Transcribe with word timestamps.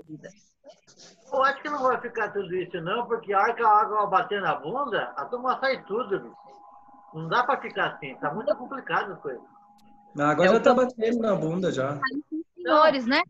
vida. 0.00 0.28
Eu 1.32 1.42
acho 1.44 1.62
que 1.62 1.68
não 1.68 1.82
vai 1.82 2.00
ficar 2.00 2.30
tudo 2.32 2.54
isso, 2.54 2.80
não, 2.80 3.06
porque 3.06 3.32
a 3.32 3.40
hora 3.40 3.54
que 3.54 3.62
a 3.62 3.68
água 3.68 4.06
bater 4.06 4.40
na 4.40 4.54
bunda, 4.54 5.12
a 5.16 5.24
turma 5.26 5.58
sai 5.60 5.82
tudo. 5.84 6.20
Bicho. 6.20 6.36
Não 7.14 7.28
dá 7.28 7.44
para 7.44 7.60
ficar 7.60 7.94
assim, 7.94 8.14
tá 8.16 8.32
muito 8.32 8.54
complicado 8.56 9.12
as 9.12 9.20
coisas. 9.20 9.42
A 10.18 10.30
água 10.30 10.48
já 10.48 10.60
tá 10.60 10.74
batendo 10.74 11.18
na 11.20 11.34
bunda 11.34 11.70
já. 11.72 11.98
Senhores, 12.54 13.06
né? 13.06 13.22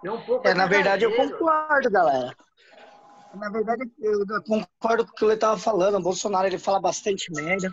Tem 0.00 0.10
um 0.10 0.20
pouco 0.22 0.46
É, 0.46 0.54
na 0.54 0.64
de 0.64 0.70
verdade, 0.70 1.04
eu 1.04 1.16
concordo, 1.16 1.90
galera. 1.90 2.34
Na 3.34 3.50
verdade, 3.50 3.90
eu 3.98 4.24
concordo 4.46 5.04
com 5.06 5.12
o 5.12 5.14
que 5.14 5.24
ele 5.24 5.34
estava 5.34 5.58
falando. 5.58 5.96
O 5.96 6.02
Bolsonaro 6.02 6.46
ele 6.46 6.58
fala 6.58 6.80
bastante 6.80 7.32
merda. 7.32 7.70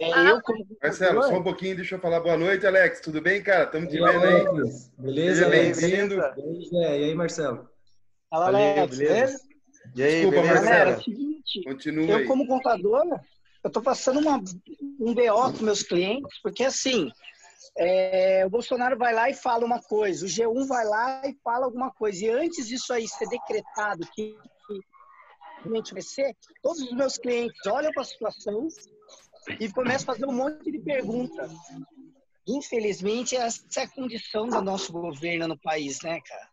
É, 0.00 0.12
Ah, 0.12 0.24
eu, 0.24 0.42
como 0.42 0.66
Marcelo, 0.82 1.22
só 1.22 1.34
um 1.38 1.42
pouquinho, 1.42 1.76
deixa 1.76 1.94
eu 1.94 2.00
falar 2.00 2.20
boa 2.20 2.36
noite, 2.36 2.66
Alex. 2.66 3.00
Tudo 3.00 3.20
bem, 3.20 3.42
cara? 3.42 3.64
Estamos 3.64 3.90
te 3.90 4.02
aí, 4.02 4.18
vendo 4.18 4.24
aí. 4.26 4.72
Beleza, 4.98 5.44
Alex? 5.46 5.80
bem-vindo. 5.80 6.14
E 6.72 6.84
aí? 6.84 7.10
E 7.10 7.14
Marcelo? 7.14 7.68
Fala, 8.28 8.46
Alex, 8.46 8.96
beleza? 8.98 9.14
beleza? 9.14 9.40
E 9.94 10.02
aí, 10.02 10.10
Desculpa, 10.22 10.36
beleza? 10.42 10.54
Marcelo. 10.54 10.70
Galera, 10.70 10.90
é 10.90 10.96
o 10.96 11.02
seguinte, 11.02 11.62
Continua 11.64 12.10
eu 12.10 12.16
aí. 12.18 12.26
como 12.26 12.46
contador, 12.46 13.20
eu 13.62 13.70
tô 13.70 13.80
passando 13.82 14.18
uma, 14.20 14.36
um 15.00 15.14
BO 15.14 15.52
com 15.56 15.64
meus 15.64 15.82
clientes, 15.82 16.40
porque 16.42 16.64
assim, 16.64 17.10
é, 17.78 18.42
o 18.44 18.50
Bolsonaro 18.50 18.98
vai 18.98 19.14
lá 19.14 19.30
e 19.30 19.34
fala 19.34 19.64
uma 19.64 19.80
coisa, 19.80 20.26
o 20.26 20.28
G1 20.28 20.66
vai 20.66 20.84
lá 20.84 21.22
e 21.24 21.36
fala 21.44 21.66
alguma 21.66 21.92
coisa. 21.92 22.24
E 22.24 22.30
antes 22.30 22.66
disso 22.66 22.92
aí 22.92 23.06
ser 23.06 23.28
decretado 23.28 24.04
que, 24.12 24.36
que 24.66 24.80
realmente 25.60 25.92
vai 25.92 26.02
ser, 26.02 26.34
todos 26.62 26.80
os 26.82 26.92
meus 26.92 27.16
clientes 27.16 27.64
olham 27.66 27.92
para 27.92 28.02
a 28.02 28.06
situação 28.06 28.66
e 29.60 29.70
começam 29.72 30.12
a 30.12 30.14
fazer 30.14 30.26
um 30.26 30.32
monte 30.32 30.70
de 30.70 30.78
perguntas. 30.78 31.50
Infelizmente, 32.46 33.36
essa 33.36 33.62
é 33.78 33.82
a 33.84 33.88
condição 33.88 34.46
do 34.46 34.60
nosso 34.60 34.92
governo 34.92 35.48
no 35.48 35.58
país, 35.58 36.02
né, 36.02 36.20
cara? 36.20 36.48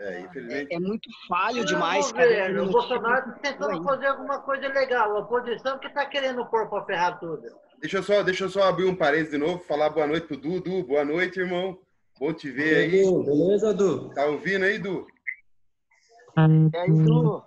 É, 0.00 0.20
infelizmente. 0.20 0.74
É 0.74 0.78
muito 0.78 1.08
falho 1.28 1.58
Não, 1.58 1.64
demais. 1.64 2.12
governo, 2.12 2.64
um 2.64 2.68
o 2.68 2.72
Bolsonaro 2.72 3.30
está 3.30 3.52
tentando 3.52 3.82
fazer 3.82 4.06
alguma 4.06 4.40
coisa 4.40 4.68
legal. 4.68 5.16
A 5.16 5.20
oposição 5.20 5.78
que 5.78 5.86
está 5.86 6.06
querendo 6.06 6.44
pôr 6.46 6.68
para 6.68 6.84
ferrar 6.84 7.18
tudo. 7.18 7.42
Deixa 7.80 7.98
eu, 7.98 8.02
só, 8.02 8.22
deixa 8.22 8.44
eu 8.44 8.48
só 8.48 8.62
abrir 8.64 8.86
um 8.86 8.94
parênteses 8.94 9.32
de 9.32 9.38
novo, 9.38 9.58
falar 9.64 9.90
boa 9.90 10.06
noite 10.06 10.26
pro 10.26 10.36
Du. 10.36 10.60
Du, 10.60 10.82
boa 10.82 11.04
noite, 11.04 11.40
irmão. 11.40 11.78
Bom 12.18 12.32
te 12.32 12.50
ver 12.50 12.76
aí. 12.76 12.90
Beleza, 13.24 13.74
Du? 13.74 14.08
Tá 14.14 14.24
ouvindo 14.26 14.64
aí, 14.64 14.78
Du? 14.78 15.06
É 16.74 16.90
isso. 16.90 17.42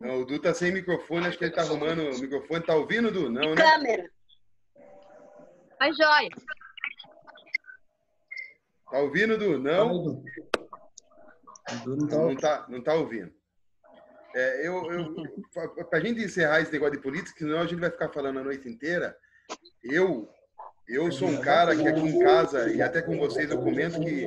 Não, 0.00 0.20
o 0.20 0.24
Du 0.24 0.38
tá 0.38 0.54
sem 0.54 0.72
microfone, 0.72 1.26
acho 1.26 1.38
que 1.38 1.44
ele 1.44 1.54
tá 1.54 1.62
arrumando 1.62 2.02
o 2.02 2.18
microfone. 2.18 2.64
Tá 2.64 2.74
ouvindo, 2.74 3.10
Du? 3.10 3.28
Não, 3.28 3.54
né? 3.54 3.62
Câmera. 3.62 4.10
Mas 5.80 5.96
joia. 5.96 6.28
Tá 8.90 8.98
ouvindo, 8.98 9.36
Du? 9.36 9.58
Não? 9.58 10.22
não 11.86 12.06
tá 12.06 12.16
Não, 12.16 12.36
tá, 12.36 12.66
não 12.68 12.82
tá 12.82 12.94
ouvindo. 12.94 13.32
É, 14.34 14.66
eu, 14.66 14.90
eu, 14.90 15.86
para 15.86 15.98
a 15.98 16.00
gente 16.00 16.22
encerrar 16.22 16.60
esse 16.60 16.72
negócio 16.72 16.96
de 16.96 17.02
política, 17.02 17.38
senão 17.38 17.58
a 17.58 17.66
gente 17.66 17.80
vai 17.80 17.90
ficar 17.90 18.08
falando 18.08 18.38
a 18.38 18.44
noite 18.44 18.68
inteira. 18.68 19.16
Eu, 19.82 20.30
eu 20.88 21.12
sou 21.12 21.28
um 21.28 21.40
cara 21.40 21.76
que 21.76 21.86
aqui 21.86 22.00
em 22.00 22.18
casa, 22.20 22.72
e 22.72 22.80
até 22.80 23.02
com 23.02 23.18
vocês 23.18 23.50
eu 23.50 23.60
comento 23.60 24.00
que 24.00 24.24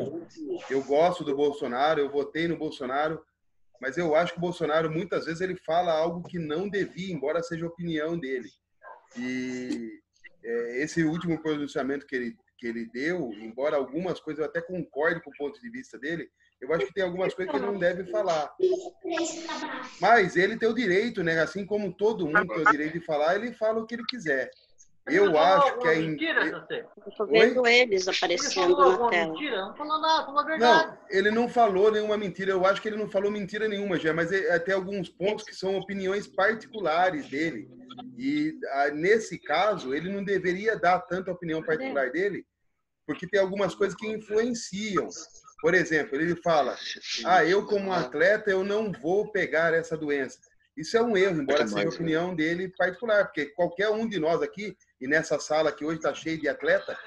eu 0.69 0.83
gosto 0.83 1.23
do 1.23 1.36
Bolsonaro, 1.36 2.00
eu 2.00 2.09
votei 2.09 2.47
no 2.47 2.58
Bolsonaro, 2.58 3.25
mas 3.81 3.98
eu 3.98 4.16
acho 4.16 4.34
que 4.34 4.38
o 4.38 4.42
Bolsonaro, 4.42 4.90
muitas 4.92 5.26
vezes, 5.26 5.42
ele 5.42 5.56
fala 5.56 5.94
algo 5.94 6.28
que 6.28 6.40
não 6.40 6.70
devia, 6.70 7.14
embora 7.14 7.44
seja 7.44 7.68
opinião 7.68 8.18
dele. 8.18 8.50
E 9.18 10.00
é, 10.44 10.84
esse 10.84 11.04
último 11.04 11.42
pronunciamento 11.42 12.06
que 12.06 12.16
ele, 12.16 12.36
que 12.58 12.68
ele 12.68 12.86
deu, 12.88 13.31
embora 13.34 13.78
algumas 13.78 14.20
coisas 14.20 14.44
eu 14.44 14.50
até 14.50 14.62
concorde 14.62 15.22
com 15.22 15.30
o 15.30 15.38
ponto 15.38 15.59
de 15.59 15.70
vista 15.70 15.98
dele, 15.98 16.30
eu 16.62 16.73
acho 16.73 16.88
que 16.88 16.94
tem 16.94 17.03
algumas 17.03 17.34
coisas 17.34 17.52
que 17.52 17.58
ele 17.58 17.66
não 17.66 17.78
deve 17.78 18.06
falar. 18.09 18.53
Mas 20.00 20.36
ele 20.36 20.58
tem 20.58 20.70
o 20.70 20.73
direito, 20.73 21.23
né? 21.23 21.40
Assim 21.40 21.66
como 21.66 21.94
todo 21.94 22.26
mundo 22.26 22.48
tem 22.48 22.62
o 22.62 22.72
direito 22.72 22.94
de 22.94 23.06
falar, 23.06 23.35
ele 23.35 23.53
fala 23.53 23.81
o 23.81 23.85
que 23.85 23.96
ele 23.96 24.06
quiser. 24.08 24.50
Eu 25.07 25.25
Ele 25.25 25.33
falou 25.33 25.39
acho 25.39 25.77
que 25.79 25.88
é. 25.88 25.95
Mentira, 25.99 26.49
você? 26.49 26.85
Eu 27.05 27.11
tô 27.16 27.25
vendo 27.27 27.67
eles 27.67 28.07
Ele 28.07 28.16
aparecendo 28.16 28.75
falou 28.75 28.99
na 29.03 29.09
tela. 29.09 29.33
mentira? 29.33 29.61
Não 29.61 29.75
falou 29.75 30.01
nada, 30.01 30.25
falou 30.25 30.39
a 30.39 30.43
verdade. 30.43 30.88
Não, 30.88 30.97
ele 31.09 31.31
não 31.31 31.47
falou 31.47 31.91
nenhuma 31.91 32.17
mentira. 32.17 32.51
Eu 32.51 32.66
acho 32.66 32.81
que 32.81 32.88
ele 32.88 32.97
não 32.97 33.07
falou 33.07 33.29
mentira 33.29 33.67
nenhuma, 33.67 33.99
já, 33.99 34.13
mas 34.13 34.31
é, 34.31 34.57
tem 34.57 34.73
alguns 34.73 35.07
pontos 35.07 35.45
que 35.45 35.55
são 35.55 35.77
opiniões 35.77 36.25
particulares 36.25 37.29
dele. 37.29 37.69
E 38.17 38.57
ah, 38.71 38.89
nesse 38.89 39.38
caso, 39.38 39.93
ele 39.93 40.11
não 40.11 40.23
deveria 40.23 40.75
dar 40.75 40.99
tanta 41.01 41.31
opinião 41.31 41.61
particular 41.61 42.09
dele, 42.11 42.43
porque 43.05 43.27
tem 43.27 43.39
algumas 43.39 43.75
coisas 43.75 43.95
que 43.95 44.07
influenciam. 44.07 45.07
Por 45.61 45.75
exemplo, 45.75 46.19
ele 46.19 46.35
fala: 46.41 46.75
"Ah, 47.25 47.45
eu 47.45 47.63
como 47.67 47.93
atleta 47.93 48.49
eu 48.49 48.63
não 48.63 48.91
vou 48.91 49.31
pegar 49.31 49.72
essa 49.72 49.95
doença". 49.95 50.39
Isso 50.75 50.97
é 50.97 51.01
um 51.01 51.16
erro, 51.16 51.41
embora 51.41 51.66
seja 51.66 51.87
a 51.87 51.89
opinião 51.89 52.35
dele 52.35 52.67
particular, 52.77 53.23
porque 53.25 53.45
qualquer 53.45 53.89
um 53.89 54.07
de 54.07 54.19
nós 54.19 54.41
aqui 54.41 54.75
e 55.05 55.07
nessa 55.07 55.39
sala 55.39 55.71
que 55.71 55.85
hoje 55.85 55.97
está 55.97 56.16
cheia 56.16 56.35
de 56.35 56.49
atleta, 56.49 56.97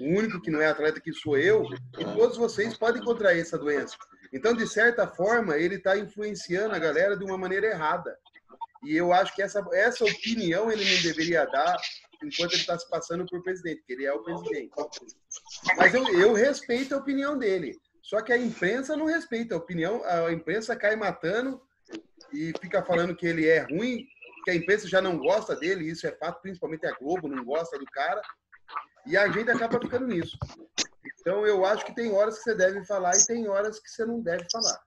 o 0.00 0.04
único 0.18 0.40
que 0.40 0.50
não 0.50 0.62
é 0.62 0.66
atleta 0.66 0.98
que 0.98 1.12
sou 1.12 1.36
eu, 1.36 1.62
e 1.98 2.04
todos 2.16 2.38
vocês 2.38 2.74
podem 2.74 3.04
contrair 3.04 3.42
essa 3.42 3.58
doença. 3.58 3.94
Então, 4.32 4.54
de 4.54 4.66
certa 4.66 5.06
forma, 5.06 5.58
ele 5.58 5.74
está 5.74 5.94
influenciando 5.94 6.74
a 6.74 6.78
galera 6.78 7.18
de 7.18 7.22
uma 7.22 7.36
maneira 7.36 7.66
errada. 7.66 8.16
E 8.82 8.96
eu 8.96 9.12
acho 9.12 9.34
que 9.34 9.42
essa, 9.42 9.62
essa 9.74 10.04
opinião 10.06 10.72
ele 10.72 10.84
não 10.84 11.02
deveria 11.02 11.44
dar 11.44 11.76
enquanto 12.22 12.52
ele 12.52 12.62
está 12.62 12.78
se 12.78 12.88
passando 12.88 13.26
por 13.26 13.42
presidente, 13.42 13.80
porque 13.80 13.92
ele 13.92 14.06
é 14.06 14.12
o 14.14 14.22
presidente. 14.22 14.72
Mas 15.76 15.92
eu, 15.92 16.08
eu 16.18 16.32
respeito 16.32 16.94
a 16.94 16.98
opinião 16.98 17.36
dele. 17.36 17.78
Só 18.00 18.22
que 18.22 18.32
a 18.32 18.38
imprensa 18.38 18.96
não 18.96 19.04
respeita 19.04 19.54
a 19.54 19.58
opinião, 19.58 20.02
a 20.02 20.32
imprensa 20.32 20.74
cai 20.74 20.96
matando 20.96 21.60
e 22.32 22.54
fica 22.58 22.82
falando 22.82 23.14
que 23.14 23.26
ele 23.26 23.46
é 23.46 23.60
ruim, 23.70 24.06
que 24.44 24.50
a 24.50 24.54
imprensa 24.54 24.86
já 24.86 25.00
não 25.00 25.18
gosta 25.18 25.56
dele, 25.56 25.90
isso 25.90 26.06
é 26.06 26.12
fato, 26.12 26.40
principalmente 26.42 26.86
a 26.86 26.92
Globo 26.92 27.28
não 27.28 27.44
gosta 27.44 27.78
do 27.78 27.86
cara, 27.86 28.20
e 29.06 29.16
a 29.16 29.28
gente 29.28 29.50
acaba 29.50 29.80
ficando 29.80 30.06
nisso. 30.06 30.36
Então 31.20 31.46
eu 31.46 31.64
acho 31.64 31.84
que 31.84 31.94
tem 31.94 32.12
horas 32.12 32.36
que 32.38 32.44
você 32.44 32.54
deve 32.54 32.84
falar 32.84 33.12
e 33.16 33.26
tem 33.26 33.48
horas 33.48 33.80
que 33.80 33.88
você 33.88 34.04
não 34.04 34.20
deve 34.20 34.44
falar. 34.52 34.78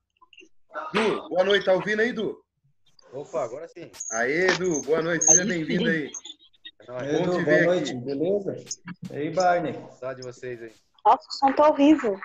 Du, 0.93 1.29
boa 1.29 1.43
noite, 1.43 1.65
tá 1.65 1.73
ouvindo 1.73 2.01
aí, 2.01 2.11
Du? 2.13 2.39
Opa, 3.11 3.43
agora 3.43 3.67
sim. 3.67 3.89
Aê, 4.11 4.47
Du, 4.57 4.81
boa 4.83 5.01
noite, 5.01 5.25
seja 5.25 5.45
bem-vindo 5.45 5.89
aí. 5.89 6.11
É. 6.81 6.87
Bom 6.87 6.97
te 6.99 7.05
Edu, 7.05 7.31
ver 7.43 7.63
boa 7.63 7.75
aqui. 7.75 7.93
noite, 7.93 8.05
beleza? 8.05 8.55
E 9.11 9.15
aí, 9.15 9.29
Barney? 9.33 9.73
Saudade 9.99 10.21
de 10.21 10.27
vocês 10.27 10.61
aí. 10.61 10.73
Nossa, 11.05 11.27
o 11.27 11.31
som 11.33 11.51
tá 11.53 11.69
horrível. 11.69 12.19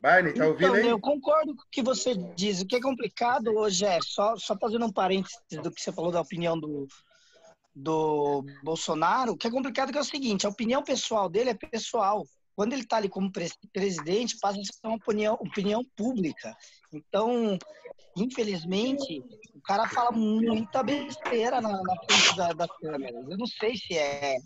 Barney, 0.00 0.32
tá 0.32 0.46
ouvindo 0.46 0.68
Então, 0.68 0.74
aí? 0.76 0.88
eu 0.88 1.00
concordo 1.00 1.54
com 1.54 1.62
o 1.62 1.66
que 1.70 1.82
você 1.82 2.14
diz. 2.34 2.60
O 2.62 2.66
que 2.66 2.76
é 2.76 2.80
complicado 2.80 3.48
hoje 3.56 3.84
é, 3.84 3.98
só, 4.02 4.36
só 4.36 4.56
fazendo 4.58 4.86
um 4.86 4.92
parênteses 4.92 5.38
do 5.62 5.70
que 5.70 5.80
você 5.80 5.92
falou 5.92 6.10
da 6.10 6.20
opinião 6.20 6.58
do, 6.58 6.88
do 7.74 8.44
Bolsonaro, 8.62 9.32
o 9.32 9.36
que 9.36 9.46
é 9.46 9.50
complicado 9.50 9.94
é, 9.94 9.98
é 9.98 10.00
o 10.00 10.04
seguinte, 10.04 10.46
a 10.46 10.50
opinião 10.50 10.82
pessoal 10.82 11.28
dele 11.28 11.50
é 11.50 11.54
pessoal. 11.54 12.24
Quando 12.56 12.72
ele 12.72 12.82
está 12.82 12.96
ali 12.96 13.08
como 13.08 13.30
pres- 13.30 13.56
presidente, 13.72 14.38
passa 14.38 14.58
a 14.60 14.64
ser 14.64 14.86
uma 14.86 14.96
opinião, 14.96 15.34
opinião 15.34 15.82
pública. 15.96 16.54
Então, 16.92 17.56
infelizmente, 18.16 19.22
o 19.54 19.60
cara 19.62 19.88
fala 19.88 20.12
muita 20.12 20.82
besteira 20.82 21.60
na, 21.60 21.70
na 21.82 21.96
frente 22.04 22.36
da, 22.36 22.52
das 22.52 22.70
câmeras. 22.78 23.30
Eu 23.30 23.38
não 23.38 23.46
sei 23.46 23.76
se 23.76 23.96
é, 23.96 24.36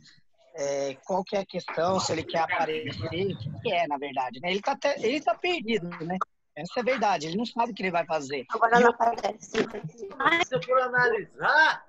é, 0.54 0.96
qual 1.04 1.24
que 1.24 1.36
é 1.36 1.40
a 1.40 1.46
questão, 1.46 1.98
se 1.98 2.12
ele 2.12 2.22
quer 2.22 2.40
aparecer, 2.40 3.32
o 3.32 3.38
que 3.38 3.60
que 3.62 3.72
é, 3.72 3.86
na 3.86 3.98
verdade. 3.98 4.40
Né? 4.40 4.50
Ele, 4.50 4.60
tá 4.60 4.72
até, 4.72 4.94
ele 5.00 5.20
tá 5.20 5.34
perdido, 5.34 5.88
né? 6.04 6.16
Essa 6.56 6.78
é 6.78 6.80
a 6.82 6.84
verdade, 6.84 7.26
ele 7.26 7.36
não 7.36 7.44
sabe 7.44 7.72
o 7.72 7.74
que 7.74 7.82
ele 7.82 7.90
vai 7.90 8.06
fazer. 8.06 8.46
Agora 8.48 8.78
não 8.78 8.90
aparece. 8.90 9.50
Se 9.50 9.64
você 9.64 10.62
for 10.62 10.80
analisar, 10.82 11.84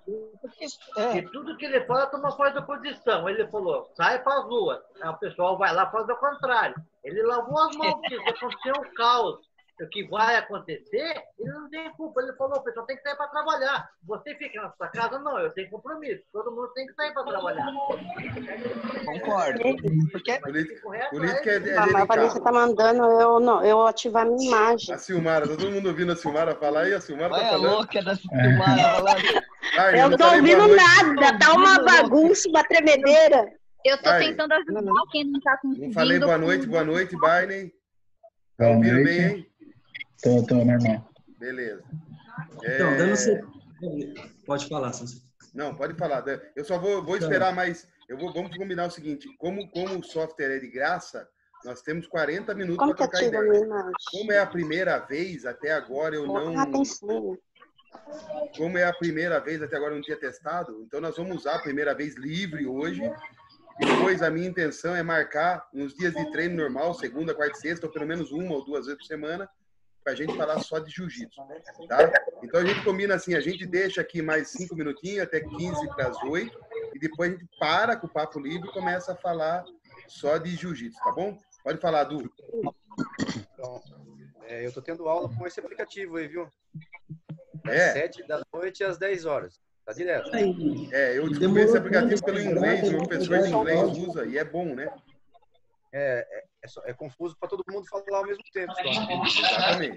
é, 0.97 1.21
que 1.21 1.31
tudo 1.31 1.55
que 1.55 1.65
ele 1.65 1.85
fala 1.85 2.07
toma 2.07 2.35
faz 2.35 2.55
oposição. 2.55 3.29
Ele 3.29 3.47
falou, 3.47 3.91
sai 3.95 4.23
para 4.23 4.39
as 4.39 4.45
ruas. 4.45 4.81
Aí 4.99 5.09
o 5.09 5.17
pessoal 5.17 5.55
vai 5.55 5.71
lá 5.71 5.83
e 5.87 5.91
faz 5.91 6.09
o 6.09 6.15
contrário. 6.15 6.75
Ele 7.03 7.21
lavou 7.21 7.59
as 7.59 7.75
mãos, 7.75 7.93
porque 8.01 8.17
se 8.17 8.29
acontecer 8.29 8.79
um 8.79 8.93
caos, 8.95 9.39
que 9.91 10.07
vai 10.07 10.37
acontecer, 10.37 11.15
ele 11.37 11.51
não 11.51 11.69
tem 11.69 11.89
culpa. 11.91 12.21
Ele 12.21 12.33
falou, 12.33 12.57
o 12.57 12.63
pessoal 12.63 12.85
tem 12.85 12.95
que 12.95 13.03
sair 13.03 13.15
para 13.17 13.27
trabalhar. 13.27 13.89
Você 14.05 14.33
fica 14.35 14.61
na 14.61 14.71
sua 14.71 14.87
casa? 14.87 15.19
Não, 15.19 15.37
eu 15.39 15.49
tenho 15.51 15.69
compromisso. 15.69 16.23
Todo 16.31 16.51
mundo 16.51 16.71
tem 16.73 16.87
que 16.87 16.93
sair 16.93 17.13
para 17.13 17.23
trabalhar. 17.25 17.65
concordo. 19.05 19.59
Porque 20.11 20.39
Política, 20.39 20.81
Correto, 20.81 21.09
política 21.09 21.49
é, 21.51 21.69
é 21.69 21.77
A 21.77 21.85
Vanessa 22.05 22.15
delicado. 22.15 22.43
tá 22.43 22.51
mandando 22.51 23.03
eu, 23.03 23.39
não, 23.39 23.63
eu 23.65 23.85
ativar 23.87 24.25
minha 24.25 24.47
imagem. 24.47 24.93
A 24.95 24.97
Silmara, 24.97 25.47
tá 25.47 25.55
todo 25.55 25.71
mundo 25.71 25.87
ouvindo 25.87 26.11
a 26.11 26.15
Silmara 26.15 26.55
falar 26.55 26.87
e 26.87 26.93
a 26.93 27.01
Silmara 27.01 27.29
tá 27.29 27.35
olha 27.37 27.45
a 27.47 27.49
falando. 27.51 27.71
louca 27.75 28.03
da 28.03 28.15
filmada 28.15 28.81
falando. 28.95 29.45
Barney, 29.75 30.01
Eu 30.01 30.09
não 30.09 30.17
tô 30.17 30.23
boa 30.23 30.35
ouvindo 30.37 30.67
nada, 30.67 31.39
tá 31.39 31.53
uma 31.53 31.83
bagunça, 31.83 32.47
uma 32.49 32.63
tremedeira. 32.63 33.45
Eu 33.83 33.97
tô 33.97 34.03
Barney. 34.05 34.29
tentando 34.29 34.53
ajudar 34.53 34.81
quem 35.11 35.23
não 35.25 35.39
tá 35.41 35.57
conseguindo. 35.57 35.87
Não 35.87 35.93
falei 35.93 36.19
boa 36.19 36.37
noite, 36.37 36.65
boa 36.67 36.83
noite, 36.83 37.17
Barney. 37.17 37.71
Tá 38.57 38.69
ouvindo 38.69 39.03
bem, 39.03 39.21
hein? 39.21 39.47
Tô, 40.25 40.43
tô 40.43 40.55
normal. 40.55 41.07
Beleza. 41.37 41.83
Então, 42.55 42.63
É, 42.63 42.97
dando 42.97 43.15
se... 43.15 43.43
Pode 44.43 44.67
falar, 44.67 44.91
Sansa. 44.91 45.21
Não, 45.53 45.75
pode 45.75 45.93
falar. 45.93 46.23
Eu 46.55 46.65
só 46.65 46.79
vou, 46.79 47.03
vou 47.03 47.15
esperar 47.15 47.53
mais. 47.53 47.87
Eu 48.09 48.17
vou, 48.17 48.33
vamos 48.33 48.57
combinar 48.57 48.87
o 48.87 48.91
seguinte: 48.91 49.27
como, 49.37 49.69
como 49.69 49.99
o 49.99 50.03
software 50.03 50.57
é 50.57 50.59
de 50.59 50.67
graça, 50.67 51.27
Nós 51.63 51.81
temos 51.81 52.07
40 52.07 52.53
minutos 52.55 52.85
para 52.85 52.95
trocar 52.95 53.23
ideia. 53.23 53.61
Como 54.11 54.31
é 54.31 54.39
a 54.39 54.47
primeira 54.47 54.99
vez, 54.99 55.45
até 55.45 55.71
agora 55.71 56.15
eu 56.15 56.25
não. 56.25 56.53
Como 58.57 58.77
é 58.77 58.83
a 58.83 58.93
primeira 58.93 59.39
vez, 59.39 59.61
até 59.61 59.75
agora 59.77 59.91
eu 59.91 59.95
não 59.95 60.03
tinha 60.03 60.17
testado, 60.17 60.83
então 60.85 60.99
nós 60.99 61.15
vamos 61.15 61.37
usar 61.37 61.55
a 61.55 61.61
primeira 61.61 61.93
vez 61.93 62.15
livre 62.15 62.67
hoje. 62.67 63.01
Depois 63.79 64.21
a 64.21 64.29
minha 64.29 64.47
intenção 64.47 64.95
é 64.95 65.01
marcar 65.03 65.67
nos 65.73 65.93
dias 65.93 66.13
de 66.13 66.31
treino 66.31 66.55
normal, 66.55 66.93
segunda, 66.93 67.33
quarta 67.33 67.57
e 67.57 67.61
sexta, 67.61 67.87
ou 67.87 67.91
pelo 67.93 68.05
menos 68.05 68.31
uma 68.31 68.55
ou 68.55 68.65
duas 68.65 68.85
vezes 68.85 68.99
por 68.99 69.07
semana, 69.07 69.49
para 70.05 70.13
a 70.13 70.15
gente 70.15 70.37
falar 70.37 70.59
só 70.59 70.77
de 70.77 70.91
jiu-jitsu. 70.91 71.41
Tá? 71.89 72.13
Então 72.43 72.59
a 72.61 72.65
gente 72.65 72.83
combina 72.83 73.15
assim, 73.15 73.33
a 73.33 73.39
gente 73.39 73.65
deixa 73.65 74.01
aqui 74.01 74.21
mais 74.21 74.49
cinco 74.49 74.75
minutinhos, 74.75 75.23
até 75.23 75.39
15 75.39 75.87
para 75.95 76.09
as 76.09 76.23
8, 76.23 76.57
e 76.93 76.99
depois 76.99 77.31
a 77.31 77.35
gente 77.35 77.49
para 77.59 77.97
com 77.97 78.05
o 78.05 78.09
papo 78.09 78.39
livre 78.39 78.69
e 78.69 78.71
começa 78.71 79.13
a 79.13 79.15
falar 79.15 79.65
só 80.07 80.37
de 80.37 80.55
jiu-jitsu, 80.55 80.99
tá 81.03 81.11
bom? 81.11 81.35
Pode 81.63 81.79
falar, 81.79 82.03
Du. 82.03 82.31
Então, 83.51 83.81
é, 84.43 84.67
eu 84.67 84.71
tô 84.71 84.79
tendo 84.79 85.09
aula 85.09 85.27
com 85.35 85.47
esse 85.47 85.59
aplicativo 85.59 86.17
aí, 86.17 86.27
viu? 86.27 86.47
Das 87.63 87.75
É. 87.75 87.93
7 87.93 88.27
da 88.27 88.43
noite 88.53 88.83
às 88.83 88.99
10 88.99 89.25
horas. 89.25 89.59
Tá 89.83 89.91
direto. 89.93 90.29
É, 90.91 91.17
eu 91.17 91.27
descobri 91.29 91.63
esse 91.63 91.77
aplicativo 91.77 92.23
pelo 92.23 92.39
inglês, 92.39 92.93
o 92.93 92.97
professor 92.97 93.41
de 93.41 93.49
inglês 93.49 93.97
usa, 93.97 94.25
e 94.27 94.37
é 94.37 94.43
bom, 94.43 94.75
né? 94.75 94.87
É, 95.91 96.45
é, 96.65 96.65
é 96.65 96.67
só- 96.67 96.81
é 96.85 96.93
confuso 96.93 97.37
para 97.39 97.47
todo 97.49 97.63
mundo 97.69 97.85
falar 97.87 98.17
ao 98.17 98.25
mesmo 98.25 98.43
tempo. 98.51 98.73
Só. 98.73 98.81
Exatamente. 98.81 99.95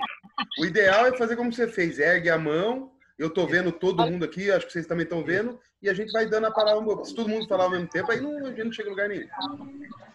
O 0.60 0.64
ideal 0.64 1.06
é 1.06 1.16
fazer 1.16 1.36
como 1.36 1.52
você 1.52 1.66
fez, 1.66 1.98
ergue 1.98 2.30
a 2.30 2.38
mão, 2.38 2.92
eu 3.18 3.30
tô 3.30 3.46
vendo 3.46 3.72
todo 3.72 4.04
mundo 4.06 4.24
aqui, 4.24 4.50
acho 4.50 4.66
que 4.66 4.72
vocês 4.72 4.86
também 4.86 5.02
estão 5.04 5.24
vendo, 5.24 5.58
e 5.82 5.88
a 5.88 5.94
gente 5.94 6.12
vai 6.12 6.26
dando 6.26 6.46
a 6.46 6.50
palavra, 6.52 7.04
se 7.04 7.14
todo 7.14 7.28
mundo 7.28 7.48
falar 7.48 7.64
ao 7.64 7.70
mesmo 7.70 7.88
tempo, 7.88 8.12
aí 8.12 8.20
não, 8.20 8.46
a 8.46 8.50
gente 8.50 8.64
não 8.64 8.72
chega 8.72 8.88
em 8.88 8.92
lugar 8.92 9.08
nenhum. 9.08 9.26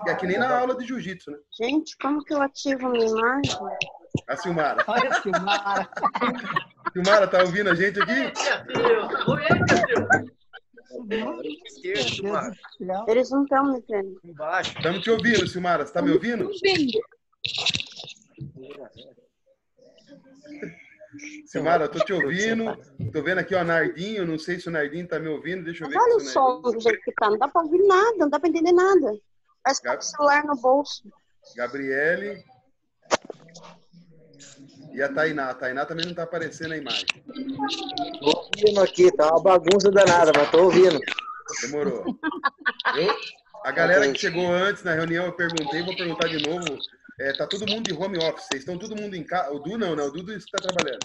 E 0.05 0.09
aqui 0.09 0.25
nem 0.27 0.37
na 0.37 0.57
aula 0.59 0.75
de 0.77 0.85
jiu-jitsu, 0.85 1.31
né? 1.31 1.37
Gente, 1.59 1.97
como 1.97 2.23
que 2.23 2.33
eu 2.33 2.41
ativo 2.41 2.87
a 2.87 2.89
minha 2.89 3.05
imagem? 3.07 3.51
A 4.27 4.35
Silmara. 4.37 4.83
Olha, 4.87 5.13
Silmara. 5.21 5.89
Silmara, 6.93 7.27
tá 7.27 7.41
ouvindo 7.41 7.69
a 7.69 7.75
gente 7.75 7.99
aqui? 8.01 8.13
Meu 8.13 8.27
Deus, 8.65 9.27
oi, 9.27 9.41
meu 9.49 10.07
Deus. 10.09 10.42
Eles 13.07 13.29
não 13.29 13.43
estão 13.43 13.73
me 13.73 13.83
vendo. 13.89 14.19
Embaixo. 14.23 14.75
Estamos 14.77 15.01
te 15.01 15.11
ouvindo, 15.11 15.47
Silmara. 15.47 15.85
Você 15.85 15.93
tá 15.93 16.01
me 16.01 16.11
ouvindo? 16.11 16.49
Silmara, 21.45 21.85
eu 21.85 21.91
tô 21.91 21.99
te 21.99 22.13
ouvindo. 22.13 22.75
Tô 23.11 23.21
vendo 23.21 23.39
aqui, 23.39 23.53
ó, 23.55 23.63
Nardinho. 23.63 24.25
Não 24.25 24.39
sei 24.39 24.59
se 24.59 24.67
o 24.67 24.71
Nardinho 24.71 25.07
tá 25.07 25.19
me 25.19 25.27
ouvindo. 25.27 25.63
Deixa 25.63 25.83
eu 25.83 25.89
ver 25.89 25.95
Mas 25.95 26.05
olha 26.05 26.17
o 26.17 26.19
som 26.19 26.61
do 26.61 26.79
jeito 26.79 27.01
que 27.01 27.11
tá. 27.13 27.29
Não 27.29 27.37
dá 27.37 27.47
pra 27.47 27.61
ouvir 27.61 27.83
nada, 27.83 28.17
não 28.17 28.29
dá 28.29 28.39
pra 28.39 28.49
entender 28.49 28.71
nada. 28.71 29.13
Parece 29.63 29.81
que 29.81 29.87
tá 29.87 29.95
com 29.95 30.01
o 30.01 30.05
celular 30.05 30.43
no 30.45 30.55
bolso. 30.55 31.03
Gabriele. 31.55 32.43
E 34.93 35.01
a 35.01 35.11
Tainá. 35.11 35.49
A 35.49 35.53
Tainá 35.53 35.85
também 35.85 36.05
não 36.05 36.13
tá 36.13 36.23
aparecendo 36.23 36.69
na 36.69 36.77
imagem. 36.77 37.05
Tô 38.19 38.49
ouvindo 38.55 38.81
aqui, 38.81 39.11
tá 39.11 39.29
uma 39.31 39.41
bagunça 39.41 39.91
danada, 39.91 40.31
mas 40.35 40.49
tô 40.51 40.63
ouvindo. 40.65 40.99
Demorou. 41.61 42.05
Eu- 42.95 43.15
a 43.63 43.71
galera 43.71 44.11
que 44.11 44.19
chegou 44.19 44.45
antes 44.51 44.83
na 44.83 44.93
reunião, 44.93 45.25
eu 45.25 45.33
perguntei, 45.33 45.81
vou 45.83 45.95
perguntar 45.95 46.27
de 46.27 46.47
novo. 46.47 46.77
É, 47.19 47.31
tá 47.33 47.47
todo 47.47 47.67
mundo 47.67 47.83
de 47.83 47.93
home 47.93 48.17
office. 48.17 48.45
Vocês 48.47 48.61
estão 48.61 48.77
todo 48.77 48.99
mundo 48.99 49.15
em 49.15 49.23
casa. 49.23 49.51
O 49.51 49.59
Du 49.59 49.77
não, 49.77 49.95
né? 49.95 50.03
O 50.03 50.11
Dudu 50.11 50.33
está 50.33 50.57
trabalhando. 50.59 51.03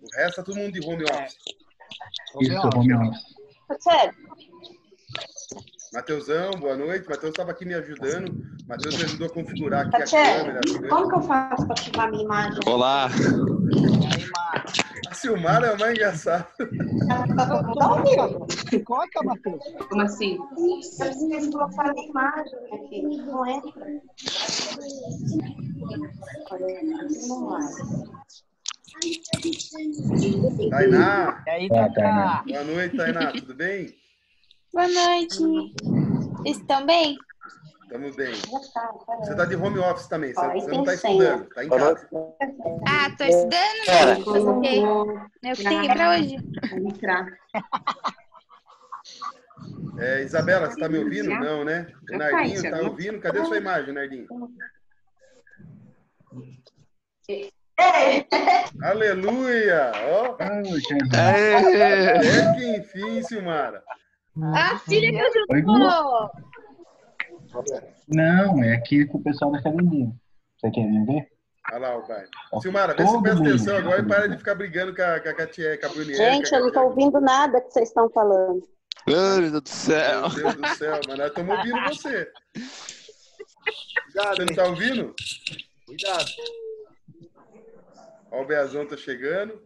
O 0.00 0.16
resto 0.16 0.36
tá 0.36 0.42
todo 0.42 0.56
mundo 0.56 0.72
de 0.72 0.86
home 0.86 1.04
office. 1.04 1.36
Isso, 2.40 2.66
home 2.76 2.94
office. 2.94 3.20
Sério, 3.80 4.14
Mateusão, 5.92 6.52
boa 6.52 6.76
noite. 6.76 7.08
Matheus 7.08 7.30
estava 7.30 7.50
aqui 7.50 7.64
me 7.64 7.74
ajudando. 7.74 8.32
Matheus 8.68 8.96
me 8.96 9.04
ajudou 9.04 9.26
a 9.26 9.30
configurar 9.30 9.86
aqui 9.88 10.02
a 10.02 10.06
câmera. 10.06 10.60
coisas. 10.64 10.88
como 10.88 11.08
que 11.08 11.14
eu 11.16 11.22
faço 11.22 11.66
pra 11.66 11.72
ativar 11.74 12.06
a 12.06 12.10
minha 12.10 12.22
imagem? 12.24 12.60
Olá. 12.66 13.08
A 15.10 15.14
Silmara 15.14 15.66
é 15.66 15.72
o 15.74 15.78
mais 15.80 15.92
engraçado. 15.92 16.46
Tá 17.08 17.92
ouvindo? 17.92 18.84
Coloca, 18.84 19.22
Matheus. 19.24 19.64
Como 19.88 20.02
assim? 20.02 20.36
Eu 20.36 20.46
preciso 20.98 21.50
colocar 21.50 21.90
a 21.90 21.92
minha 21.92 22.08
imagem 22.08 22.54
aqui. 22.72 23.02
Não 23.26 23.46
entra. 23.46 23.86
Não 27.28 27.48
vai. 27.48 27.62
Tainá, 30.70 31.42
E 31.46 31.50
aí, 31.50 31.68
Tá, 31.68 31.74
Tata? 31.88 31.94
Tainá. 31.94 32.42
boa 32.46 32.64
noite, 32.64 32.96
Tainá. 32.96 33.32
Tudo 33.32 33.54
bem? 33.54 33.99
Boa 34.72 34.86
noite. 34.86 35.38
Vocês 36.38 36.58
estão 36.58 36.86
bem? 36.86 37.16
Estamos 37.82 38.14
bem. 38.14 38.32
Você 38.34 39.30
está 39.32 39.44
de 39.44 39.56
home 39.56 39.80
office 39.80 40.06
também. 40.06 40.32
Você, 40.32 40.46
você 40.46 40.70
não 40.70 40.84
está 40.84 40.94
estudando, 40.94 41.42
está 41.42 41.64
em 41.64 41.68
casa. 41.68 42.08
Ah, 42.88 43.10
tô 43.18 43.24
estudando, 43.24 43.84
Pera. 43.84 44.14
mas 44.14 44.24
fazer 44.24 44.48
o 44.48 44.60
quê? 44.60 44.80
É 45.42 45.52
o 45.52 45.56
que 45.56 45.64
tem 45.64 45.86
pra 45.92 46.10
hoje. 46.10 46.36
Entrar. 46.86 47.26
É, 49.98 50.22
Isabela, 50.22 50.68
você 50.68 50.74
está 50.74 50.88
me 50.88 50.98
ouvindo? 50.98 51.30
Não, 51.30 51.64
né? 51.64 51.88
Nardinho 52.10 52.54
está 52.54 52.80
ouvindo? 52.80 53.20
Cadê 53.20 53.40
a 53.40 53.44
sua 53.44 53.58
imagem, 53.58 53.92
Nardinho? 53.92 54.28
Aleluia! 58.82 59.90
Ó, 60.12 60.36
Aê! 60.38 61.54
até 61.56 62.54
que 62.54 62.76
enfim, 62.76 63.22
Silmara. 63.22 63.82
A 64.36 64.78
filha 64.78 65.12
me 65.12 65.20
ajudou. 65.20 66.30
Não, 68.08 68.62
é 68.62 68.74
aqui 68.74 69.06
com 69.06 69.18
o 69.18 69.22
pessoal 69.22 69.52
da 69.52 69.58
academia. 69.58 70.10
Você 70.58 70.70
quer 70.70 70.84
me 70.84 71.04
ver? 71.04 71.28
Olha 71.72 71.78
lá 71.78 71.96
o 71.98 72.06
pai. 72.06 72.24
Silmara, 72.60 72.94
vê 72.94 73.06
se 73.06 73.22
presta 73.22 73.42
atenção 73.42 73.76
agora 73.76 74.00
e 74.00 74.06
para 74.06 74.28
de 74.28 74.38
ficar 74.38 74.54
brigando 74.54 74.94
com 74.94 75.02
a, 75.02 75.20
com 75.20 75.28
a 75.28 75.34
Katia, 75.34 75.78
com 75.78 75.86
a 75.86 75.88
Brunier. 75.90 76.16
Gente, 76.16 76.52
eu 76.52 76.60
não 76.60 76.72
tô 76.72 76.82
ouvindo 76.82 77.20
nada 77.20 77.60
que 77.60 77.70
vocês 77.70 77.88
estão 77.88 78.08
falando. 78.10 78.62
Meu 79.06 79.40
Deus 79.40 79.62
do 79.62 79.68
céu. 79.68 80.28
Meu 80.30 80.52
Deus 80.52 80.54
do 80.56 80.68
céu, 80.76 81.00
mas 81.06 81.18
nós 81.18 81.28
estamos 81.28 81.56
ouvindo 81.56 81.80
você. 81.88 82.32
Cuidado, 84.04 84.36
Você 84.36 84.44
não 84.44 84.50
está 84.50 84.64
ouvindo? 84.64 85.14
Cuidado. 85.86 86.30
Ó, 88.30 88.42
o 88.42 88.46
Beazão 88.46 88.86
tá 88.86 88.96
chegando. 88.96 89.60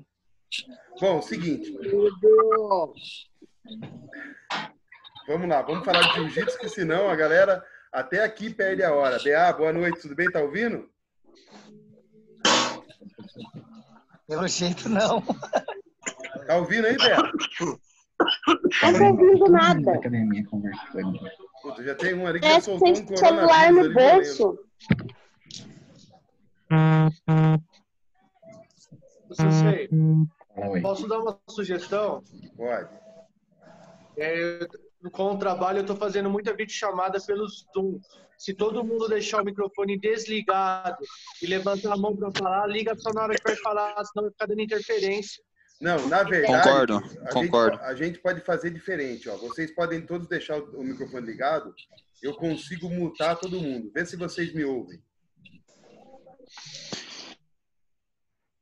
Bom, 1.01 1.21
seguinte. 1.23 1.77
Vamos 5.27 5.49
lá, 5.49 5.63
vamos 5.63 5.85
falar 5.85 6.03
de 6.03 6.15
jiu-jitsu, 6.15 6.59
que 6.59 6.69
senão 6.69 7.09
a 7.09 7.17
galera 7.17 7.65
até 7.93 8.23
aqui 8.23 8.53
perde 8.53 8.83
a 8.83 8.93
hora. 8.95 9.19
Bea, 9.23 9.53
boa 9.53 9.73
noite, 9.73 10.01
tudo 10.01 10.15
bem? 10.15 10.31
Tá 10.31 10.41
ouvindo? 10.41 10.89
Pelo 14.27 14.47
jeito, 14.49 14.89
não. 14.89 15.23
Tá 16.47 16.57
ouvindo 16.57 16.87
aí, 16.87 16.97
Bea? 16.97 17.17
Não 18.83 18.99
tô 18.99 19.05
ouvindo 19.07 19.45
Da 19.45 19.49
nada. 19.51 19.93
academia 19.95 20.45
conversando. 20.47 21.19
Puta, 21.63 21.83
já 21.83 21.95
tem 21.95 22.15
um 22.15 22.27
ali 22.27 22.41
que 22.41 22.47
já 22.47 22.61
soltou 22.61 22.93
tem 22.93 23.03
um 23.03 23.17
celular 23.17 23.73
no 23.73 23.93
bolso. 23.95 24.59
Sensei, 29.33 29.89
Fala, 30.55 30.69
oi. 30.69 30.81
posso 30.81 31.09
dar 31.09 31.19
uma 31.21 31.39
sugestão? 31.49 32.23
Pode. 32.57 32.89
É, 34.17 34.61
com 35.13 35.33
o 35.33 35.39
trabalho, 35.39 35.79
eu 35.79 35.83
estou 35.83 35.97
fazendo 35.97 36.31
muita 36.31 36.55
videochamada 36.55 37.21
pelo 37.21 37.47
Zoom. 37.49 38.01
Se 38.39 38.55
todo 38.55 38.85
mundo 38.85 39.09
deixar 39.09 39.43
o 39.43 39.45
microfone 39.45 39.99
desligado 39.99 40.99
e 41.43 41.47
levantar 41.47 41.93
a 41.93 41.97
mão 41.97 42.17
para 42.17 42.31
falar, 42.33 42.67
liga 42.67 42.95
só 42.97 43.13
na 43.13 43.23
hora 43.23 43.35
que 43.35 43.45
vai 43.45 43.57
falar, 43.57 44.05
senão 44.05 44.25
vai 44.25 44.31
ficar 44.31 44.47
dando 44.47 44.61
interferência. 44.61 45.43
Não, 45.81 46.09
na 46.09 46.23
verdade, 46.23 46.63
Concordo, 46.65 46.97
a 46.97 47.33
concordo. 47.33 47.77
Gente, 47.77 47.87
a 47.87 47.95
gente 47.95 48.19
pode 48.21 48.41
fazer 48.41 48.71
diferente. 48.71 49.29
Ó. 49.29 49.37
Vocês 49.37 49.71
podem 49.75 50.01
todos 50.01 50.29
deixar 50.29 50.59
o, 50.59 50.81
o 50.81 50.85
microfone 50.85 51.27
ligado. 51.27 51.75
Eu 52.23 52.35
consigo 52.35 52.89
mutar 52.89 53.37
todo 53.37 53.61
mundo. 53.61 53.91
Vê 53.93 54.07
se 54.07 54.17
vocês 54.17 54.55
me 54.55 54.65
ouvem. 54.65 55.03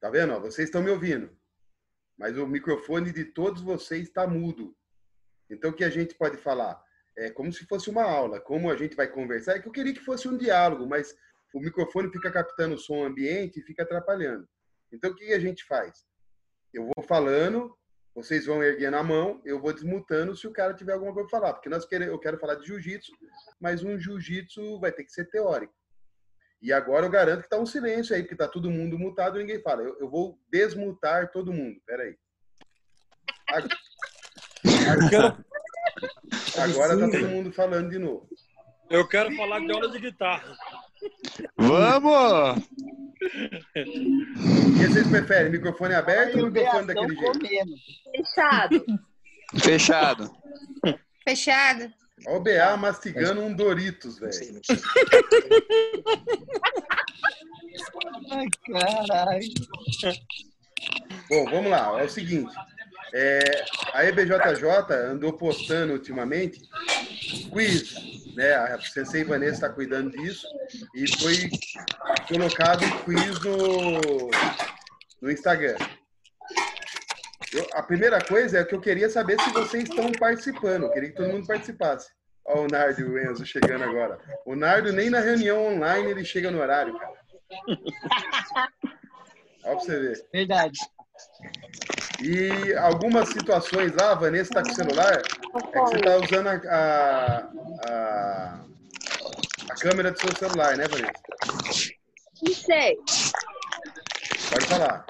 Tá 0.01 0.11
vendo? 0.11 0.33
ó? 0.33 0.41
Vocês 0.41 0.69
estão 0.69 0.83
me 0.83 0.91
ouvindo. 0.91 1.31
Mas 2.19 2.37
o 2.37 2.47
microfone 2.47 3.13
de 3.13 3.25
todos 3.25 3.63
vocês 3.63 4.09
está 4.09 4.27
mudo. 4.27 4.75
Então, 5.53 5.71
o 5.71 5.75
que 5.75 5.85
a 5.85 5.91
gente 5.91 6.15
pode 6.15 6.37
falar? 6.39 6.83
É 7.17 7.31
como 7.31 7.53
se 7.53 7.67
fosse 7.67 7.91
uma 7.91 8.03
aula. 8.03 8.41
Como 8.41 8.71
a 8.71 8.77
gente 8.77 8.97
vai 8.97 9.07
conversar? 9.07 9.57
É 9.57 9.59
que 9.59 9.69
eu 9.69 9.73
queria 9.73 9.93
que 9.93 10.01
fosse 10.01 10.27
um 10.27 10.37
diálogo, 10.37 10.87
mas 10.87 11.15
o 11.53 11.61
microfone 11.61 12.11
fica 12.11 12.31
captando 12.31 12.75
o 12.75 12.79
som 12.79 13.05
ambiente 13.05 13.61
e 13.61 13.63
fica 13.63 13.83
atrapalhando. 13.83 14.49
Então, 14.91 15.11
o 15.11 15.15
que 15.15 15.33
a 15.33 15.39
gente 15.39 15.65
faz? 15.65 16.07
Eu 16.73 16.87
vou 16.87 17.05
falando, 17.05 17.77
vocês 18.15 18.47
vão 18.47 18.63
erguendo 18.63 18.97
a 18.97 19.03
mão, 19.03 19.43
eu 19.45 19.61
vou 19.61 19.73
desmutando 19.73 20.35
se 20.35 20.47
o 20.47 20.53
cara 20.53 20.73
tiver 20.73 20.95
alguma 20.95 21.13
coisa 21.13 21.29
para 21.29 21.39
falar. 21.39 21.53
Porque 21.53 21.69
nós 21.69 21.85
queremos, 21.85 22.13
eu 22.13 22.19
quero 22.19 22.39
falar 22.39 22.55
de 22.55 22.67
jiu-jitsu, 22.67 23.13
mas 23.61 23.85
um 23.85 23.99
jiu-jitsu 23.99 24.81
vai 24.81 24.91
ter 24.91 25.05
que 25.05 25.13
ser 25.13 25.27
teórico. 25.27 25.75
E 26.63 26.73
agora 26.73 27.05
eu 27.05 27.11
garanto 27.11 27.41
que 27.41 27.47
está 27.47 27.59
um 27.59 27.67
silêncio 27.67 28.15
aí, 28.15 28.23
porque 28.23 28.35
está 28.35 28.49
todo 28.49 28.71
mundo 28.71 28.99
mutado 28.99 29.37
e 29.37 29.41
ninguém 29.41 29.61
fala. 29.61 29.83
Eu, 29.83 29.99
eu 29.99 30.09
vou 30.09 30.39
desmutar 30.49 31.31
todo 31.31 31.53
mundo. 31.53 31.79
Peraí. 31.85 32.17
Ag- 34.89 35.37
Agora 36.59 36.95
está 36.95 37.11
todo 37.11 37.29
mundo 37.29 37.53
falando 37.53 37.91
de 37.91 37.99
novo. 37.99 38.29
Eu 38.91 39.07
quero 39.09 39.35
falar 39.37 39.61
de 39.61 39.73
aula 39.73 39.89
de 39.91 39.99
guitarra. 39.99 40.55
Vamos! 41.57 42.59
O 43.77 44.79
que 44.79 44.87
vocês 44.89 45.07
preferem? 45.09 45.51
Microfone 45.53 45.95
aberto 45.95 46.39
ou 46.39 46.47
microfone 46.51 46.87
daquele 46.87 47.17
jeito? 47.17 47.39
Fechado. 48.17 48.85
Fechado. 49.59 50.31
Fechado. 51.25 51.93
Olha 52.27 52.37
o 52.37 52.41
BA 52.41 52.77
mastigando 52.77 53.41
um 53.41 53.53
Doritos, 53.55 54.19
velho. 54.19 54.61
Ai, 58.31 58.47
caralho. 58.67 59.49
Bom, 61.29 61.45
vamos 61.51 61.71
lá. 61.71 62.01
É 62.01 62.05
o 62.05 62.09
seguinte. 62.11 62.53
É, 63.13 63.41
a 63.93 64.05
EBJJ 64.05 64.65
andou 65.11 65.33
postando 65.35 65.93
ultimamente 65.93 66.61
quiz, 67.51 67.95
né? 68.35 68.55
A 68.55 68.81
Sensei 68.81 69.25
Vanessa 69.25 69.53
está 69.55 69.69
cuidando 69.71 70.11
disso 70.11 70.47
e 70.95 71.07
foi 71.21 71.51
colocado 72.29 72.81
quiz 73.05 73.41
no, 73.41 74.31
no 75.21 75.31
Instagram. 75.31 75.77
Eu- 77.53 77.69
a 77.75 77.83
primeira 77.83 78.19
coisa 78.25 78.59
é 78.61 78.65
que 78.65 78.75
eu 78.75 78.81
queria 78.81 79.11
saber 79.11 79.39
se 79.41 79.51
vocês 79.51 79.85
estão 79.85 80.11
participando. 80.13 80.85
Eu 80.85 80.91
queria 80.91 81.11
que 81.11 81.17
todo 81.17 81.29
mundo 81.29 81.47
participasse. 81.47 82.09
Olha 82.45 82.61
o 82.63 82.67
Nardo 82.67 83.01
e 83.01 83.05
o 83.05 83.19
Enzo 83.31 83.45
chegando 83.47 83.85
agora. 83.85 84.19
O 84.47 84.57
Nardo 84.57 84.91
nem 84.93 85.11
na 85.11 85.21
reunião 85.21 85.65
online 85.67 86.11
ele 86.11 86.25
chega 86.25 86.51
no 86.51 86.61
horário, 86.61 86.99
cara. 86.99 87.13
Olha 89.65 89.77
pra 89.77 89.79
você 89.79 90.01
ver. 90.01 90.27
Verdade. 90.33 90.79
E 92.23 92.75
algumas 92.75 93.29
situações 93.31 93.93
lá, 93.95 94.13
a 94.13 94.15
Vanessa 94.15 94.51
está 94.51 94.63
com 94.63 94.69
o 94.69 94.75
celular, 94.75 95.13
é 95.13 95.23
que 95.23 95.79
você 95.79 95.97
está 95.97 96.17
usando 96.19 96.47
a, 96.47 96.55
a, 96.71 97.39
a, 97.89 98.65
a 99.69 99.75
câmera 99.75 100.13
do 100.13 100.21
seu 100.21 100.35
celular, 100.37 100.77
né, 100.77 100.87
Vanessa? 100.87 101.23
Não 102.43 102.55
sei. 102.55 102.97
Pode 104.51 104.67
falar. 104.67 105.05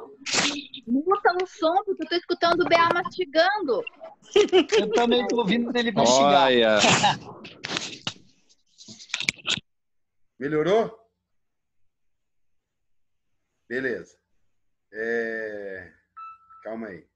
Muta 0.86 1.36
o 1.42 1.46
som, 1.46 1.84
porque 1.84 2.02
eu 2.02 2.08
tô 2.08 2.16
escutando 2.16 2.60
o 2.62 2.68
BA 2.68 2.88
mastigando. 2.94 3.84
Eu 4.78 4.90
também 4.92 5.26
tô 5.26 5.36
ouvindo 5.36 5.76
ele 5.76 5.92
mastigar. 5.92 6.44
Olha. 6.44 6.78
Melhorou? 10.38 10.98
Beleza. 13.68 14.16
É, 14.92 15.92
Calma 16.62 16.88
aí. 16.88 17.06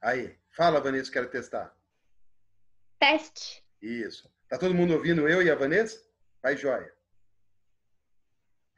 Aí, 0.00 0.38
fala, 0.56 0.80
Vanessa, 0.80 1.12
quero 1.12 1.28
testar. 1.28 1.76
Teste. 2.98 3.64
Isso. 3.82 4.32
Tá 4.48 4.56
todo 4.56 4.74
mundo 4.74 4.94
ouvindo 4.94 5.28
eu 5.28 5.42
e 5.42 5.50
a 5.50 5.54
Vanessa? 5.54 6.00
Vai, 6.42 6.56
joia. 6.56 6.92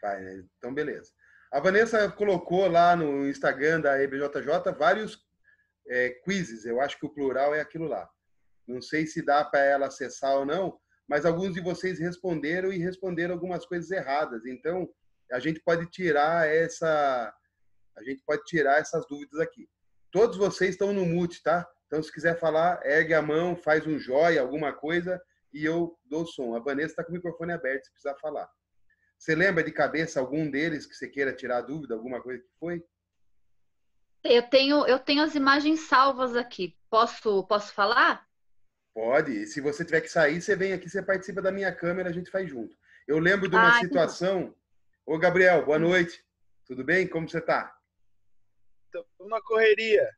Vai, 0.02 0.20
né? 0.20 0.44
Então, 0.58 0.74
beleza. 0.74 1.12
A 1.52 1.60
Vanessa 1.60 2.10
colocou 2.10 2.68
lá 2.68 2.96
no 2.96 3.28
Instagram 3.28 3.80
da 3.80 4.02
EBJJ 4.02 4.72
vários 4.76 5.24
é, 5.88 6.10
quizzes. 6.24 6.64
Eu 6.64 6.80
acho 6.80 6.98
que 6.98 7.06
o 7.06 7.12
plural 7.12 7.54
é 7.54 7.60
aquilo 7.60 7.86
lá. 7.86 8.08
Não 8.66 8.80
sei 8.80 9.06
se 9.06 9.24
dá 9.24 9.44
para 9.44 9.60
ela 9.60 9.86
acessar 9.86 10.36
ou 10.36 10.46
não, 10.46 10.78
mas 11.08 11.26
alguns 11.26 11.54
de 11.54 11.60
vocês 11.60 11.98
responderam 11.98 12.72
e 12.72 12.78
responderam 12.78 13.34
algumas 13.34 13.66
coisas 13.66 13.90
erradas. 13.90 14.46
Então, 14.46 14.88
a 15.32 15.38
gente 15.38 15.60
pode 15.60 15.86
tirar 15.90 16.48
essa 16.48 17.34
a 17.96 18.02
gente 18.02 18.22
pode 18.24 18.42
tirar 18.44 18.78
essas 18.78 19.06
dúvidas 19.06 19.40
aqui. 19.40 19.68
Todos 20.10 20.36
vocês 20.36 20.70
estão 20.70 20.92
no 20.92 21.06
mute, 21.06 21.42
tá? 21.42 21.68
Então, 21.86 22.02
se 22.02 22.12
quiser 22.12 22.38
falar, 22.38 22.80
ergue 22.84 23.14
a 23.14 23.22
mão, 23.22 23.56
faz 23.56 23.86
um 23.86 23.98
joia, 23.98 24.40
alguma 24.40 24.72
coisa, 24.72 25.20
e 25.52 25.64
eu 25.64 25.98
dou 26.04 26.26
som. 26.26 26.54
A 26.54 26.60
Vanessa 26.60 26.92
está 26.92 27.04
com 27.04 27.10
o 27.10 27.14
microfone 27.14 27.52
aberto, 27.52 27.84
se 27.84 27.92
precisar 27.92 28.14
falar. 28.16 28.48
Você 29.18 29.34
lembra 29.34 29.62
de 29.62 29.72
cabeça 29.72 30.18
algum 30.20 30.50
deles 30.50 30.86
que 30.86 30.94
você 30.94 31.08
queira 31.08 31.32
tirar 31.34 31.60
dúvida, 31.62 31.94
alguma 31.94 32.22
coisa 32.22 32.42
que 32.42 32.48
foi? 32.58 32.82
Eu 34.24 34.42
tenho, 34.48 34.86
eu 34.86 34.98
tenho 34.98 35.22
as 35.22 35.34
imagens 35.34 35.80
salvas 35.80 36.36
aqui. 36.36 36.76
Posso, 36.88 37.44
posso 37.46 37.72
falar? 37.72 38.26
Pode. 38.94 39.46
Se 39.46 39.60
você 39.60 39.84
tiver 39.84 40.00
que 40.00 40.08
sair, 40.08 40.40
você 40.40 40.54
vem 40.56 40.72
aqui, 40.72 40.88
você 40.88 41.02
participa 41.02 41.40
da 41.40 41.50
minha 41.52 41.74
câmera, 41.74 42.08
a 42.10 42.12
gente 42.12 42.30
faz 42.30 42.48
junto. 42.48 42.76
Eu 43.06 43.18
lembro 43.18 43.48
de 43.48 43.56
uma 43.56 43.68
Ah, 43.68 43.80
situação. 43.80 44.54
Ô, 45.06 45.18
Gabriel, 45.18 45.64
boa 45.64 45.78
noite. 45.78 46.22
Tudo 46.66 46.84
bem? 46.84 47.06
Como 47.06 47.28
você 47.28 47.38
está? 47.38 47.74
Estou 48.92 49.28
na 49.28 49.40
correria. 49.40 50.08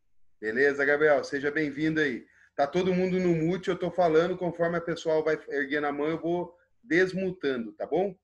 Beleza, 0.41 0.85
Gabriel? 0.85 1.23
Seja 1.23 1.50
bem-vindo 1.50 2.00
aí. 2.00 2.26
Tá 2.57 2.67
todo 2.67 2.95
mundo 2.95 3.21
no 3.21 3.35
mute, 3.35 3.69
eu 3.69 3.79
tô 3.79 3.91
falando, 3.91 4.37
conforme 4.37 4.79
a 4.79 4.81
pessoal 4.81 5.23
vai 5.23 5.38
erguendo 5.49 5.87
a 5.87 5.93
mão, 5.93 6.09
eu 6.09 6.19
vou 6.19 6.57
desmutando, 6.83 7.73
tá 7.75 7.87
bom? 7.87 8.19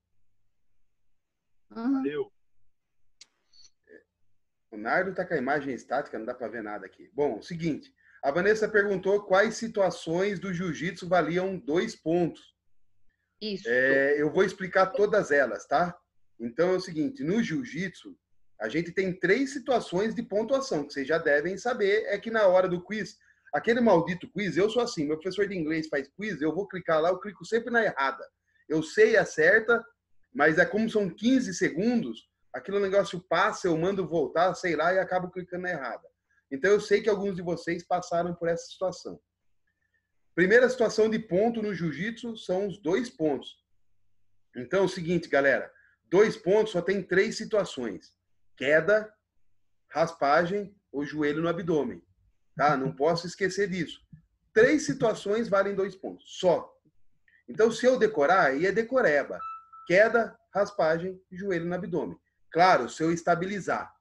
Valeu. 1.69 2.33
O 4.71 4.77
Nardo 4.77 5.15
tá 5.15 5.25
com 5.25 5.35
a 5.35 5.39
imagem 5.39 5.75
estática, 5.75 6.19
não 6.19 6.25
dá 6.25 6.35
para 6.35 6.49
ver 6.49 6.63
nada 6.63 6.87
aqui. 6.87 7.11
Bom, 7.13 7.43
seguinte, 7.43 7.95
a 8.23 8.31
Vanessa 8.31 8.69
perguntou 8.69 9.25
quais 9.25 9.57
situações 9.57 10.39
do 10.39 10.53
jiu-jitsu 10.53 11.07
valiam 11.09 11.59
dois 11.59 11.95
pontos. 11.95 12.55
Isso. 13.41 13.69
É, 13.69 14.21
eu 14.21 14.31
vou 14.31 14.45
explicar 14.45 14.87
todas 14.87 15.31
elas, 15.31 15.67
tá? 15.67 15.99
Então 16.41 16.71
é 16.71 16.77
o 16.77 16.81
seguinte, 16.81 17.23
no 17.23 17.43
jiu-jitsu, 17.43 18.19
a 18.61 18.69
gente 18.69 18.91
tem 18.93 19.13
três 19.13 19.53
situações 19.53 20.15
de 20.15 20.23
pontuação 20.23 20.85
que 20.85 20.93
vocês 20.93 21.07
já 21.07 21.19
devem 21.19 21.57
saber. 21.57 22.05
É 22.07 22.19
que 22.19 22.31
na 22.31 22.47
hora 22.47 22.69
do 22.69 22.83
quiz, 22.83 23.17
aquele 23.53 23.81
maldito 23.81 24.29
quiz, 24.31 24.57
eu 24.57 24.69
sou 24.69 24.83
assim, 24.83 25.07
meu 25.07 25.17
professor 25.17 25.47
de 25.47 25.57
inglês 25.57 25.89
faz 25.89 26.09
quiz, 26.09 26.41
eu 26.41 26.55
vou 26.55 26.67
clicar 26.67 27.01
lá, 27.01 27.11
eu 27.11 27.21
clico 27.21 27.45
sempre 27.45 27.71
na 27.71 27.85
errada. 27.85 28.27
Eu 28.69 28.83
sei 28.83 29.17
a 29.17 29.25
certa, 29.25 29.85
mas 30.35 30.59
é 30.59 30.65
como 30.65 30.91
são 30.91 31.09
15 31.09 31.55
segundos, 31.55 32.29
aquele 32.53 32.81
negócio 32.81 33.21
passa, 33.29 33.69
eu 33.69 33.77
mando 33.77 34.07
voltar, 34.07 34.53
sei 34.55 34.75
lá, 34.75 34.93
e 34.93 34.99
acabo 34.99 35.31
clicando 35.31 35.63
na 35.63 35.71
errada. 35.71 36.07
Então 36.51 36.71
eu 36.71 36.81
sei 36.81 37.01
que 37.01 37.09
alguns 37.09 37.37
de 37.37 37.43
vocês 37.43 37.87
passaram 37.87 38.35
por 38.35 38.49
essa 38.49 38.67
situação. 38.67 39.21
Primeira 40.35 40.69
situação 40.69 41.09
de 41.09 41.19
ponto 41.19 41.63
no 41.63 41.75
jiu-jitsu 41.75 42.37
são 42.37 42.67
os 42.67 42.79
dois 42.81 43.09
pontos. 43.11 43.57
Então 44.57 44.81
é 44.81 44.85
o 44.85 44.89
seguinte, 44.89 45.29
galera, 45.29 45.71
dois 46.05 46.37
pontos 46.37 46.73
só 46.73 46.81
tem 46.81 47.03
três 47.03 47.37
situações: 47.37 48.15
queda, 48.59 49.11
raspagem 49.89 50.77
ou 50.93 51.07
joelho 51.07 51.41
no 51.41 51.49
abdômen. 51.49 52.03
Tá? 52.57 52.77
Não 52.77 52.93
posso 52.93 53.27
esquecer 53.27 53.69
disso. 53.71 54.01
Três 54.53 54.85
situações 54.85 55.49
valem 55.49 55.75
dois 55.75 55.95
pontos, 55.95 56.39
só. 56.39 56.71
Então, 57.49 57.71
se 57.71 57.87
eu 57.87 57.99
decorar, 57.99 58.49
aí 58.49 58.67
é 58.67 58.73
decoreba. 58.73 59.39
Queda, 59.87 60.37
raspagem 60.53 61.19
joelho 61.31 61.65
no 61.65 61.75
abdômen. 61.75 62.19
Claro, 62.53 62.89
se 62.89 63.03
eu 63.03 63.13
estabilizar. 63.13 63.95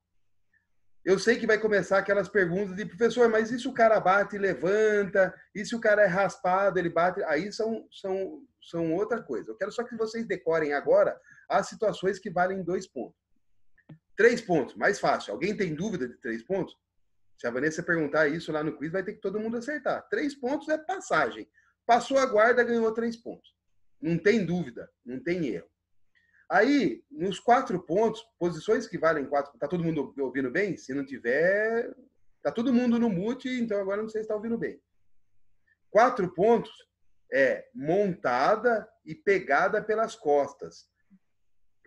Eu 1.05 1.17
sei 1.17 1.39
que 1.39 1.47
vai 1.47 1.57
começar 1.57 1.99
aquelas 1.99 2.27
perguntas 2.27 2.75
de 2.75 2.85
professor, 2.85 3.29
mas 3.29 3.49
e 3.51 3.59
se 3.59 3.67
o 3.67 3.73
cara 3.73 3.97
bate 3.99 4.35
e 4.35 4.39
levanta? 4.39 5.33
E 5.55 5.63
se 5.63 5.73
o 5.73 5.79
cara 5.79 6.01
é 6.01 6.07
raspado, 6.07 6.77
ele 6.77 6.89
bate? 6.89 7.23
Aí 7.23 7.53
são, 7.53 7.87
são, 7.91 8.41
são 8.61 8.93
outra 8.93 9.21
coisa. 9.21 9.51
Eu 9.51 9.55
quero 9.55 9.71
só 9.71 9.83
que 9.83 9.95
vocês 9.95 10.27
decorem 10.27 10.73
agora 10.73 11.17
as 11.47 11.69
situações 11.69 12.19
que 12.19 12.29
valem 12.29 12.61
dois 12.61 12.85
pontos. 12.87 13.26
Três 14.17 14.41
pontos, 14.41 14.75
mais 14.75 14.99
fácil. 14.99 15.31
Alguém 15.31 15.55
tem 15.55 15.75
dúvida 15.75 16.07
de 16.07 16.17
três 16.17 16.43
pontos? 16.43 16.75
Se 17.37 17.45
a 17.45 17.51
Vanessa 17.51 17.83
perguntar 17.83 18.27
isso 18.27 18.51
lá 18.51 18.63
no 18.63 18.75
quiz, 18.75 18.91
vai 18.91 19.03
ter 19.03 19.13
que 19.13 19.21
todo 19.21 19.39
mundo 19.39 19.57
acertar. 19.57 20.07
Três 20.09 20.33
pontos 20.33 20.67
é 20.69 20.77
passagem. 20.77 21.47
Passou 21.85 22.17
a 22.17 22.25
guarda, 22.25 22.63
ganhou 22.63 22.91
três 22.91 23.15
pontos. 23.15 23.55
Não 24.01 24.17
tem 24.17 24.43
dúvida, 24.43 24.89
não 25.05 25.23
tem 25.23 25.47
erro. 25.47 25.69
Aí, 26.49 27.03
nos 27.11 27.39
quatro 27.39 27.79
pontos, 27.85 28.25
posições 28.39 28.87
que 28.87 28.97
valem 28.97 29.27
quatro. 29.27 29.57
Tá 29.59 29.67
todo 29.67 29.83
mundo 29.83 30.13
ouvindo 30.17 30.49
bem? 30.49 30.75
Se 30.77 30.93
não 30.93 31.05
tiver, 31.05 31.93
tá 32.41 32.51
todo 32.51 32.73
mundo 32.73 32.97
no 32.97 33.09
mute, 33.09 33.49
então 33.49 33.79
agora 33.79 34.01
não 34.01 34.09
sei 34.09 34.21
se 34.21 34.25
está 34.25 34.35
ouvindo 34.35 34.57
bem. 34.57 34.81
Quatro 35.91 36.33
pontos 36.33 36.71
é 37.31 37.67
montada 37.75 38.87
e 39.05 39.13
pegada 39.13 39.81
pelas 39.81 40.15
costas. 40.15 40.87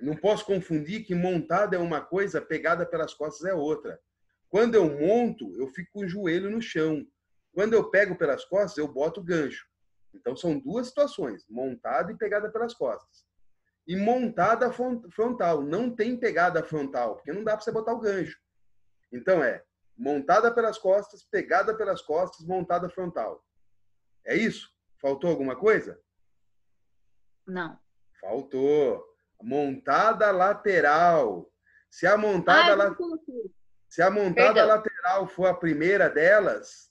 Não 0.00 0.16
posso 0.16 0.44
confundir 0.44 1.04
que 1.04 1.14
montada 1.14 1.76
é 1.76 1.78
uma 1.78 2.00
coisa, 2.00 2.40
pegada 2.40 2.86
pelas 2.86 3.14
costas 3.14 3.44
é 3.44 3.54
outra. 3.54 4.00
Quando 4.48 4.74
eu 4.74 4.98
monto, 4.98 5.54
eu 5.56 5.68
fico 5.68 5.92
com 5.92 6.00
o 6.00 6.08
joelho 6.08 6.50
no 6.50 6.60
chão. 6.60 7.06
Quando 7.52 7.74
eu 7.74 7.90
pego 7.90 8.16
pelas 8.16 8.44
costas, 8.44 8.78
eu 8.78 8.88
boto 8.88 9.20
o 9.20 9.24
gancho. 9.24 9.66
Então 10.14 10.34
são 10.36 10.58
duas 10.58 10.88
situações: 10.88 11.46
montada 11.48 12.12
e 12.12 12.16
pegada 12.16 12.50
pelas 12.50 12.74
costas. 12.74 13.24
E 13.86 13.96
montada 13.96 14.72
frontal. 14.72 15.62
Não 15.62 15.94
tem 15.94 16.16
pegada 16.16 16.62
frontal, 16.62 17.16
porque 17.16 17.32
não 17.32 17.44
dá 17.44 17.52
para 17.56 17.64
você 17.64 17.72
botar 17.72 17.92
o 17.92 18.00
gancho. 18.00 18.38
Então 19.12 19.42
é 19.42 19.62
montada 19.96 20.52
pelas 20.52 20.78
costas, 20.78 21.22
pegada 21.24 21.76
pelas 21.76 22.00
costas, 22.00 22.46
montada 22.46 22.88
frontal. 22.88 23.44
É 24.24 24.34
isso? 24.34 24.70
Faltou 25.00 25.30
alguma 25.30 25.56
coisa? 25.56 26.00
Não. 27.46 27.78
Faltou. 28.20 29.09
Montada 29.42 30.30
lateral. 30.30 31.50
Se 31.90 32.06
a 32.06 32.16
montada, 32.16 32.72
Ah, 32.72 32.76
la... 32.76 32.96
Se 33.88 34.02
a 34.02 34.10
montada 34.10 34.54
Perdão. 34.54 34.68
lateral 34.68 35.26
for 35.26 35.46
a 35.46 35.54
primeira 35.54 36.08
delas, 36.08 36.90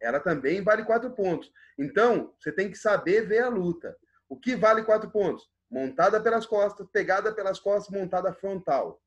ela 0.00 0.18
também 0.20 0.62
vale 0.62 0.84
quatro 0.84 1.10
pontos. 1.10 1.52
Então, 1.78 2.34
você 2.40 2.50
tem 2.50 2.70
que 2.70 2.78
saber 2.78 3.26
ver 3.26 3.40
a 3.40 3.48
luta. 3.48 3.96
O 4.28 4.38
que 4.38 4.56
vale 4.56 4.82
quatro 4.82 5.10
pontos? 5.10 5.46
Montada 5.70 6.20
pelas 6.20 6.46
costas, 6.46 6.86
pegada 6.90 7.34
pelas 7.34 7.60
costas, 7.60 7.94
montada 7.94 8.32
frontal. 8.32 9.00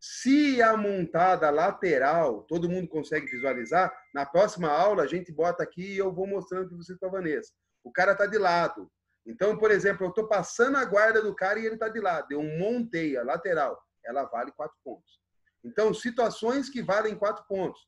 Se 0.00 0.60
a 0.62 0.76
montada 0.76 1.50
lateral, 1.50 2.42
todo 2.44 2.68
mundo 2.68 2.88
consegue 2.88 3.26
visualizar, 3.26 3.92
na 4.14 4.24
próxima 4.26 4.68
aula 4.68 5.02
a 5.04 5.06
gente 5.06 5.30
bota 5.30 5.62
aqui 5.62 5.92
e 5.94 5.98
eu 5.98 6.12
vou 6.12 6.26
mostrando 6.26 6.68
para 6.68 6.76
você 6.78 6.96
com 6.96 7.06
a 7.06 7.10
Vanessa. 7.10 7.52
O 7.84 7.92
cara 7.92 8.12
está 8.12 8.26
de 8.26 8.38
lado. 8.38 8.90
Então, 9.30 9.56
por 9.56 9.70
exemplo, 9.70 10.04
eu 10.04 10.08
estou 10.08 10.26
passando 10.26 10.76
a 10.76 10.84
guarda 10.84 11.22
do 11.22 11.34
cara 11.36 11.60
e 11.60 11.64
ele 11.64 11.74
está 11.74 11.88
de 11.88 12.00
lado. 12.00 12.32
Eu 12.32 12.42
montei 12.42 13.16
a 13.16 13.22
lateral. 13.22 13.80
Ela 14.04 14.24
vale 14.24 14.50
quatro 14.50 14.76
pontos. 14.82 15.20
Então, 15.62 15.94
situações 15.94 16.68
que 16.68 16.82
valem 16.82 17.14
quatro 17.14 17.44
pontos. 17.46 17.80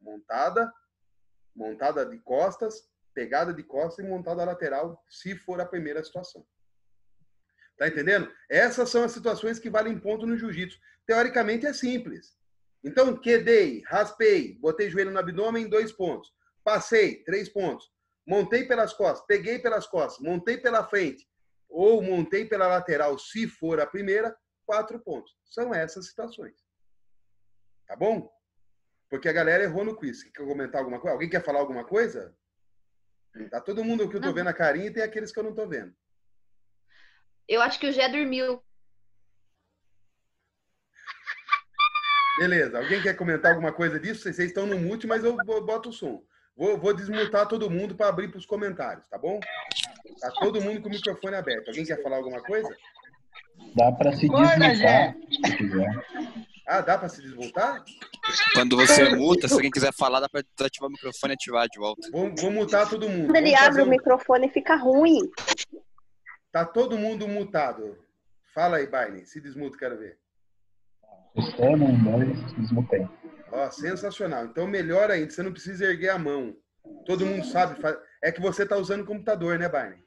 Montada, 0.00 0.72
montada 1.54 2.06
de 2.06 2.18
costas, 2.20 2.88
pegada 3.12 3.52
de 3.52 3.62
costas 3.62 4.04
e 4.04 4.08
montada 4.08 4.44
lateral, 4.44 5.04
se 5.10 5.36
for 5.36 5.60
a 5.60 5.66
primeira 5.66 6.02
situação. 6.02 6.46
Tá 7.76 7.88
entendendo? 7.88 8.32
Essas 8.48 8.88
são 8.88 9.04
as 9.04 9.12
situações 9.12 9.58
que 9.58 9.68
valem 9.68 9.98
ponto 9.98 10.26
no 10.26 10.38
jiu-jitsu. 10.38 10.80
Teoricamente 11.06 11.66
é 11.66 11.74
simples. 11.74 12.34
Então, 12.82 13.14
quedei, 13.14 13.82
raspei, 13.86 14.54
botei 14.58 14.88
joelho 14.88 15.10
no 15.10 15.18
abdômen, 15.18 15.68
dois 15.68 15.92
pontos. 15.92 16.32
Passei, 16.64 17.22
três 17.24 17.46
pontos. 17.46 17.90
Montei 18.26 18.64
pelas 18.64 18.92
costas, 18.92 19.24
peguei 19.26 19.58
pelas 19.58 19.86
costas, 19.86 20.18
montei 20.24 20.58
pela 20.58 20.86
frente 20.86 21.28
ou 21.68 22.02
montei 22.02 22.44
pela 22.44 22.66
lateral, 22.66 23.18
se 23.18 23.46
for 23.48 23.80
a 23.80 23.86
primeira, 23.86 24.36
quatro 24.64 24.98
pontos. 24.98 25.32
São 25.44 25.74
essas 25.74 26.06
situações. 26.06 26.56
Tá 27.86 27.94
bom? 27.94 28.30
Porque 29.08 29.28
a 29.28 29.32
galera 29.32 29.62
errou 29.62 29.84
no 29.84 29.96
quiz. 29.96 30.24
Quer 30.24 30.44
comentar 30.44 30.80
alguma 30.80 30.98
coisa? 31.00 31.14
Alguém 31.14 31.30
quer 31.30 31.44
falar 31.44 31.60
alguma 31.60 31.84
coisa? 31.84 32.36
Tá 33.50 33.60
todo 33.60 33.84
mundo 33.84 34.08
que 34.08 34.16
eu 34.16 34.20
tô 34.20 34.32
vendo 34.32 34.48
a 34.48 34.54
carinha 34.54 34.86
e 34.86 34.92
tem 34.92 35.02
aqueles 35.02 35.30
que 35.30 35.38
eu 35.38 35.44
não 35.44 35.54
tô 35.54 35.68
vendo. 35.68 35.94
Eu 37.46 37.60
acho 37.62 37.78
que 37.78 37.86
o 37.86 37.92
Gé 37.92 38.08
dormiu. 38.08 38.60
Beleza. 42.38 42.78
Alguém 42.78 43.02
quer 43.02 43.14
comentar 43.14 43.52
alguma 43.52 43.72
coisa 43.72 44.00
disso? 44.00 44.22
Vocês 44.22 44.38
estão 44.38 44.66
no 44.66 44.78
mute, 44.78 45.06
mas 45.06 45.22
eu 45.22 45.36
boto 45.64 45.90
o 45.90 45.92
som. 45.92 46.26
Vou, 46.56 46.78
vou 46.78 46.94
desmutar 46.94 47.46
todo 47.46 47.70
mundo 47.70 47.94
para 47.94 48.08
abrir 48.08 48.28
para 48.28 48.38
os 48.38 48.46
comentários, 48.46 49.06
tá 49.08 49.18
bom? 49.18 49.38
Tá 50.20 50.30
todo 50.40 50.60
mundo 50.62 50.80
com 50.80 50.88
o 50.88 50.90
microfone 50.92 51.36
aberto. 51.36 51.68
Alguém 51.68 51.84
quer 51.84 52.02
falar 52.02 52.16
alguma 52.16 52.40
coisa? 52.42 52.68
Dá 53.74 53.92
para 53.92 54.12
se 54.12 54.28
desmutar, 54.28 55.14
se. 55.14 55.16
Ah, 56.66 56.80
dá 56.80 56.98
para 56.98 57.08
se 57.08 57.20
desmutar? 57.22 57.84
Quando 58.54 58.76
você 58.76 59.14
muta, 59.14 59.46
se 59.46 59.54
alguém 59.54 59.70
quiser 59.70 59.92
falar, 59.92 60.18
dá 60.20 60.28
para 60.28 60.42
desativar 60.56 60.88
o 60.88 60.92
microfone 60.92 61.32
e 61.32 61.34
ativar 61.34 61.68
de 61.68 61.78
volta. 61.78 62.08
Vou, 62.10 62.34
vou 62.34 62.50
mutar 62.50 62.88
todo 62.88 63.08
mundo. 63.08 63.26
Quando 63.26 63.36
ele 63.36 63.50
Vamos 63.52 63.66
abre 63.66 63.82
o 63.82 63.84
um- 63.84 63.88
microfone, 63.90 64.48
fica 64.50 64.74
ruim. 64.76 65.20
Tá 66.50 66.64
todo 66.64 66.96
mundo 66.98 67.28
mutado. 67.28 67.98
Fala 68.54 68.78
aí, 68.78 68.86
Barney. 68.86 69.26
Se 69.26 69.40
desmuta, 69.40 69.76
quero 69.76 69.98
ver. 69.98 70.18
Sistema, 71.38 71.84
um, 71.84 72.02
dois, 72.02 72.52
desmutei. 72.54 73.06
Ó, 73.52 73.70
sensacional. 73.70 74.44
Então, 74.46 74.66
melhor 74.66 75.10
ainda, 75.10 75.30
você 75.30 75.42
não 75.42 75.52
precisa 75.52 75.84
erguer 75.84 76.10
a 76.10 76.18
mão. 76.18 76.56
Todo 77.04 77.26
mundo 77.26 77.44
sabe. 77.44 77.80
É 78.22 78.30
que 78.32 78.40
você 78.40 78.66
tá 78.66 78.76
usando 78.76 79.02
o 79.02 79.06
computador, 79.06 79.58
né, 79.58 79.68
Barney? 79.68 79.98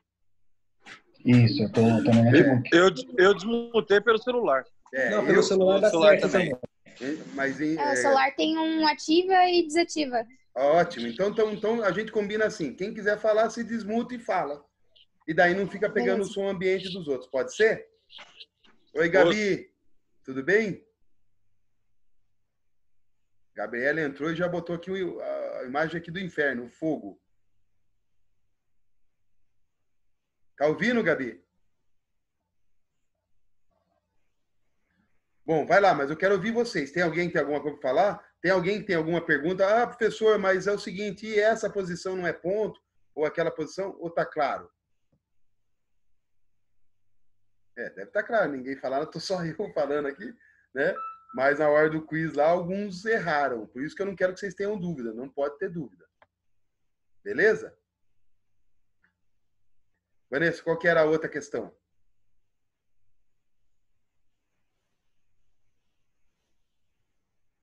Isso, 1.26 1.64
eu 1.64 1.72
tô, 1.72 1.82
tô 1.82 2.12
no 2.12 2.24
notebook. 2.24 2.70
Eu, 2.74 2.90
eu 3.18 3.34
desmutei 3.34 4.00
pelo 4.02 4.18
celular. 4.18 4.64
É, 4.94 5.10
Não, 5.10 5.26
pelo 5.26 5.40
eu- 5.40 5.44
celular 5.44 5.80
dá 5.80 5.90
celular 5.90 6.20
certo 6.20 6.32
também. 6.32 6.50
também. 6.98 7.24
Mas 7.34 7.60
em- 7.62 7.78
É, 7.78 7.86
o 7.86 7.90
é, 7.90 7.96
celular 7.96 8.36
tem 8.36 8.58
um 8.58 8.88
ativa 8.88 9.34
e 9.50 9.66
desativa. 9.66 10.26
Ótimo. 10.56 11.08
Então, 11.08 11.30
então, 11.30 11.52
então 11.54 11.84
a 11.84 11.92
gente 11.92 12.12
combina 12.12 12.46
assim. 12.46 12.74
Quem 12.74 12.94
quiser 12.94 13.18
falar, 13.20 13.50
se 13.50 13.64
desmuta 13.64 14.16
e 14.16 14.20
fala. 14.20 14.64
E 15.28 15.34
daí 15.34 15.54
não 15.54 15.68
fica 15.68 15.90
pegando 15.90 16.16
o 16.22 16.26
Beleza. 16.26 16.34
som 16.34 16.48
ambiente 16.50 16.90
dos 16.92 17.08
outros. 17.08 17.30
Pode 17.30 17.56
ser? 17.56 17.86
Oi, 18.96 19.10
Gabi. 19.10 19.70
Tudo 20.26 20.44
bem? 20.44 20.84
Gabriela 23.60 24.00
entrou 24.00 24.32
e 24.32 24.38
já 24.38 24.48
botou 24.48 24.74
aqui 24.74 24.90
a 25.60 25.64
imagem 25.66 26.00
aqui 26.00 26.10
do 26.10 26.18
inferno, 26.18 26.64
o 26.64 26.70
fogo. 26.70 27.22
Tá 30.56 30.68
ouvindo, 30.68 31.04
Gabi? 31.04 31.44
Bom, 35.46 35.66
vai 35.66 35.82
lá, 35.82 35.94
mas 35.94 36.10
eu 36.10 36.16
quero 36.16 36.36
ouvir 36.36 36.54
vocês. 36.54 36.90
Tem 36.90 37.04
alguém 37.04 37.28
que 37.28 37.34
tem 37.34 37.42
alguma 37.42 37.62
coisa 37.62 37.78
para 37.78 37.90
falar? 37.90 38.34
Tem 38.42 38.50
alguém 38.50 38.80
que 38.80 38.88
tem 38.88 38.96
alguma 38.96 39.20
pergunta? 39.20 39.68
Ah, 39.68 39.86
professor, 39.86 40.40
mas 40.40 40.66
é 40.66 40.72
o 40.72 40.80
seguinte, 40.80 41.38
essa 41.38 41.70
posição 41.70 42.16
não 42.16 42.26
é 42.26 42.32
ponto? 42.32 42.80
Ou 43.14 43.26
aquela 43.26 43.52
posição? 43.52 43.94
Ou 44.00 44.10
tá 44.10 44.26
claro? 44.26 44.72
É, 47.78 47.90
deve 47.90 48.04
estar 48.04 48.24
claro. 48.24 48.54
Ninguém 48.54 48.78
falando, 48.78 49.12
tô 49.12 49.20
só 49.20 49.44
eu 49.44 49.74
falando 49.74 50.08
aqui, 50.08 50.34
né? 50.74 50.96
Mas 51.34 51.60
na 51.60 51.70
hora 51.70 51.90
do 51.90 52.06
quiz 52.06 52.34
lá, 52.34 52.50
alguns 52.50 53.06
erraram. 53.06 53.68
Por 53.68 53.84
isso 53.84 53.96
que 53.96 54.02
eu 54.02 54.06
não 54.06 54.16
quero 54.16 54.34
que 54.34 54.40
vocês 54.40 54.56
tenham 54.56 54.80
dúvida. 54.80 55.14
Não 55.14 55.30
pode 55.30 55.58
ter 55.58 55.70
dúvida. 55.70 56.08
Beleza? 57.24 57.78
Vanessa, 60.30 60.64
qual 60.64 60.78
que 60.78 60.88
era 60.88 61.02
a 61.02 61.06
outra 61.06 61.30
questão? 61.30 61.76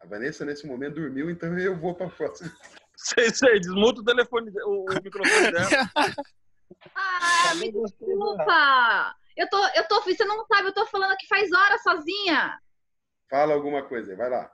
A 0.01 0.07
Vanessa, 0.07 0.45
nesse 0.45 0.67
momento, 0.67 0.97
dormiu, 0.97 1.31
então 1.31 1.57
eu 1.59 1.77
vou 1.77 1.95
para 1.95 2.07
a 2.07 2.11
próxima. 2.11 2.53
Sei, 2.97 3.31
sei, 3.31 3.61
desmuta 3.61 4.01
o 4.01 4.05
telefone, 4.05 4.51
o, 4.65 4.91
o 4.91 4.95
microfone 5.03 5.53
dela. 5.53 5.69
Ah, 6.95 7.55
me 7.57 7.71
desculpa! 7.71 9.17
Eu 9.37 9.49
tô, 9.51 9.69
eu 9.75 9.87
tô, 9.87 10.01
você 10.01 10.25
não 10.25 10.47
sabe, 10.47 10.69
eu 10.69 10.75
tô 10.75 10.87
falando 10.87 11.13
aqui 11.13 11.27
faz 11.27 11.53
horas 11.53 11.83
sozinha. 11.83 12.59
Fala 13.29 13.55
alguma 13.55 13.83
coisa, 13.83 14.12
aí, 14.12 14.17
vai 14.17 14.31
lá. 14.31 14.53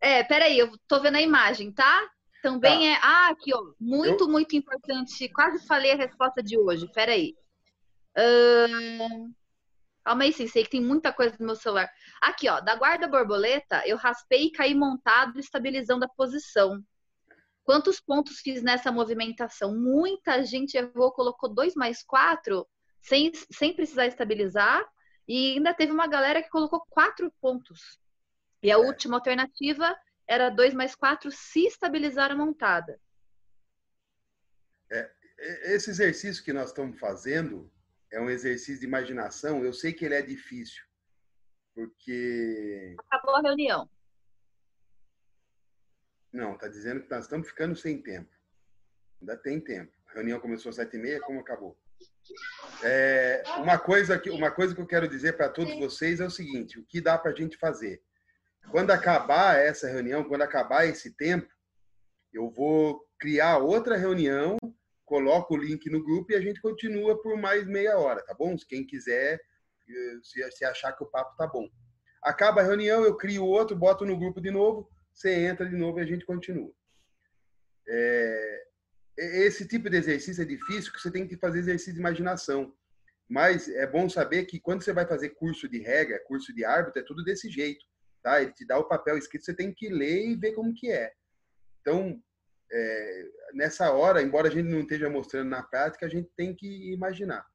É, 0.00 0.22
peraí, 0.22 0.58
eu 0.58 0.70
tô 0.86 1.00
vendo 1.00 1.16
a 1.16 1.22
imagem, 1.22 1.72
tá? 1.72 2.10
Também 2.42 2.92
é. 2.92 2.98
Ah, 3.02 3.28
aqui, 3.30 3.54
ó. 3.54 3.72
Muito, 3.80 4.28
muito 4.28 4.54
importante. 4.54 5.28
Quase 5.30 5.66
falei 5.66 5.92
a 5.92 5.96
resposta 5.96 6.42
de 6.42 6.58
hoje. 6.58 6.86
Peraí. 6.92 7.34
Ahn, 8.16 9.32
Calma 10.04 10.24
aí, 10.24 10.32
sim, 10.34 10.46
sei 10.46 10.62
que 10.62 10.70
tem 10.70 10.82
muita 10.82 11.10
coisa 11.10 11.34
no 11.40 11.46
meu 11.46 11.56
celular. 11.56 11.90
Aqui, 12.20 12.46
ó, 12.46 12.60
da 12.60 12.76
guarda 12.76 13.08
borboleta, 13.08 13.82
eu 13.86 13.96
raspei 13.96 14.44
e 14.44 14.52
caí 14.52 14.74
montado, 14.74 15.40
estabilizando 15.40 16.04
a 16.04 16.08
posição. 16.08 16.84
Quantos 17.64 18.00
pontos 18.00 18.40
fiz 18.40 18.62
nessa 18.62 18.92
movimentação? 18.92 19.74
Muita 19.74 20.44
gente 20.44 20.76
errou, 20.76 21.10
colocou 21.12 21.48
dois 21.48 21.74
mais 21.74 22.02
quatro, 22.02 22.68
sem, 23.00 23.32
sem 23.50 23.74
precisar 23.74 24.06
estabilizar, 24.06 24.84
e 25.26 25.54
ainda 25.54 25.74
teve 25.74 25.92
uma 25.92 26.06
galera 26.06 26.42
que 26.42 26.50
colocou 26.50 26.84
quatro 26.88 27.32
pontos. 27.40 27.98
E 28.62 28.70
a 28.70 28.78
última 28.78 29.16
alternativa 29.16 29.94
era 30.26 30.50
2 30.50 30.74
mais 30.74 30.94
4 30.94 31.30
se 31.30 31.66
estabilizar 31.66 32.30
a 32.30 32.36
montada. 32.36 32.98
É, 34.90 35.10
esse 35.74 35.90
exercício 35.90 36.44
que 36.44 36.52
nós 36.52 36.68
estamos 36.68 36.98
fazendo 36.98 37.70
é 38.10 38.20
um 38.20 38.30
exercício 38.30 38.80
de 38.80 38.86
imaginação. 38.86 39.64
Eu 39.64 39.72
sei 39.72 39.92
que 39.92 40.04
ele 40.04 40.14
é 40.14 40.22
difícil, 40.22 40.82
porque. 41.74 42.96
Acabou 43.10 43.36
a 43.36 43.40
reunião. 43.40 43.88
Não, 46.32 46.54
está 46.54 46.68
dizendo 46.68 47.02
que 47.02 47.10
nós 47.10 47.24
estamos 47.24 47.48
ficando 47.48 47.76
sem 47.76 48.00
tempo. 48.02 48.30
Ainda 49.20 49.36
tem 49.36 49.60
tempo. 49.60 49.92
A 50.08 50.14
reunião 50.14 50.40
começou 50.40 50.70
às 50.70 50.76
sete 50.76 50.96
e 50.96 51.00
meia, 51.00 51.20
como 51.20 51.40
acabou? 51.40 51.76
É, 52.82 53.42
uma, 53.58 53.78
coisa 53.78 54.18
que, 54.18 54.30
uma 54.30 54.50
coisa 54.50 54.74
que 54.74 54.80
eu 54.80 54.86
quero 54.86 55.08
dizer 55.08 55.36
para 55.36 55.48
todos 55.48 55.74
vocês 55.78 56.20
é 56.20 56.26
o 56.26 56.30
seguinte: 56.30 56.78
o 56.78 56.84
que 56.84 57.00
dá 57.00 57.18
para 57.18 57.30
a 57.30 57.34
gente 57.34 57.56
fazer? 57.56 58.02
Quando 58.70 58.90
acabar 58.90 59.58
essa 59.58 59.88
reunião, 59.88 60.24
quando 60.24 60.42
acabar 60.42 60.86
esse 60.86 61.14
tempo, 61.16 61.48
eu 62.32 62.50
vou 62.50 63.06
criar 63.18 63.58
outra 63.58 63.96
reunião, 63.96 64.56
coloco 65.04 65.54
o 65.54 65.56
link 65.56 65.88
no 65.90 66.02
grupo 66.02 66.32
e 66.32 66.34
a 66.34 66.40
gente 66.40 66.60
continua 66.60 67.20
por 67.20 67.36
mais 67.36 67.66
meia 67.66 67.98
hora, 67.98 68.24
tá 68.24 68.34
bom? 68.34 68.56
Quem 68.68 68.86
quiser, 68.86 69.40
se, 70.22 70.50
se 70.52 70.64
achar 70.64 70.92
que 70.92 71.04
o 71.04 71.10
papo 71.10 71.36
tá 71.36 71.46
bom. 71.46 71.68
Acaba 72.22 72.60
a 72.60 72.64
reunião, 72.64 73.04
eu 73.04 73.16
crio 73.16 73.44
outro, 73.44 73.76
boto 73.76 74.04
no 74.06 74.18
grupo 74.18 74.40
de 74.40 74.50
novo, 74.50 74.90
você 75.12 75.46
entra 75.46 75.68
de 75.68 75.76
novo 75.76 75.98
e 75.98 76.02
a 76.02 76.06
gente 76.06 76.24
continua. 76.24 76.72
É, 77.86 78.64
esse 79.16 79.66
tipo 79.66 79.88
de 79.88 79.96
exercício 79.96 80.42
é 80.42 80.46
difícil, 80.46 80.90
porque 80.90 81.00
você 81.00 81.10
tem 81.10 81.26
que 81.26 81.36
fazer 81.36 81.60
exercício 81.60 81.94
de 81.94 82.00
imaginação. 82.00 82.74
Mas 83.28 83.68
é 83.68 83.86
bom 83.86 84.08
saber 84.08 84.44
que 84.44 84.60
quando 84.60 84.82
você 84.82 84.92
vai 84.92 85.06
fazer 85.06 85.30
curso 85.30 85.68
de 85.68 85.78
regra, 85.78 86.22
curso 86.26 86.54
de 86.54 86.64
árbitro, 86.64 87.00
é 87.00 87.04
tudo 87.04 87.24
desse 87.24 87.48
jeito. 87.48 87.84
Tá? 88.22 88.42
Ele 88.42 88.52
te 88.52 88.66
dá 88.66 88.78
o 88.78 88.88
papel 88.88 89.16
escrito, 89.16 89.44
você 89.44 89.54
tem 89.54 89.72
que 89.72 89.88
ler 89.88 90.26
e 90.26 90.34
ver 90.34 90.52
como 90.52 90.74
que 90.74 90.90
é. 90.90 91.12
Então, 91.80 92.20
é, 92.72 93.24
nessa 93.52 93.92
hora, 93.92 94.22
embora 94.22 94.48
a 94.48 94.50
gente 94.50 94.68
não 94.68 94.80
esteja 94.80 95.08
mostrando 95.08 95.48
na 95.48 95.62
prática, 95.62 96.06
a 96.06 96.08
gente 96.08 96.30
tem 96.36 96.54
que 96.54 96.92
imaginar. 96.92 97.46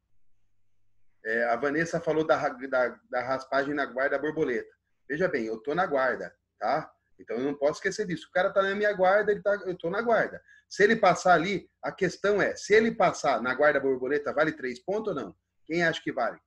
É, 1.25 1.43
a 1.45 1.55
Vanessa 1.55 1.99
falou 1.99 2.25
da, 2.25 2.37
da, 2.49 2.99
da, 3.09 3.21
raspagem 3.21 3.73
na 3.73 3.85
guarda 3.85 4.17
borboleta. 4.17 4.69
Veja 5.07 5.27
bem, 5.27 5.45
eu 5.45 5.55
estou 5.55 5.75
na 5.75 5.85
guarda, 5.85 6.33
tá? 6.59 6.89
Então 7.19 7.37
eu 7.37 7.43
não 7.43 7.53
posso 7.53 7.79
esquecer 7.79 8.05
disso. 8.05 8.27
O 8.27 8.31
cara 8.31 8.51
tá 8.51 8.61
na 8.61 8.73
minha 8.73 8.93
guarda, 8.93 9.31
ele 9.31 9.41
tá, 9.41 9.53
eu 9.65 9.77
tô 9.77 9.89
na 9.89 10.01
guarda. 10.01 10.41
Se 10.67 10.83
ele 10.83 10.95
passar 10.95 11.33
ali, 11.33 11.69
a 11.83 11.91
questão 11.91 12.41
é, 12.41 12.55
se 12.55 12.73
ele 12.73 12.91
passar 12.91 13.41
na 13.41 13.53
guarda 13.53 13.79
borboleta, 13.79 14.33
vale 14.33 14.51
três 14.51 14.79
pontos 14.79 15.09
ou 15.09 15.21
não? 15.21 15.35
Quem 15.65 15.83
acha 15.83 16.01
que 16.01 16.11
vale? 16.11 16.39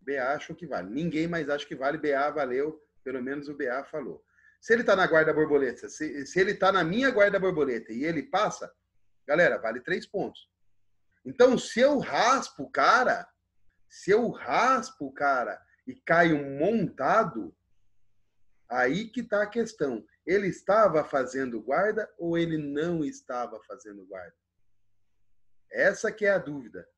BA 0.00 0.34
acho 0.34 0.54
que 0.54 0.66
vale. 0.66 0.90
Ninguém 0.90 1.26
mais 1.26 1.48
acha 1.48 1.66
que 1.66 1.74
vale. 1.74 1.98
BA 1.98 2.30
valeu, 2.30 2.80
pelo 3.02 3.22
menos 3.22 3.48
o 3.48 3.56
BA 3.56 3.84
falou. 3.84 4.22
Se 4.60 4.72
ele 4.72 4.82
está 4.82 4.94
na 4.96 5.06
guarda 5.06 5.32
borboleta, 5.32 5.88
se, 5.88 6.26
se 6.26 6.40
ele 6.40 6.52
está 6.52 6.72
na 6.72 6.84
minha 6.84 7.10
guarda 7.10 7.38
borboleta 7.38 7.92
e 7.92 8.04
ele 8.04 8.22
passa, 8.22 8.72
galera, 9.26 9.58
vale 9.58 9.80
três 9.80 10.06
pontos. 10.06 10.48
Então, 11.24 11.58
se 11.58 11.80
eu 11.80 11.98
raspo 11.98 12.64
o 12.64 12.70
cara, 12.70 13.26
se 13.88 14.10
eu 14.10 14.30
raspo 14.30 15.06
o 15.06 15.12
cara 15.12 15.60
e 15.86 15.94
caio 15.94 16.42
montado, 16.58 17.54
aí 18.68 19.08
que 19.08 19.20
está 19.20 19.42
a 19.42 19.46
questão. 19.46 20.04
Ele 20.26 20.48
estava 20.48 21.04
fazendo 21.04 21.60
guarda 21.60 22.10
ou 22.18 22.38
ele 22.38 22.56
não 22.56 23.04
estava 23.04 23.60
fazendo 23.62 24.04
guarda? 24.06 24.34
Essa 25.70 26.10
que 26.10 26.24
é 26.24 26.30
a 26.30 26.38
dúvida. 26.38 26.88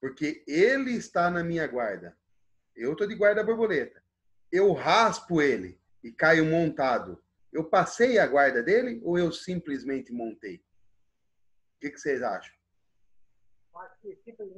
Porque 0.00 0.42
ele 0.46 0.92
está 0.92 1.30
na 1.30 1.44
minha 1.44 1.66
guarda. 1.66 2.16
Eu 2.74 2.92
estou 2.92 3.06
de 3.06 3.14
guarda 3.14 3.44
borboleta. 3.44 4.02
Eu 4.50 4.72
raspo 4.72 5.42
ele 5.42 5.78
e 6.02 6.10
caio 6.10 6.46
montado. 6.46 7.22
Eu 7.52 7.64
passei 7.64 8.18
a 8.18 8.26
guarda 8.26 8.62
dele 8.62 9.00
ou 9.04 9.18
eu 9.18 9.30
simplesmente 9.30 10.12
montei? 10.12 10.56
O 10.56 11.80
que, 11.80 11.90
que 11.90 11.98
vocês 11.98 12.22
acham? 12.22 12.59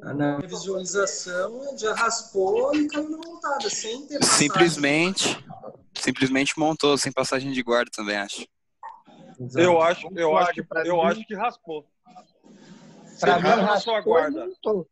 Na 0.02 0.38
visualização, 0.38 1.76
já 1.78 1.94
raspou 1.94 2.74
e 2.74 2.88
caiu 2.88 3.10
na 3.10 3.18
montada, 3.18 3.68
sem 3.70 4.06
ter 4.06 4.18
passado. 4.18 4.36
Simplesmente, 4.36 5.44
simplesmente 5.94 6.58
montou, 6.58 6.96
sem 6.98 7.12
passagem 7.12 7.52
de 7.52 7.62
guarda 7.62 7.90
também, 7.94 8.16
acho. 8.16 8.46
Eu 9.56 9.80
acho, 9.80 10.08
eu 10.14 10.36
acho 10.36 10.52
que, 10.54 10.64
eu 10.84 11.02
acho 11.02 11.26
que 11.26 11.34
raspou. 11.34 11.88
Pra 13.20 13.38
Você 13.38 13.42
mim, 13.42 13.62
raspou 13.62 13.98
e 13.98 14.02
guarda. 14.02 14.46
montou. 14.46 14.90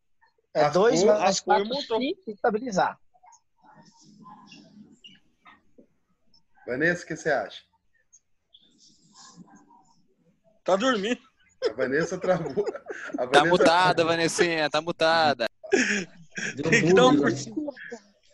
É 0.54 0.62
Raspou, 0.62 0.82
dois 0.82 1.02
e 1.02 1.42
quatro, 1.44 1.68
montou. 1.68 2.00
cinco, 2.00 2.30
estabilizar. 2.30 3.00
Vanessa, 6.66 7.04
o 7.04 7.06
que 7.06 7.16
você 7.16 7.30
acha? 7.30 7.62
Tá 10.64 10.76
dormindo. 10.76 11.29
A 11.68 11.72
Vanessa 11.74 12.18
travou. 12.18 12.64
A 13.18 13.26
Tá 13.26 13.40
Vanessa- 13.40 13.44
mutada, 13.46 14.04
Vanessinha, 14.04 14.70
tá 14.70 14.80
mutada. 14.80 15.46
Tem 16.62 16.86
que 16.86 16.94
dar 16.94 17.06
um 17.08 17.16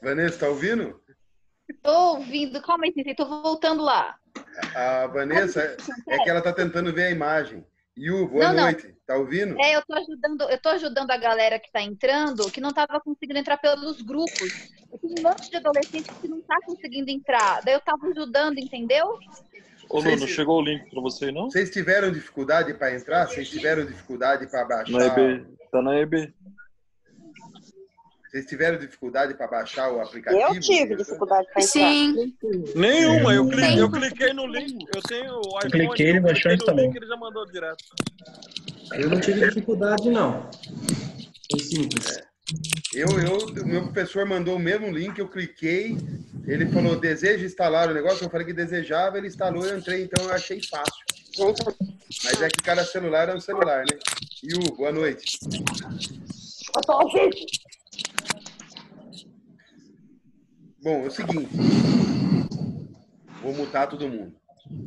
Vanessa, 0.02 0.38
tá 0.38 0.48
ouvindo? 0.48 1.00
Tô 1.82 2.16
ouvindo, 2.16 2.62
calma 2.62 2.84
aí, 2.84 3.14
tô 3.14 3.26
voltando 3.26 3.82
lá. 3.82 4.14
A 4.74 5.06
Vanessa 5.08 5.76
é 6.08 6.18
que 6.18 6.30
ela 6.30 6.40
tá 6.40 6.52
tentando 6.52 6.92
ver 6.92 7.06
a 7.06 7.10
imagem. 7.10 7.66
Yu, 7.98 8.28
boa 8.28 8.48
Não, 8.48 8.54
não. 8.54 8.62
noite. 8.64 8.94
Tá 9.06 9.16
ouvindo? 9.16 9.58
É, 9.60 9.74
eu 9.76 9.82
tô 9.86 9.94
ajudando, 9.94 10.50
eu 10.50 10.60
tô 10.60 10.68
ajudando 10.70 11.10
a 11.10 11.16
galera 11.16 11.58
que 11.58 11.70
tá 11.72 11.80
entrando, 11.80 12.50
que 12.50 12.60
não 12.60 12.72
tava 12.72 13.00
conseguindo 13.00 13.38
entrar 13.38 13.56
pelos 13.56 14.02
grupos. 14.02 14.52
Tem 15.00 15.14
um 15.18 15.22
monte 15.22 15.48
de 15.50 15.56
adolescente 15.56 16.08
que 16.20 16.28
não 16.28 16.40
tá 16.42 16.56
conseguindo 16.66 17.10
entrar. 17.10 17.62
Daí 17.64 17.74
eu 17.74 17.80
tava 17.80 18.06
ajudando, 18.08 18.58
entendeu? 18.58 19.18
Ô, 19.88 20.03
Nuno, 20.03 20.18
se- 20.18 20.29
chegou 20.29 20.61
o 20.61 20.64
link 20.64 20.90
pra 20.90 21.01
você, 21.01 21.31
não? 21.31 21.51
Vocês 21.51 21.70
tiveram 21.70 22.11
dificuldade 22.11 22.75
para 22.75 22.94
entrar? 22.94 23.27
Vocês 23.29 23.49
tiveram 23.49 23.85
dificuldade 23.87 24.46
para 24.49 24.64
baixar? 24.64 24.92
Na 24.92 25.07
EB. 25.07 25.46
Tá 25.70 25.83
na 25.83 25.99
EB. 25.99 26.33
Vocês 28.29 28.44
tiveram 28.46 28.79
dificuldade 28.79 29.35
para 29.35 29.46
baixar 29.46 29.90
o 29.92 30.01
aplicativo? 30.01 30.42
Eu 30.55 30.61
tive 30.61 30.96
dificuldade 30.96 31.46
para 31.53 31.62
entrar. 31.62 31.72
Sim. 31.72 32.35
Nenhuma, 32.75 33.33
eu, 33.35 33.49
cli- 33.49 33.62
Sim. 33.64 33.79
eu 33.79 33.90
cliquei 33.90 34.33
no 34.33 34.46
link. 34.46 34.85
Eu 34.94 35.03
tenho 35.03 35.35
o 35.37 35.59
iPhone. 35.59 35.70
cliquei, 35.70 36.09
ele 36.09 36.18
eu 36.18 36.22
baixou 36.22 36.42
cliquei 36.51 36.57
no 36.59 36.64
também. 36.64 36.87
link, 36.87 36.96
ele 36.96 37.07
já 37.07 37.16
mandou 37.16 37.46
direto. 37.46 37.85
Eu 38.94 39.09
não 39.11 39.20
tive 39.20 39.40
dificuldade, 39.49 40.11
não. 40.11 40.51
Foi 41.51 41.61
simples. 41.61 42.20
Eu, 42.94 43.09
eu, 43.18 43.66
meu 43.66 43.82
professor 43.85 44.24
mandou 44.24 44.56
o 44.56 44.59
mesmo 44.59 44.90
link, 44.90 45.18
eu 45.18 45.28
cliquei, 45.28 45.96
ele 46.46 46.66
falou, 46.66 46.98
deseja 46.98 47.44
instalar 47.44 47.90
o 47.90 47.94
negócio, 47.94 48.24
eu 48.24 48.30
falei 48.30 48.46
que 48.46 48.52
desejava, 48.52 49.18
ele 49.18 49.26
instalou, 49.26 49.66
eu 49.66 49.78
entrei, 49.78 50.04
então 50.04 50.24
eu 50.24 50.32
achei 50.32 50.62
fácil. 50.62 51.04
Mas 52.24 52.40
é 52.40 52.48
que 52.48 52.62
cada 52.62 52.85
celular 52.85 53.28
é 53.28 53.35
um 53.35 53.40
celular, 53.40 53.80
né? 53.80 53.98
Yu, 54.42 54.76
boa 54.76 54.92
noite. 54.92 55.38
Bom, 60.82 61.04
é 61.04 61.09
o 61.09 61.11
seguinte. 61.11 61.48
Vou 63.42 63.52
mutar 63.54 63.88
todo 63.88 64.09
mundo. 64.09 64.37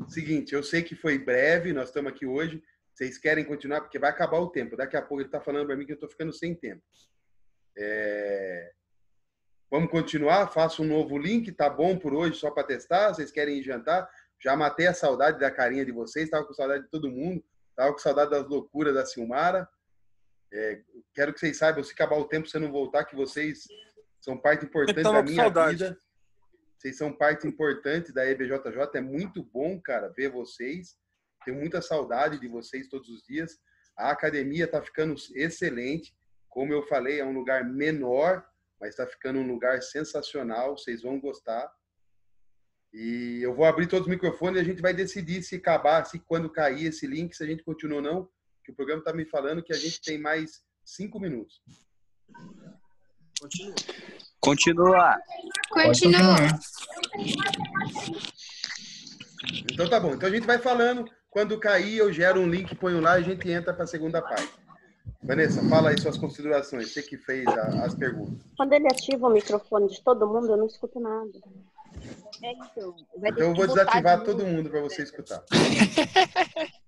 Seguinte, 0.07 0.53
eu 0.55 0.63
sei 0.63 0.81
que 0.81 0.95
foi 0.95 1.17
breve, 1.19 1.73
nós 1.73 1.89
estamos 1.89 2.11
aqui 2.11 2.25
hoje. 2.25 2.63
Vocês 2.93 3.17
querem 3.17 3.43
continuar? 3.43 3.81
Porque 3.81 3.99
vai 3.99 4.09
acabar 4.09 4.39
o 4.39 4.49
tempo. 4.49 4.75
Daqui 4.75 4.97
a 4.97 5.01
pouco 5.01 5.21
ele 5.21 5.27
está 5.27 5.39
falando 5.39 5.67
para 5.67 5.75
mim 5.75 5.85
que 5.85 5.91
eu 5.91 5.95
estou 5.95 6.09
ficando 6.09 6.33
sem 6.33 6.55
tempo. 6.55 6.81
É, 7.81 8.71
Vamos 9.71 9.91
continuar? 9.91 10.47
Faço 10.47 10.81
um 10.81 10.87
novo 10.87 11.15
link, 11.15 11.51
tá 11.51 11.69
bom 11.69 11.97
por 11.97 12.11
hoje, 12.11 12.39
só 12.39 12.49
para 12.49 12.65
testar. 12.65 13.13
Vocês 13.13 13.31
querem 13.31 13.59
ir 13.59 13.63
jantar? 13.63 14.09
Já 14.41 14.55
matei 14.55 14.87
a 14.87 14.93
saudade 14.93 15.39
da 15.39 15.51
carinha 15.51 15.85
de 15.85 15.91
vocês, 15.91 16.25
estava 16.25 16.43
com 16.43 16.53
saudade 16.53 16.85
de 16.85 16.89
todo 16.89 17.11
mundo, 17.11 17.43
estava 17.69 17.91
com 17.91 17.99
saudade 17.99 18.31
das 18.31 18.47
loucuras 18.47 18.95
da 18.95 19.05
Silmara. 19.05 19.69
É, 20.51 20.81
Quero 21.13 21.33
que 21.33 21.39
vocês 21.39 21.57
saibam, 21.57 21.83
se 21.83 21.93
acabar 21.93 22.17
o 22.17 22.27
tempo, 22.27 22.47
se 22.47 22.57
eu 22.57 22.61
não 22.61 22.71
voltar, 22.71 23.05
que 23.05 23.15
vocês 23.15 23.65
são 24.19 24.37
parte 24.37 24.65
importante 24.65 25.03
tava 25.03 25.17
da 25.17 25.23
minha 25.23 25.43
saudade. 25.43 25.83
vida. 25.83 25.97
Vocês 26.75 26.97
são 26.97 27.13
parte 27.13 27.47
importante 27.47 28.11
da 28.11 28.25
EBJJ. 28.25 28.57
É 28.95 29.01
muito 29.01 29.43
bom, 29.43 29.79
cara, 29.79 30.09
ver 30.09 30.29
vocês. 30.29 30.95
Tenho 31.45 31.59
muita 31.59 31.79
saudade 31.81 32.39
de 32.39 32.47
vocês 32.47 32.87
todos 32.87 33.07
os 33.09 33.21
dias. 33.23 33.59
A 33.95 34.09
academia 34.09 34.65
está 34.65 34.81
ficando 34.81 35.13
excelente. 35.35 36.15
Como 36.59 36.73
eu 36.73 36.83
falei, 36.83 37.21
é 37.21 37.25
um 37.25 37.31
lugar 37.31 37.63
menor, 37.63 38.45
mas 38.81 38.89
está 38.89 39.07
ficando 39.07 39.39
um 39.39 39.47
lugar 39.47 39.81
sensacional. 39.81 40.77
Vocês 40.77 41.03
vão 41.03 41.17
gostar. 41.17 41.71
E 42.93 43.39
eu 43.41 43.55
vou 43.55 43.63
abrir 43.63 43.87
todos 43.87 44.05
os 44.05 44.11
microfones 44.11 44.57
e 44.57 44.59
a 44.59 44.65
gente 44.65 44.81
vai 44.81 44.93
decidir 44.93 45.41
se 45.41 45.55
acabar, 45.55 46.03
se 46.03 46.19
quando 46.19 46.49
cair 46.49 46.87
esse 46.87 47.07
link, 47.07 47.33
se 47.33 47.41
a 47.41 47.47
gente 47.47 47.63
continua 47.63 47.99
ou 47.99 48.01
não. 48.01 48.29
Que 48.65 48.71
o 48.71 48.75
programa 48.75 48.99
está 48.99 49.13
me 49.13 49.23
falando 49.23 49.63
que 49.63 49.71
a 49.71 49.77
gente 49.77 50.01
tem 50.01 50.17
mais 50.17 50.61
cinco 50.83 51.17
minutos. 51.17 51.61
Continua. 53.39 53.75
Continua. 54.41 55.17
Continua. 55.69 56.35
Então 59.71 59.89
tá 59.89 59.97
bom. 59.97 60.13
Então 60.13 60.27
a 60.27 60.31
gente 60.33 60.45
vai 60.45 60.57
falando. 60.57 61.09
Quando 61.29 61.57
cair, 61.57 61.99
eu 61.99 62.11
gero 62.11 62.41
um 62.41 62.49
link, 62.49 62.75
ponho 62.75 62.99
lá 62.99 63.17
e 63.17 63.23
a 63.23 63.25
gente 63.25 63.49
entra 63.49 63.73
para 63.73 63.85
a 63.85 63.87
segunda 63.87 64.21
parte. 64.21 64.58
Vanessa, 65.29 65.61
fala 65.69 65.91
aí 65.91 65.97
suas 66.01 66.17
considerações. 66.17 66.91
Você 66.91 67.03
que 67.03 67.15
fez 67.15 67.45
a- 67.47 67.85
as 67.85 67.93
perguntas. 67.93 68.43
Quando 68.57 68.73
ele 68.73 68.87
ativa 68.87 69.27
o 69.27 69.29
microfone 69.29 69.87
de 69.87 70.03
todo 70.03 70.27
mundo, 70.27 70.47
eu 70.51 70.57
não 70.57 70.65
escuto 70.65 70.99
nada. 70.99 71.29
É, 72.43 72.51
então. 72.51 72.95
Então 73.15 73.49
eu 73.49 73.53
vou 73.53 73.67
desativar 73.67 74.17
de 74.17 74.25
todo 74.25 74.43
mundo 74.43 74.71
para 74.71 74.81
você 74.81 75.03
escutar. 75.03 75.43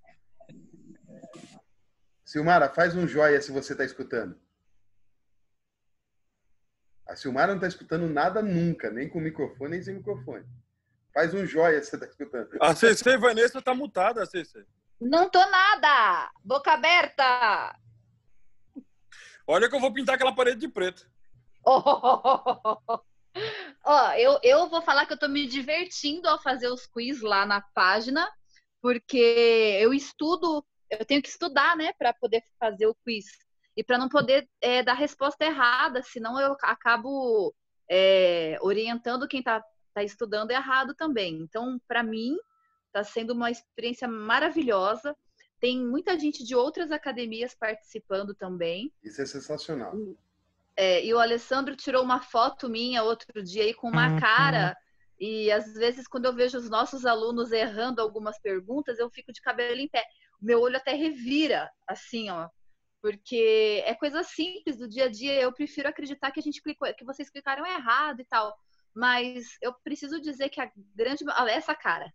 Silmara, 2.26 2.68
faz 2.70 2.96
um 2.96 3.08
joia 3.08 3.40
se 3.44 3.52
você 3.52 3.74
está 3.74 3.86
escutando. 3.86 4.36
A 7.08 7.16
Silmara 7.16 7.50
não 7.50 7.58
está 7.58 7.68
escutando 7.68 8.10
nada 8.10 8.42
nunca, 8.42 8.90
nem 8.90 9.08
com 9.08 9.20
microfone, 9.20 9.70
nem 9.72 9.84
sem 9.84 9.94
microfone. 9.98 10.46
Faz 11.14 11.32
um 11.36 11.46
joia 11.46 11.80
se 11.84 11.92
você 11.92 11.96
está 11.98 12.08
escutando. 12.08 12.50
A 12.60 12.74
CC 12.74 13.18
Vanessa 13.18 13.62
tá 13.62 13.76
mutada, 13.76 14.24
a 14.24 14.26
CC. 14.26 14.66
Não 15.00 15.30
tô 15.30 15.38
nada! 15.40 16.32
Boca 16.44 16.72
aberta! 16.72 17.76
Olha 19.48 19.70
que 19.70 19.76
eu 19.76 19.80
vou 19.80 19.94
pintar 19.94 20.16
aquela 20.16 20.34
parede 20.34 20.60
de 20.60 20.68
preto. 20.68 21.10
Ó, 23.84 24.12
eu, 24.14 24.40
eu 24.44 24.68
vou 24.70 24.82
falar 24.82 25.06
que 25.06 25.14
eu 25.14 25.20
tô 25.20 25.28
me 25.28 25.48
divertindo 25.48 26.28
ao 26.28 26.42
fazer 26.42 26.68
os 26.68 26.86
quiz 26.86 27.22
lá 27.22 27.46
na 27.46 27.62
página, 27.62 28.30
porque 28.82 29.78
eu 29.80 29.94
estudo, 29.94 30.66
eu 30.90 31.06
tenho 31.06 31.22
que 31.22 31.30
estudar, 31.30 31.76
né, 31.76 31.94
para 31.94 32.14
poder 32.14 32.44
fazer 32.60 32.88
o 32.88 32.96
quiz. 32.96 33.26
E 33.76 33.84
para 33.84 33.98
não 33.98 34.10
poder 34.10 34.50
é, 34.60 34.84
dar 34.84 34.94
resposta 34.94 35.46
errada, 35.46 36.02
senão 36.04 36.40
eu 36.40 36.56
acabo 36.62 37.54
é, 37.90 38.58
orientando 38.62 39.28
quem 39.28 39.42
tá, 39.42 39.64
tá 39.94 40.04
estudando 40.04 40.52
errado 40.52 40.94
também. 40.94 41.36
Então, 41.42 41.80
para 41.88 42.04
mim, 42.04 42.38
tá 42.92 43.04
sendo 43.04 43.32
uma 43.32 43.50
experiência 43.50 44.08
maravilhosa. 44.08 45.16
Tem 45.62 45.80
muita 45.80 46.18
gente 46.18 46.44
de 46.44 46.56
outras 46.56 46.92
academias 46.92 47.54
participando 47.54 48.34
também. 48.34 48.92
Isso 49.04 49.22
é 49.22 49.26
sensacional. 49.28 49.94
É, 50.76 51.06
e 51.06 51.14
o 51.14 51.20
Alessandro 51.20 51.76
tirou 51.76 52.04
uma 52.04 52.20
foto 52.20 52.68
minha 52.68 53.04
outro 53.04 53.44
dia 53.44 53.64
aí 53.64 53.74
com 53.74 53.88
uma 53.88 54.20
cara. 54.20 54.76
E 55.20 55.52
às 55.52 55.76
vezes, 55.76 56.08
quando 56.08 56.26
eu 56.26 56.34
vejo 56.34 56.58
os 56.58 56.68
nossos 56.68 57.06
alunos 57.06 57.52
errando 57.52 58.02
algumas 58.02 58.40
perguntas, 58.40 58.98
eu 58.98 59.08
fico 59.12 59.32
de 59.32 59.40
cabelo 59.40 59.80
em 59.80 59.88
pé. 59.88 60.04
O 60.42 60.46
meu 60.46 60.60
olho 60.60 60.78
até 60.78 60.94
revira, 60.94 61.72
assim, 61.88 62.32
ó. 62.32 62.50
Porque 63.00 63.84
é 63.86 63.94
coisa 63.94 64.24
simples 64.24 64.78
do 64.78 64.90
dia 64.90 65.06
a 65.06 65.10
dia. 65.10 65.40
Eu 65.40 65.54
prefiro 65.54 65.88
acreditar 65.88 66.32
que 66.32 66.40
a 66.40 66.44
gente 66.44 66.60
clicou, 66.60 66.92
que 66.96 67.06
vocês 67.06 67.30
clicaram 67.30 67.64
errado 67.68 68.20
e 68.20 68.26
tal. 68.26 68.58
Mas 68.96 69.58
eu 69.62 69.76
preciso 69.84 70.20
dizer 70.20 70.50
que 70.50 70.60
a 70.60 70.72
grande. 70.96 71.24
Olha 71.38 71.52
essa 71.52 71.76
cara. 71.76 72.12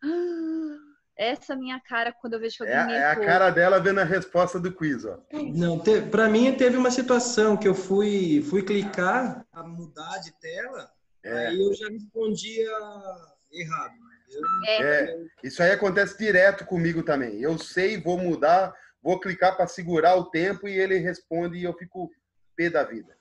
Essa 1.18 1.56
minha 1.56 1.80
cara 1.80 2.12
quando 2.12 2.34
eu 2.34 2.40
vejo 2.40 2.58
que 2.58 2.64
É, 2.64 2.78
alguém 2.78 2.96
a- 2.96 3.00
é 3.00 3.04
a 3.10 3.16
cara 3.16 3.50
dela 3.50 3.80
vendo 3.80 3.98
a 3.98 4.04
resposta 4.04 4.60
do 4.60 4.72
quiz, 4.72 5.04
ó. 5.04 5.18
Não, 5.32 5.76
te, 5.82 6.00
pra 6.00 6.28
mim 6.28 6.54
teve 6.56 6.76
uma 6.76 6.92
situação 6.92 7.56
que 7.56 7.66
eu 7.66 7.74
fui, 7.74 8.40
fui 8.48 8.62
clicar 8.62 9.44
a 9.52 9.62
mudar 9.64 10.18
de 10.18 10.30
tela, 10.38 10.88
É. 11.24 11.48
aí 11.48 11.60
eu 11.60 11.74
já 11.74 11.88
respondia 11.88 12.70
errado. 13.50 13.94
Eu- 14.30 14.42
É, 14.68 15.16
isso 15.42 15.60
aí 15.60 15.72
acontece 15.72 16.16
direto 16.16 16.64
comigo 16.64 17.02
também. 17.02 17.40
Eu 17.40 17.58
sei, 17.58 18.00
vou 18.00 18.16
mudar, 18.16 18.72
vou 19.02 19.18
clicar 19.18 19.56
para 19.56 19.66
segurar 19.66 20.14
o 20.14 20.26
tempo 20.30 20.68
e 20.68 20.78
ele 20.78 20.98
responde 20.98 21.58
e 21.58 21.64
eu 21.64 21.74
fico 21.74 22.08
pé 22.54 22.70
da 22.70 22.84
vida. 22.84 23.16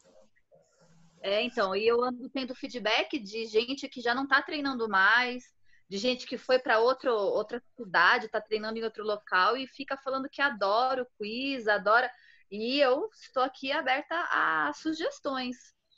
É, 1.22 1.42
então, 1.42 1.76
e 1.76 1.86
eu 1.88 2.04
ando 2.04 2.30
tendo 2.30 2.54
feedback 2.54 3.18
de 3.20 3.46
gente 3.48 3.90
que 3.90 4.02
já 4.02 4.14
não 4.14 4.28
tá 4.28 4.40
treinando 4.42 4.88
mais, 4.88 5.44
de 5.90 5.98
gente 5.98 6.26
que 6.28 6.38
foi 6.38 6.60
para 6.60 6.80
outra 6.80 7.14
outra 7.14 7.62
cidade, 7.76 8.28
tá 8.28 8.42
treinando 8.42 8.78
em 8.78 8.84
outro 8.84 9.04
local 9.04 9.56
e 9.56 9.68
fica 9.68 9.96
falando 9.98 10.30
que 10.30 10.42
adora 10.42 11.04
o 11.04 11.08
quiz, 11.18 11.68
adora. 11.68 12.12
E 12.52 12.80
eu 12.80 13.10
estou 13.14 13.44
aqui 13.44 13.72
aberta 13.72 14.16
a 14.32 14.72
sugestões, 14.74 15.56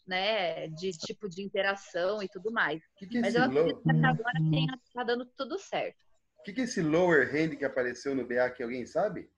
né, 0.07 0.67
de 0.69 0.91
tipo 0.91 1.27
de 1.29 1.43
interação 1.43 2.21
e 2.21 2.27
tudo 2.29 2.51
mais. 2.51 2.81
que 2.97 3.17
é 3.17 3.21
Mas 3.21 3.35
eu 3.35 3.43
acredito 3.43 3.73
low? 3.75 3.81
que 3.83 3.89
até 3.91 4.07
agora 4.07 4.39
tenha, 4.51 4.79
tá 4.93 5.03
dando 5.03 5.25
tudo 5.37 5.57
certo. 5.59 5.97
O 6.39 6.43
que, 6.43 6.53
que 6.53 6.61
é 6.61 6.63
esse 6.63 6.81
lower 6.81 7.27
hand 7.35 7.55
que 7.57 7.65
apareceu 7.65 8.15
no 8.15 8.25
BA 8.25 8.49
que 8.51 8.63
alguém 8.63 8.85
sabe? 8.85 9.29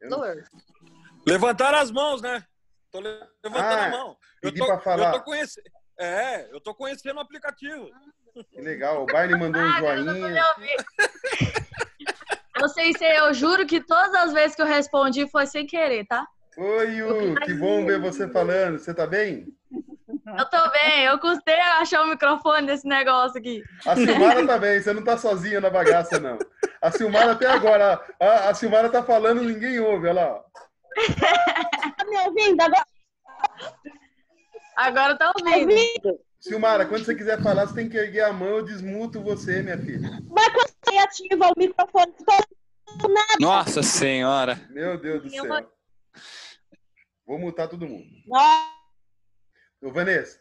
Eu 0.00 0.10
não- 0.10 0.18
Lower. 0.18 0.44
Levantaram 1.26 1.78
as 1.78 1.90
mãos, 1.90 2.20
né? 2.20 2.44
Tô 2.90 3.00
le- 3.00 3.08
levantando 3.42 3.80
Ah, 3.80 3.86
a 3.86 3.90
mão. 3.90 4.18
Eu 4.42 4.54
tô, 4.54 4.66
pra 4.66 4.80
falar. 4.80 5.06
eu 5.06 5.18
tô 5.18 5.24
conhecendo. 5.24 5.64
É, 5.98 6.52
eu 6.52 6.60
tô 6.60 6.74
conhecendo 6.74 7.16
o 7.16 7.20
aplicativo. 7.20 7.88
Que 8.50 8.60
legal. 8.60 9.02
O 9.02 9.06
Barney 9.06 9.38
mandou 9.38 9.62
um 9.62 9.72
joinha. 9.78 10.44
Eu 12.60 12.68
sei 12.68 12.92
se 12.92 13.04
eu 13.04 13.34
juro 13.34 13.66
que 13.66 13.80
todas 13.80 14.14
as 14.14 14.32
vezes 14.32 14.56
que 14.56 14.62
eu 14.62 14.66
respondi 14.66 15.28
foi 15.28 15.46
sem 15.46 15.66
querer, 15.66 16.06
tá? 16.06 16.26
Oi, 16.56 16.94
Yu, 16.94 17.34
que 17.44 17.54
bom 17.54 17.84
ver 17.84 18.00
você 18.00 18.28
falando. 18.28 18.78
Você 18.78 18.94
tá 18.94 19.06
bem? 19.06 19.46
Eu 20.08 20.48
tô 20.48 20.70
bem, 20.70 21.04
eu 21.04 21.18
custei 21.18 21.58
a 21.60 21.78
achar 21.80 22.02
o 22.02 22.08
microfone 22.08 22.66
desse 22.66 22.86
negócio 22.86 23.38
aqui. 23.38 23.62
A 23.84 23.94
Silmara 23.94 24.46
tá 24.46 24.58
bem, 24.58 24.80
você 24.80 24.92
não 24.92 25.04
tá 25.04 25.18
sozinha 25.18 25.60
na 25.60 25.68
bagaça, 25.68 26.18
não. 26.18 26.38
A 26.80 26.90
Silmara 26.90 27.32
até 27.32 27.46
agora, 27.46 28.00
a, 28.20 28.48
a 28.48 28.54
Silmara 28.54 28.88
tá 28.88 29.02
falando 29.02 29.42
e 29.42 29.46
ninguém 29.46 29.80
ouve, 29.80 30.08
olha 30.08 30.22
lá. 30.22 30.44
Tá 31.96 32.04
me 32.04 32.16
ouvindo? 32.18 32.60
Agora 32.60 32.84
Agora 34.76 35.16
tá 35.16 35.32
ouvindo. 35.36 36.18
Silmara, 36.48 36.84
quando 36.84 37.06
você 37.06 37.14
quiser 37.14 37.42
falar, 37.42 37.66
você 37.66 37.74
tem 37.74 37.88
que 37.88 37.96
erguer 37.96 38.20
a 38.24 38.30
mão, 38.32 38.48
eu 38.58 38.62
desmuto 38.62 39.18
você, 39.22 39.62
minha 39.62 39.78
filha. 39.78 40.10
Mas 40.28 40.52
quando 40.52 40.74
você 40.84 40.98
ativa 40.98 41.46
o 41.48 41.54
microfone, 41.58 42.12
tô 43.00 43.08
nada. 43.08 43.36
Nossa 43.40 43.82
senhora. 43.82 44.60
Meu 44.68 45.00
Deus 45.00 45.22
do 45.22 45.30
céu. 45.30 45.70
Vou 47.26 47.38
mutar 47.38 47.66
todo 47.66 47.88
mundo. 47.88 48.04
Ô, 49.80 49.90
Vanessa, 49.90 50.38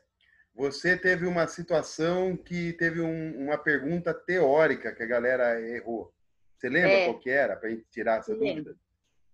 você 0.53 0.97
teve 0.97 1.25
uma 1.25 1.47
situação 1.47 2.35
que 2.35 2.73
teve 2.73 2.99
um- 2.99 3.45
uma 3.45 3.57
pergunta 3.57 4.13
teórica 4.13 4.93
que 4.93 5.03
a 5.03 5.07
galera 5.07 5.57
errou. 5.61 6.13
Você 6.57 6.67
lembra 6.67 6.91
É. 6.91 7.05
qual 7.05 7.19
que 7.19 7.29
era, 7.29 7.55
pra 7.55 7.69
gente 7.69 7.85
tirar 7.89 8.19
essa 8.19 8.33
Lembro. 8.33 8.63
dúvida? 8.65 8.75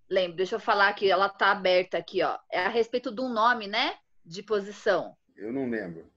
Lembro, 0.08 0.38
deixa 0.38 0.56
eu 0.56 0.60
falar 0.60 0.94
que 0.94 1.10
ela 1.10 1.30
tá 1.30 1.50
aberta 1.52 1.98
aqui, 1.98 2.22
ó. 2.22 2.38
É 2.52 2.60
a 2.64 2.70
respeito 2.70 3.12
de 3.12 3.22
um 3.22 3.30
nome, 3.34 3.66
né? 3.66 3.96
De 4.24 4.44
posição. 4.44 5.16
Eu 5.36 5.52
não 5.52 5.68
lembro. 5.68 6.08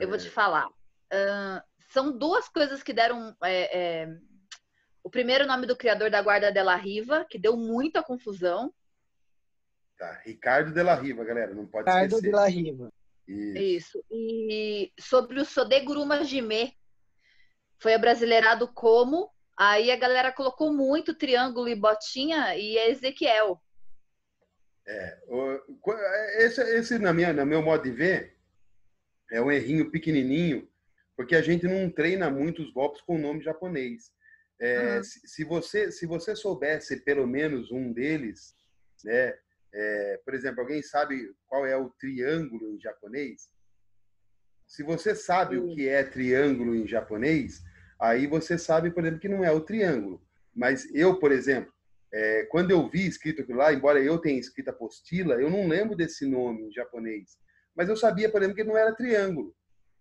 Eu 0.00 0.08
vou 0.08 0.18
te 0.18 0.30
falar. 0.30 0.68
Ahn, 1.12 1.60
são 1.90 2.16
duas 2.16 2.48
coisas 2.48 2.82
que 2.82 2.92
deram. 2.92 3.36
é, 3.42 3.78
é, 4.02 4.08
o 5.04 5.10
primeiro 5.10 5.46
nome 5.46 5.66
do 5.66 5.76
criador 5.76 6.10
da 6.10 6.22
Guarda 6.22 6.52
della 6.52 6.76
Riva, 6.76 7.26
que 7.28 7.38
deu 7.38 7.56
muita 7.56 8.02
confusão. 8.02 8.72
Tá, 9.98 10.20
Ricardo 10.24 10.72
de 10.72 10.82
la 10.82 10.94
Riva, 10.94 11.24
galera, 11.24 11.54
não 11.54 11.66
pode 11.66 11.88
Ricardo 11.88 12.16
esquecer. 12.16 12.30
de 12.30 12.36
la 12.36 12.46
Riva. 12.46 12.92
Isso. 13.26 13.58
Isso. 13.58 14.04
E 14.10 14.92
sobre 14.98 15.40
o 15.40 15.44
Sodeguru 15.44 16.04
Majime, 16.06 16.76
foi 17.78 17.94
abrasileirado 17.94 18.68
como. 18.72 19.30
Aí 19.56 19.90
a 19.90 19.96
galera 19.96 20.32
colocou 20.32 20.72
muito 20.72 21.14
triângulo 21.14 21.68
e 21.68 21.74
botinha 21.74 22.56
e 22.56 22.78
é 22.78 22.90
Ezequiel. 22.90 23.60
É, 24.86 25.18
esse, 26.38 26.60
esse 26.76 26.98
na 26.98 27.12
minha, 27.12 27.32
no 27.32 27.46
meu 27.46 27.62
modo 27.62 27.82
de 27.82 27.90
ver, 27.90 28.36
é 29.32 29.40
um 29.40 29.50
errinho 29.50 29.90
pequenininho, 29.90 30.68
porque 31.16 31.34
a 31.34 31.42
gente 31.42 31.66
não 31.66 31.90
treina 31.90 32.30
muito 32.30 32.62
os 32.62 32.72
golpes 32.72 33.00
com 33.02 33.18
nome 33.18 33.42
japonês. 33.42 34.12
É, 34.60 34.96
Uhum. 34.96 35.02
se, 35.02 35.26
se 35.26 35.44
você 35.44 35.90
se 35.90 36.06
você 36.06 36.36
soubesse 36.36 37.00
pelo 37.00 37.26
menos 37.26 37.72
um 37.72 37.92
deles, 37.92 38.54
né? 39.02 39.34
é, 39.74 40.20
por 40.24 40.34
exemplo, 40.34 40.60
alguém 40.60 40.82
sabe 40.82 41.34
qual 41.48 41.66
é 41.66 41.76
o 41.76 41.90
triângulo 41.90 42.74
em 42.74 42.78
japonês? 42.80 43.50
Se 44.66 44.82
você 44.82 45.14
sabe 45.14 45.56
o 45.56 45.74
que 45.74 45.88
é 45.88 46.04
triângulo 46.04 46.74
em 46.74 46.86
japonês, 46.86 47.62
aí 48.00 48.26
você 48.26 48.56
sabe, 48.56 48.90
por 48.90 49.02
exemplo, 49.02 49.20
que 49.20 49.28
não 49.28 49.44
é 49.44 49.50
o 49.50 49.60
triângulo. 49.60 50.22
Mas 50.54 50.88
eu, 50.94 51.18
por 51.18 51.32
exemplo, 51.32 51.72
é, 52.12 52.44
quando 52.50 52.70
eu 52.70 52.88
vi 52.88 53.06
escrito 53.06 53.42
aquilo 53.42 53.58
lá, 53.58 53.72
embora 53.72 54.00
eu 54.00 54.18
tenha 54.18 54.38
escrito 54.38 54.68
apostila, 54.68 55.34
eu 55.34 55.50
não 55.50 55.66
lembro 55.66 55.96
desse 55.96 56.26
nome 56.26 56.68
em 56.68 56.72
japonês. 56.72 57.38
Mas 57.74 57.88
eu 57.88 57.96
sabia, 57.96 58.30
por 58.30 58.42
exemplo, 58.42 58.56
que 58.56 58.68
não 58.68 58.76
era 58.76 58.94
triângulo. 58.94 59.54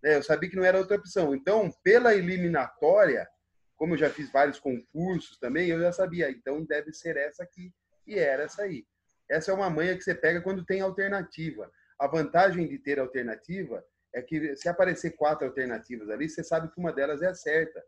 né? 0.03 0.17
Eu 0.17 0.23
sabia 0.23 0.49
que 0.49 0.55
não 0.55 0.63
era 0.63 0.77
outra 0.77 0.97
opção. 0.97 1.33
Então, 1.33 1.71
pela 1.83 2.13
eliminatória, 2.15 3.27
como 3.75 3.93
eu 3.93 3.97
já 3.97 4.09
fiz 4.09 4.31
vários 4.31 4.59
concursos 4.59 5.37
também, 5.39 5.69
eu 5.69 5.79
já 5.79 5.91
sabia. 5.91 6.29
Então, 6.29 6.63
deve 6.63 6.91
ser 6.93 7.17
essa 7.17 7.43
aqui. 7.43 7.73
E 8.05 8.17
era 8.19 8.43
essa 8.43 8.63
aí. 8.63 8.85
Essa 9.29 9.51
é 9.51 9.53
uma 9.53 9.69
manha 9.69 9.95
que 9.95 10.03
você 10.03 10.13
pega 10.13 10.41
quando 10.41 10.65
tem 10.65 10.81
alternativa. 10.81 11.71
A 11.97 12.07
vantagem 12.07 12.67
de 12.67 12.77
ter 12.77 12.99
alternativa 12.99 13.83
é 14.13 14.21
que 14.21 14.55
se 14.57 14.67
aparecer 14.67 15.11
quatro 15.11 15.47
alternativas 15.47 16.09
ali, 16.09 16.27
você 16.27 16.43
sabe 16.43 16.69
que 16.69 16.79
uma 16.79 16.91
delas 16.91 17.21
é 17.21 17.27
a 17.27 17.33
certa. 17.33 17.81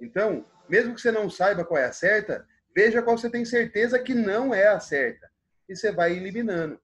Então, 0.00 0.44
mesmo 0.68 0.94
que 0.94 1.00
você 1.00 1.12
não 1.12 1.30
saiba 1.30 1.64
qual 1.64 1.78
é 1.78 1.84
a 1.84 1.92
certa, 1.92 2.44
veja 2.74 3.02
qual 3.02 3.16
você 3.16 3.30
tem 3.30 3.44
certeza 3.44 3.98
que 3.98 4.14
não 4.14 4.52
é 4.52 4.66
a 4.66 4.80
certa. 4.80 5.30
E 5.68 5.76
você 5.76 5.92
vai 5.92 6.12
eliminando. 6.16 6.80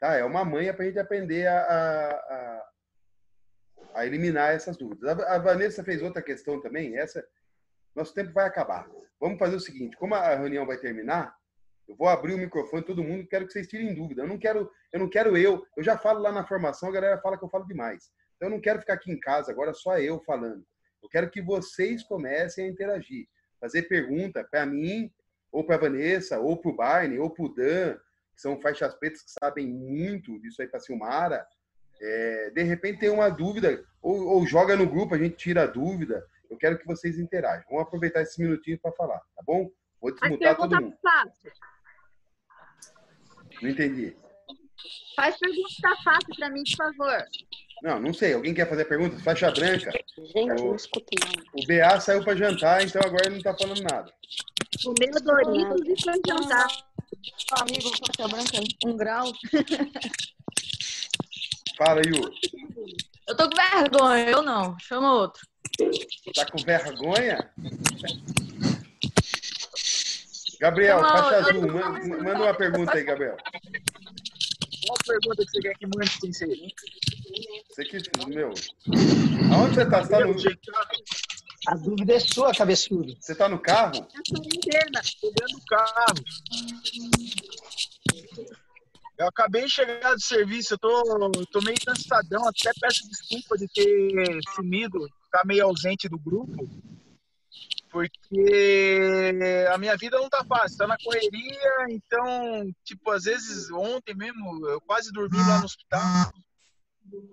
Tá? 0.00 0.16
É 0.16 0.24
uma 0.24 0.44
manha 0.44 0.72
para 0.74 0.84
a 0.84 0.86
gente 0.88 0.98
aprender 0.98 1.46
a, 1.46 1.60
a, 1.60 2.66
a- 3.94 4.06
eliminar 4.06 4.52
essas 4.54 4.76
dúvidas. 4.76 5.18
A, 5.20 5.34
a 5.34 5.38
Vanessa 5.38 5.84
fez 5.84 6.00
outra 6.02 6.22
questão 6.22 6.60
também. 6.60 6.96
Essa, 6.96 7.24
nosso 7.94 8.14
tempo 8.14 8.32
vai 8.32 8.46
acabar. 8.46 8.88
Vamos 9.20 9.38
fazer 9.38 9.56
o 9.56 9.60
seguinte: 9.60 9.96
como 9.96 10.14
a 10.14 10.34
reunião 10.34 10.66
vai 10.66 10.78
terminar, 10.78 11.34
eu 11.86 11.94
vou 11.96 12.08
abrir 12.08 12.34
o 12.34 12.38
microfone 12.38 12.82
todo 12.84 13.04
mundo. 13.04 13.26
Quero 13.28 13.46
que 13.46 13.52
vocês 13.52 13.68
tirem 13.68 13.94
dúvida. 13.94 14.22
Eu 14.22 14.28
não 14.28 14.38
quero, 14.38 14.70
eu 14.92 15.00
não 15.00 15.08
quero 15.08 15.36
eu. 15.36 15.66
Eu 15.76 15.82
já 15.82 15.98
falo 15.98 16.20
lá 16.20 16.32
na 16.32 16.46
formação, 16.46 16.88
a 16.88 16.92
galera 16.92 17.20
fala 17.20 17.36
que 17.38 17.44
eu 17.44 17.50
falo 17.50 17.66
demais. 17.66 18.10
Então 18.36 18.48
eu 18.48 18.54
não 18.54 18.60
quero 18.60 18.80
ficar 18.80 18.94
aqui 18.94 19.12
em 19.12 19.20
casa 19.20 19.52
agora 19.52 19.74
só 19.74 19.98
eu 19.98 20.18
falando. 20.20 20.64
Eu 21.02 21.08
quero 21.08 21.30
que 21.30 21.42
vocês 21.42 22.02
comecem 22.04 22.64
a 22.66 22.68
interagir, 22.68 23.26
fazer 23.60 23.82
pergunta 23.82 24.44
para 24.50 24.64
mim, 24.64 25.12
ou 25.52 25.64
para 25.64 25.76
Vanessa, 25.78 26.38
ou 26.38 26.56
para 26.56 26.70
o 26.70 26.76
Barney, 26.76 27.18
ou 27.18 27.28
para 27.30 27.44
o 27.44 27.54
Dan, 27.54 27.98
que 28.40 28.42
são 28.42 28.58
faixas 28.60 28.94
pretas 28.94 29.22
que 29.22 29.30
sabem 29.30 29.68
muito 29.68 30.40
disso 30.40 30.62
aí 30.62 30.68
para 30.68 30.80
Silmara. 30.80 31.46
É, 32.00 32.50
de 32.50 32.62
repente 32.62 33.00
tem 33.00 33.10
uma 33.10 33.28
dúvida, 33.28 33.84
ou, 34.00 34.28
ou 34.28 34.46
joga 34.46 34.74
no 34.74 34.88
grupo, 34.88 35.14
a 35.14 35.18
gente 35.18 35.36
tira 35.36 35.64
a 35.64 35.66
dúvida. 35.66 36.26
Eu 36.48 36.56
quero 36.56 36.78
que 36.78 36.86
vocês 36.86 37.18
interajam. 37.18 37.66
Vamos 37.68 37.82
aproveitar 37.82 38.22
esses 38.22 38.38
minutinhos 38.38 38.80
para 38.80 38.92
falar, 38.92 39.18
tá 39.36 39.42
bom? 39.46 39.70
Vou 40.00 40.10
desmutar 40.12 40.56
todo 40.56 40.70
pergunta 40.70 40.80
mundo. 40.80 40.98
fácil. 41.02 41.52
Não 43.60 43.68
entendi. 43.68 44.16
Faz 45.14 45.38
pergunta 45.38 46.02
fácil 46.02 46.34
pra 46.36 46.48
mim, 46.48 46.62
por 46.64 46.94
favor. 46.96 47.24
Não, 47.82 48.00
não 48.00 48.14
sei. 48.14 48.32
Alguém 48.32 48.54
quer 48.54 48.68
fazer 48.68 48.86
pergunta? 48.86 49.18
Faixa 49.18 49.50
branca. 49.50 49.90
Gente, 50.16 50.62
o, 50.62 50.68
não 50.68 50.76
escutei 50.76 51.18
o 51.52 51.66
BA 51.66 52.00
saiu 52.00 52.24
para 52.24 52.36
jantar, 52.36 52.82
então 52.82 53.02
agora 53.04 53.24
ele 53.26 53.30
não 53.30 53.38
está 53.38 53.54
falando 53.54 53.82
nada. 53.82 54.12
Comeu 54.82 55.10
Doritos 55.22 55.88
e 55.88 56.02
foi 56.02 56.20
jantar. 56.26 56.68
Amigo, 57.60 57.90
faixa 57.98 58.28
branca, 58.28 58.60
um 58.84 58.96
grau. 58.96 59.32
Fala, 61.76 62.00
Yu. 62.06 62.30
Eu 63.28 63.36
tô 63.36 63.48
com 63.48 63.56
vergonha, 63.56 64.30
eu 64.30 64.42
não. 64.42 64.78
Chama 64.80 65.14
outro. 65.14 65.42
Tá 66.34 66.46
com 66.46 66.58
vergonha? 66.58 67.50
Gabriel, 70.60 71.00
Não, 71.00 71.08
faixa 71.08 71.34
eu- 71.34 71.48
azul, 71.58 71.72
manda, 71.72 72.22
manda 72.22 72.42
uma 72.42 72.54
pergunta 72.54 72.92
aí, 72.92 73.04
Gabriel. 73.04 73.36
Qual 74.86 74.98
pergunta 75.06 75.44
que 75.44 75.50
você 75.50 75.60
quer 75.60 75.74
que 75.78 75.86
mande 75.86 76.10
sem 76.20 76.32
ser? 76.32 76.48
Você 77.70 77.84
que, 77.84 77.98
meu. 78.28 78.52
Aonde 79.54 79.74
você 79.74 79.86
tá? 79.88 80.02
Você 80.02 80.10
tá 80.10 80.20
no, 80.20 80.34
A 81.66 81.74
dúvida 81.74 82.14
é 82.14 82.20
sua, 82.20 82.54
cabeçudo. 82.54 83.14
você 83.20 83.34
tá 83.34 83.48
no 83.48 83.58
carro? 83.58 83.92
Tô 83.92 84.40
dentro 84.40 85.58
do 85.58 85.64
carro. 85.66 86.14
Eu 89.18 89.28
acabei 89.28 89.64
de 89.66 89.70
chegar 89.70 90.14
do 90.14 90.22
serviço, 90.22 90.74
eu 90.74 90.78
tô, 90.78 91.30
tô 91.52 91.60
meio 91.60 91.76
cansadão, 91.84 92.48
até 92.48 92.70
peço 92.80 93.06
desculpa 93.06 93.58
de 93.58 93.68
ter 93.68 94.40
sumido, 94.54 95.06
ficar 95.24 95.44
meio 95.44 95.66
ausente 95.66 96.08
do 96.08 96.18
grupo, 96.18 96.66
porque 97.90 99.34
a 99.70 99.76
minha 99.76 99.94
vida 99.98 100.16
não 100.16 100.30
tá 100.30 100.42
fácil, 100.42 100.78
tá 100.78 100.86
na 100.86 100.96
correria, 100.96 101.86
então, 101.90 102.72
tipo, 102.82 103.10
às 103.10 103.24
vezes 103.24 103.70
ontem 103.70 104.14
mesmo 104.14 104.66
eu 104.66 104.80
quase 104.80 105.12
dormi 105.12 105.36
lá 105.36 105.58
no 105.58 105.66
hospital. 105.66 106.32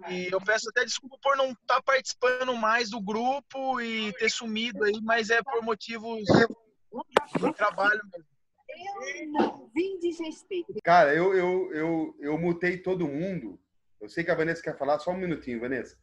E 0.10 0.30
eu 0.32 0.40
peço 0.42 0.70
até 0.70 0.84
desculpa 0.84 1.18
por 1.22 1.36
não 1.38 1.52
estar 1.52 1.82
participando 1.84 2.56
mais 2.56 2.90
do 2.90 3.02
grupo 3.02 3.80
e 3.82 4.14
ter 4.14 4.30
sumido 4.30 4.84
aí, 4.84 5.00
mas 5.04 5.30
é 5.30 5.42
por 5.42 5.62
motivos 5.62 6.24
de 6.24 7.54
trabalho 7.54 8.02
mesmo. 8.12 8.38
Eu 8.70 9.28
não 9.32 9.72
vim 9.74 10.00
desrespeito. 10.00 10.74
Cara, 10.84 11.14
eu, 11.16 11.34
eu, 11.34 11.74
eu, 11.74 12.16
eu 12.20 12.38
mutei 12.38 12.78
todo 12.78 13.08
mundo. 13.08 13.60
Eu 14.00 14.10
sei 14.10 14.24
que 14.24 14.32
a 14.32 14.36
Vanessa 14.36 14.62
quer 14.62 14.78
falar, 14.78 15.00
só 15.00 15.12
um 15.12 15.18
minutinho, 15.18 15.60
Vanessa. 15.60 15.98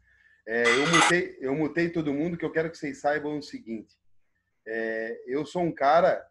É, 0.47 0.65
eu, 0.65 0.87
mutei, 0.89 1.39
eu 1.41 1.55
mutei 1.55 1.89
todo 1.89 2.13
mundo, 2.13 2.37
que 2.37 2.45
eu 2.45 2.53
quero 2.53 2.71
que 2.71 2.77
vocês 2.77 3.01
saibam 3.01 3.39
o 3.39 3.43
seguinte. 3.43 3.97
É, 4.67 5.23
eu 5.27 5.47
sou 5.47 5.63
um 5.63 5.73
cara 5.73 6.25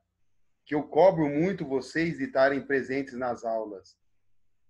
que 0.65 0.75
eu 0.75 0.84
cobro 0.84 1.27
muito 1.27 1.65
vocês 1.65 2.17
de 2.17 2.25
estarem 2.25 2.62
presentes 2.62 3.13
nas 3.13 3.43
aulas. 3.43 3.97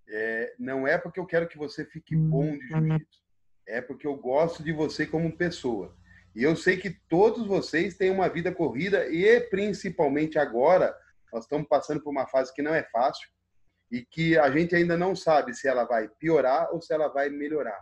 É, 0.07 0.53
não 0.59 0.87
é 0.87 0.97
porque 0.97 1.19
eu 1.19 1.25
quero 1.25 1.47
que 1.47 1.57
você 1.57 1.85
fique 1.85 2.15
bom 2.15 2.57
de 2.57 2.67
jiu-jitsu. 2.67 3.23
É 3.65 3.81
porque 3.81 4.05
eu 4.05 4.15
gosto 4.15 4.61
de 4.61 4.71
você 4.71 5.05
como 5.05 5.37
pessoa. 5.37 5.95
E 6.35 6.43
eu 6.43 6.55
sei 6.55 6.77
que 6.77 6.89
todos 7.07 7.45
vocês 7.45 7.95
têm 7.95 8.09
uma 8.09 8.27
vida 8.27 8.51
corrida 8.51 9.07
e 9.07 9.39
principalmente 9.49 10.37
agora 10.37 10.95
nós 11.31 11.43
estamos 11.45 11.67
passando 11.67 12.01
por 12.01 12.09
uma 12.09 12.27
fase 12.27 12.53
que 12.53 12.61
não 12.61 12.73
é 12.73 12.83
fácil 12.83 13.29
e 13.91 14.03
que 14.03 14.37
a 14.37 14.49
gente 14.49 14.75
ainda 14.75 14.97
não 14.97 15.15
sabe 15.15 15.53
se 15.53 15.67
ela 15.67 15.83
vai 15.83 16.09
piorar 16.19 16.73
ou 16.73 16.81
se 16.81 16.93
ela 16.93 17.07
vai 17.07 17.29
melhorar. 17.29 17.79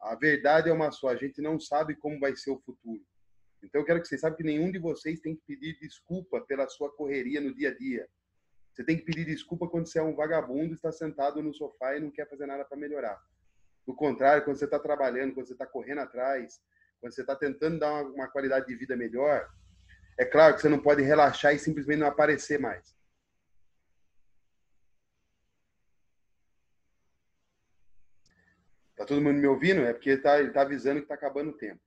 A 0.00 0.14
verdade 0.14 0.68
é 0.68 0.72
uma 0.72 0.90
só, 0.92 1.08
a 1.08 1.16
gente 1.16 1.42
não 1.42 1.58
sabe 1.58 1.96
como 1.96 2.18
vai 2.20 2.34
ser 2.36 2.50
o 2.50 2.60
futuro. 2.60 3.02
Então 3.62 3.80
eu 3.80 3.84
quero 3.84 4.00
que 4.00 4.08
vocês 4.08 4.20
saibam 4.20 4.36
que 4.36 4.44
nenhum 4.44 4.70
de 4.70 4.78
vocês 4.78 5.20
tem 5.20 5.34
que 5.34 5.42
pedir 5.46 5.78
desculpa 5.80 6.40
pela 6.40 6.68
sua 6.68 6.90
correria 6.92 7.40
no 7.40 7.54
dia 7.54 7.70
a 7.70 7.74
dia. 7.74 8.08
Você 8.72 8.84
tem 8.84 8.96
que 8.96 9.04
pedir 9.04 9.24
desculpa 9.26 9.68
quando 9.68 9.86
você 9.86 9.98
é 9.98 10.02
um 10.02 10.14
vagabundo, 10.14 10.74
está 10.74 10.90
sentado 10.90 11.42
no 11.42 11.52
sofá 11.52 11.96
e 11.96 12.00
não 12.00 12.10
quer 12.10 12.28
fazer 12.28 12.46
nada 12.46 12.64
para 12.64 12.76
melhorar. 12.76 13.20
Do 13.86 13.94
contrário, 13.94 14.44
quando 14.44 14.56
você 14.56 14.64
está 14.64 14.78
trabalhando, 14.78 15.34
quando 15.34 15.46
você 15.46 15.52
está 15.52 15.66
correndo 15.66 16.00
atrás, 16.00 16.60
quando 17.00 17.12
você 17.12 17.20
está 17.20 17.36
tentando 17.36 17.78
dar 17.78 17.92
uma, 17.92 18.02
uma 18.02 18.28
qualidade 18.28 18.66
de 18.66 18.74
vida 18.74 18.96
melhor, 18.96 19.50
é 20.18 20.24
claro 20.24 20.54
que 20.54 20.62
você 20.62 20.68
não 20.68 20.78
pode 20.78 21.02
relaxar 21.02 21.54
e 21.54 21.58
simplesmente 21.58 21.98
não 21.98 22.06
aparecer 22.06 22.58
mais. 22.58 22.96
Tá 28.96 29.04
todo 29.04 29.20
mundo 29.20 29.38
me 29.38 29.46
ouvindo? 29.46 29.80
É 29.82 29.92
porque 29.92 30.10
ele 30.10 30.22
tá, 30.22 30.38
ele 30.38 30.50
tá 30.50 30.62
avisando 30.62 31.02
que 31.02 31.08
tá 31.08 31.14
acabando 31.14 31.50
o 31.50 31.58
tempo. 31.58 31.80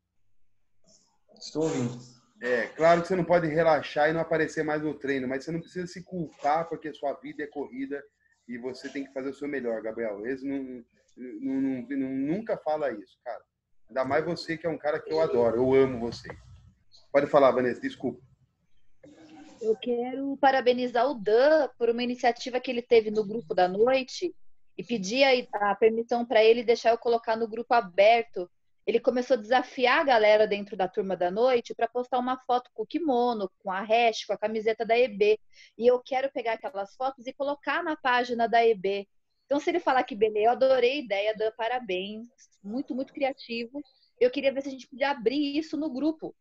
Estou 1.40 1.64
ouvindo. 1.64 1.98
É, 2.42 2.68
claro 2.68 3.02
que 3.02 3.08
você 3.08 3.16
não 3.16 3.24
pode 3.24 3.48
relaxar 3.48 4.10
e 4.10 4.14
não 4.14 4.20
aparecer 4.20 4.64
mais 4.64 4.82
no 4.82 4.94
treino, 4.94 5.28
mas 5.28 5.44
você 5.44 5.52
não 5.52 5.62
precisa 5.62 5.88
se 5.88 6.04
culpar 6.04 6.68
porque 6.68 6.94
sua 6.94 7.14
vida 7.14 7.44
é 7.44 7.48
corrida 7.48 8.04
e 8.48 8.58
você 8.58 8.90
tem 8.90 9.06
que 9.06 9.14
fazer 9.14 9.30
o 9.30 9.34
seu 9.34 9.48
melhor, 9.48 9.82
Gabriel. 9.82 10.26
Eles 10.26 10.44
não, 10.44 10.84
não, 11.18 11.62
não, 11.62 11.88
não, 11.90 12.10
nunca 12.10 12.58
fala 12.58 12.92
isso, 12.92 13.18
cara. 13.24 13.42
Ainda 13.88 14.04
mais 14.04 14.26
você 14.26 14.58
que 14.58 14.68
é 14.68 14.70
um 14.70 14.78
cara 14.78 15.00
que 15.00 15.12
eu 15.12 15.22
adoro, 15.22 15.58
eu 15.58 15.74
amo 15.74 16.00
você. 16.00 16.30
Pode 17.12 17.28
falar, 17.28 17.52
Vanessa, 17.52 17.80
desculpa. 17.80 18.22
Eu 19.62 19.76
quero 19.78 20.38
parabenizar 20.38 21.10
o 21.10 21.16
Dan 21.16 21.70
por 21.78 21.90
uma 21.90 22.04
iniciativa 22.04 22.60
que 22.60 22.70
ele 22.70 22.82
teve 22.82 23.10
no 23.10 23.26
grupo 23.26 23.54
da 23.54 23.68
noite 23.68 24.36
e 24.78 24.84
pedir 24.84 25.24
a, 25.24 25.72
a 25.72 25.76
permissão 25.76 26.26
para 26.26 26.44
ele 26.44 26.64
deixar 26.64 26.92
eu 26.92 26.98
colocar 26.98 27.36
no 27.36 27.48
grupo 27.48 27.74
aberto. 27.74 28.50
Ele 28.86 29.00
começou 29.00 29.36
a 29.36 29.40
desafiar 29.40 30.02
a 30.02 30.04
galera 30.04 30.48
dentro 30.48 30.78
da 30.78 30.88
turma 30.88 31.18
da 31.18 31.32
noite 31.32 31.74
para 31.74 31.88
postar 31.88 32.20
uma 32.20 32.38
foto 32.38 32.70
com 32.74 32.84
o 32.84 32.86
kimono, 32.86 33.50
com 33.60 33.72
a 33.72 33.82
hash, 33.82 34.26
com 34.26 34.34
a 34.34 34.38
camiseta 34.38 34.86
da 34.86 34.98
EB. 34.98 35.40
E 35.78 35.88
eu 35.88 36.00
quero 36.00 36.32
pegar 36.32 36.54
aquelas 36.54 36.96
fotos 36.96 37.26
e 37.26 37.34
colocar 37.34 37.84
na 37.84 37.96
página 37.96 38.48
da 38.48 38.64
EB. 38.64 39.08
Então, 39.46 39.60
se 39.60 39.70
ele 39.70 39.80
falar 39.80 40.04
que 40.04 40.16
beleza, 40.16 40.46
eu 40.46 40.52
adorei 40.52 40.92
a 40.92 41.04
ideia, 41.04 41.36
Dan, 41.36 41.52
parabéns. 41.58 42.28
Muito, 42.64 42.94
muito 42.94 43.12
criativo. 43.12 43.82
Eu 44.20 44.30
queria 44.30 44.54
ver 44.54 44.62
se 44.62 44.70
a 44.70 44.72
gente 44.72 44.88
podia 44.88 45.10
abrir 45.10 45.58
isso 45.58 45.76
no 45.76 45.92
grupo. 45.92 46.36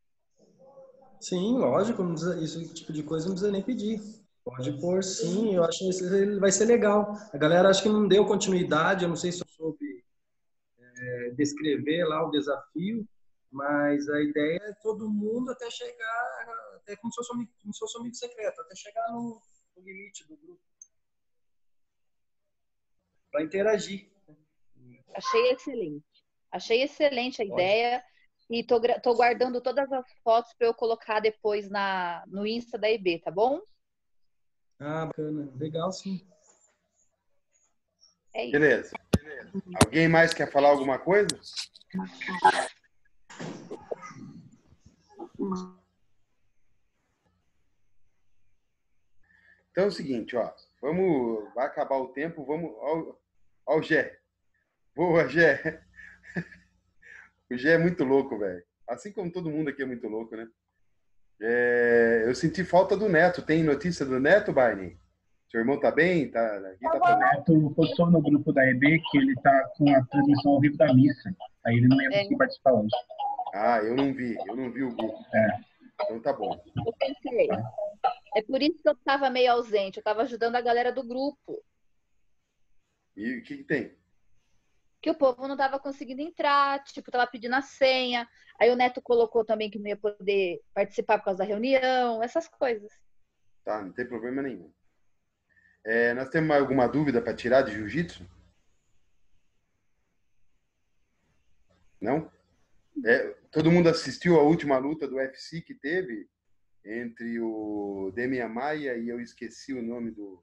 Sim, 1.20 1.56
lógico, 1.56 2.02
esse 2.42 2.74
tipo 2.74 2.92
de 2.92 3.02
coisa 3.02 3.26
não 3.26 3.34
precisa 3.34 3.52
nem 3.52 3.62
pedir. 3.62 4.00
Pode 4.44 4.78
pôr 4.78 5.02
sim, 5.02 5.54
eu 5.54 5.64
acho 5.64 5.78
que 5.78 6.38
vai 6.38 6.52
ser 6.52 6.66
legal. 6.66 7.14
A 7.32 7.38
galera 7.38 7.70
acho 7.70 7.82
que 7.82 7.88
não 7.88 8.06
deu 8.06 8.26
continuidade, 8.26 9.02
eu 9.02 9.08
não 9.08 9.16
sei 9.16 9.32
se 9.32 9.40
eu 9.40 9.48
soube 9.48 9.93
é, 11.04 11.30
descrever 11.30 12.04
lá 12.04 12.26
o 12.26 12.30
desafio, 12.30 13.06
mas 13.50 14.08
a 14.08 14.20
ideia 14.22 14.58
é 14.62 14.72
todo 14.82 15.08
mundo 15.08 15.50
até 15.50 15.70
chegar, 15.70 16.76
até 16.76 16.96
como 16.96 17.12
se 17.12 17.16
fosse 17.16 17.32
amigo, 17.32 17.52
como 17.60 17.72
se 17.72 17.78
fosse 17.78 17.98
amigo 17.98 18.14
secreto, 18.14 18.60
até 18.60 18.74
chegar 18.74 19.12
no, 19.12 19.40
no 19.76 19.82
limite 19.82 20.26
do 20.26 20.36
grupo. 20.36 20.60
Para 23.30 23.42
interagir. 23.42 24.08
Achei 25.14 25.50
excelente. 25.50 26.24
Achei 26.50 26.82
excelente 26.82 27.42
a 27.42 27.44
ideia. 27.44 28.04
E 28.50 28.62
tô, 28.62 28.80
tô 29.02 29.14
guardando 29.14 29.60
todas 29.60 29.90
as 29.90 30.06
fotos 30.22 30.52
para 30.54 30.66
eu 30.66 30.74
colocar 30.74 31.20
depois 31.20 31.68
na, 31.70 32.22
no 32.26 32.46
Insta 32.46 32.78
da 32.78 32.90
IB, 32.90 33.20
tá 33.20 33.30
bom? 33.30 33.60
Ah, 34.78 35.06
bacana. 35.06 35.50
Legal, 35.56 35.90
sim. 35.92 36.24
É 38.34 38.44
isso. 38.44 38.52
Beleza. 38.52 38.96
Alguém 39.84 40.08
mais 40.08 40.34
quer 40.34 40.50
falar 40.50 40.68
alguma 40.68 40.98
coisa? 40.98 41.28
Então 49.70 49.84
é 49.84 49.86
o 49.86 49.90
seguinte, 49.90 50.36
ó. 50.36 50.52
Vamos. 50.80 51.52
Vai 51.54 51.66
acabar 51.66 51.96
o 51.96 52.12
tempo, 52.12 52.44
vamos. 52.44 52.70
Ó, 52.76 53.16
ó 53.66 53.78
o 53.78 53.82
Gé. 53.82 54.18
Boa, 54.94 55.28
Gé. 55.28 55.82
O 57.50 57.56
Gé 57.56 57.72
é 57.72 57.78
muito 57.78 58.04
louco, 58.04 58.38
velho. 58.38 58.64
Assim 58.88 59.12
como 59.12 59.30
todo 59.30 59.50
mundo 59.50 59.70
aqui 59.70 59.82
é 59.82 59.86
muito 59.86 60.08
louco, 60.08 60.36
né? 60.36 60.48
É, 61.40 62.24
eu 62.26 62.34
senti 62.34 62.64
falta 62.64 62.96
do 62.96 63.08
Neto. 63.08 63.42
Tem 63.42 63.62
notícia 63.62 64.04
do 64.04 64.18
Neto, 64.18 64.52
Barney? 64.52 64.98
Seu 65.54 65.60
irmão 65.60 65.78
tá 65.78 65.92
bem? 65.92 66.28
Tá, 66.32 66.56
aqui 66.56 66.82
tá 66.82 67.14
o 67.14 67.18
Neto 67.20 67.74
postou 67.76 68.10
no 68.10 68.20
grupo 68.20 68.52
da 68.52 68.68
EB 68.68 69.00
que 69.08 69.18
ele 69.18 69.36
tá 69.36 69.68
com 69.76 69.88
a 69.88 70.04
transmissão 70.06 70.50
ao 70.54 70.60
vivo 70.60 70.76
da 70.76 70.92
missa. 70.92 71.32
Aí 71.64 71.76
ele 71.76 71.86
não 71.86 72.02
ia 72.02 72.10
conseguir 72.10 72.34
é. 72.34 72.38
participar 72.38 72.72
hoje. 72.72 72.96
Ah, 73.54 73.78
eu 73.78 73.94
não 73.94 74.12
vi. 74.12 74.36
Eu 74.48 74.56
não 74.56 74.72
vi 74.72 74.82
o 74.82 74.92
grupo. 74.96 75.24
É. 75.32 75.60
Então 76.02 76.20
tá 76.20 76.32
bom. 76.32 76.60
Eu 76.84 76.92
pensei. 76.98 77.48
É 78.34 78.42
por 78.42 78.60
isso 78.60 78.82
que 78.82 78.88
eu 78.88 78.96
tava 79.04 79.30
meio 79.30 79.52
ausente. 79.52 79.98
Eu 79.98 80.02
tava 80.02 80.22
ajudando 80.22 80.56
a 80.56 80.60
galera 80.60 80.90
do 80.90 81.06
grupo. 81.06 81.62
E 83.16 83.38
o 83.38 83.42
que, 83.44 83.58
que 83.58 83.62
tem? 83.62 83.96
que 85.00 85.10
o 85.10 85.14
povo 85.14 85.46
não 85.46 85.52
estava 85.54 85.78
conseguindo 85.78 86.22
entrar, 86.22 86.82
tipo, 86.82 87.10
estava 87.10 87.30
pedindo 87.30 87.54
a 87.54 87.60
senha. 87.60 88.26
Aí 88.58 88.70
o 88.70 88.76
Neto 88.76 89.00
colocou 89.02 89.44
também 89.44 89.70
que 89.70 89.78
não 89.78 89.86
ia 89.86 89.96
poder 89.96 90.62
participar 90.72 91.18
por 91.18 91.26
causa 91.26 91.38
da 91.38 91.44
reunião, 91.44 92.22
essas 92.22 92.48
coisas. 92.48 92.90
Tá, 93.62 93.82
não 93.82 93.92
tem 93.92 94.08
problema 94.08 94.42
nenhum. 94.42 94.72
É, 95.84 96.14
nós 96.14 96.30
temos 96.30 96.56
alguma 96.56 96.86
dúvida 96.86 97.20
para 97.20 97.34
tirar 97.34 97.62
de 97.62 97.72
jiu-jitsu? 97.72 98.26
Não? 102.00 102.30
É, 103.04 103.34
todo 103.50 103.70
mundo 103.70 103.88
assistiu 103.88 104.36
a 104.38 104.42
última 104.42 104.78
luta 104.78 105.06
do 105.06 105.16
UFC 105.16 105.60
que 105.60 105.74
teve 105.74 106.28
entre 106.84 107.38
o 107.40 108.12
Demian 108.14 108.48
Maia 108.48 108.96
e 108.96 109.08
eu 109.08 109.20
esqueci 109.20 109.72
o 109.72 109.82
nome 109.82 110.10
do, 110.10 110.42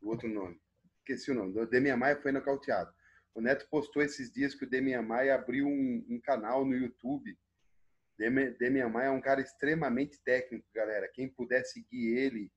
do 0.00 0.08
outro 0.08 0.28
nome. 0.28 0.60
Esqueci 0.98 1.30
o 1.30 1.34
nome. 1.34 1.58
O 1.58 1.66
Demian 1.66 1.96
Maia 1.96 2.20
foi 2.20 2.32
nocauteado. 2.32 2.92
O 3.34 3.40
Neto 3.40 3.66
postou 3.70 4.02
esses 4.02 4.30
dias 4.30 4.54
que 4.54 4.64
o 4.64 4.68
Demian 4.68 5.02
Maia 5.02 5.34
abriu 5.34 5.66
um, 5.66 6.04
um 6.08 6.20
canal 6.20 6.64
no 6.64 6.74
YouTube. 6.74 7.36
Demian 8.18 8.88
Maia 8.88 9.06
é 9.06 9.10
um 9.10 9.20
cara 9.20 9.40
extremamente 9.40 10.20
técnico, 10.22 10.66
galera. 10.74 11.08
Quem 11.08 11.28
puder 11.28 11.64
seguir 11.64 12.16
ele, 12.16 12.52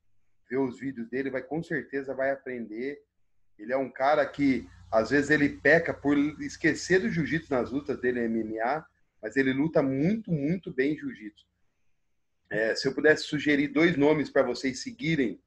ver 0.50 0.58
os 0.58 0.80
vídeos 0.80 1.10
dele, 1.10 1.30
vai 1.30 1.42
com 1.42 1.64
certeza 1.64 2.14
vai 2.14 2.32
aprender. 2.32 3.02
Ele 3.58 3.74
é 3.74 3.78
um 3.78 3.90
cara 3.90 4.26
que 4.26 4.68
às 4.92 5.10
vezes 5.10 5.30
ele 5.30 5.50
peca 5.50 5.94
por 5.94 6.18
esquecer 6.42 7.02
do 7.02 7.10
jiu-jitsu 7.10 7.52
nas 7.52 7.72
lutas 7.72 8.00
dele 8.00 8.28
MMA, 8.28 8.86
mas 9.22 9.36
ele 9.36 9.54
luta 9.54 9.82
muito, 9.82 10.32
muito 10.32 10.74
bem 10.74 10.98
jiu-jitsu. 10.98 11.46
É, 12.50 12.76
se 12.76 12.88
eu 12.88 12.94
pudesse 12.94 13.24
sugerir 13.24 13.70
dois 13.70 13.98
nomes 13.98 14.30
para 14.30 14.44
vocês 14.44 14.82
seguirem 14.82 15.42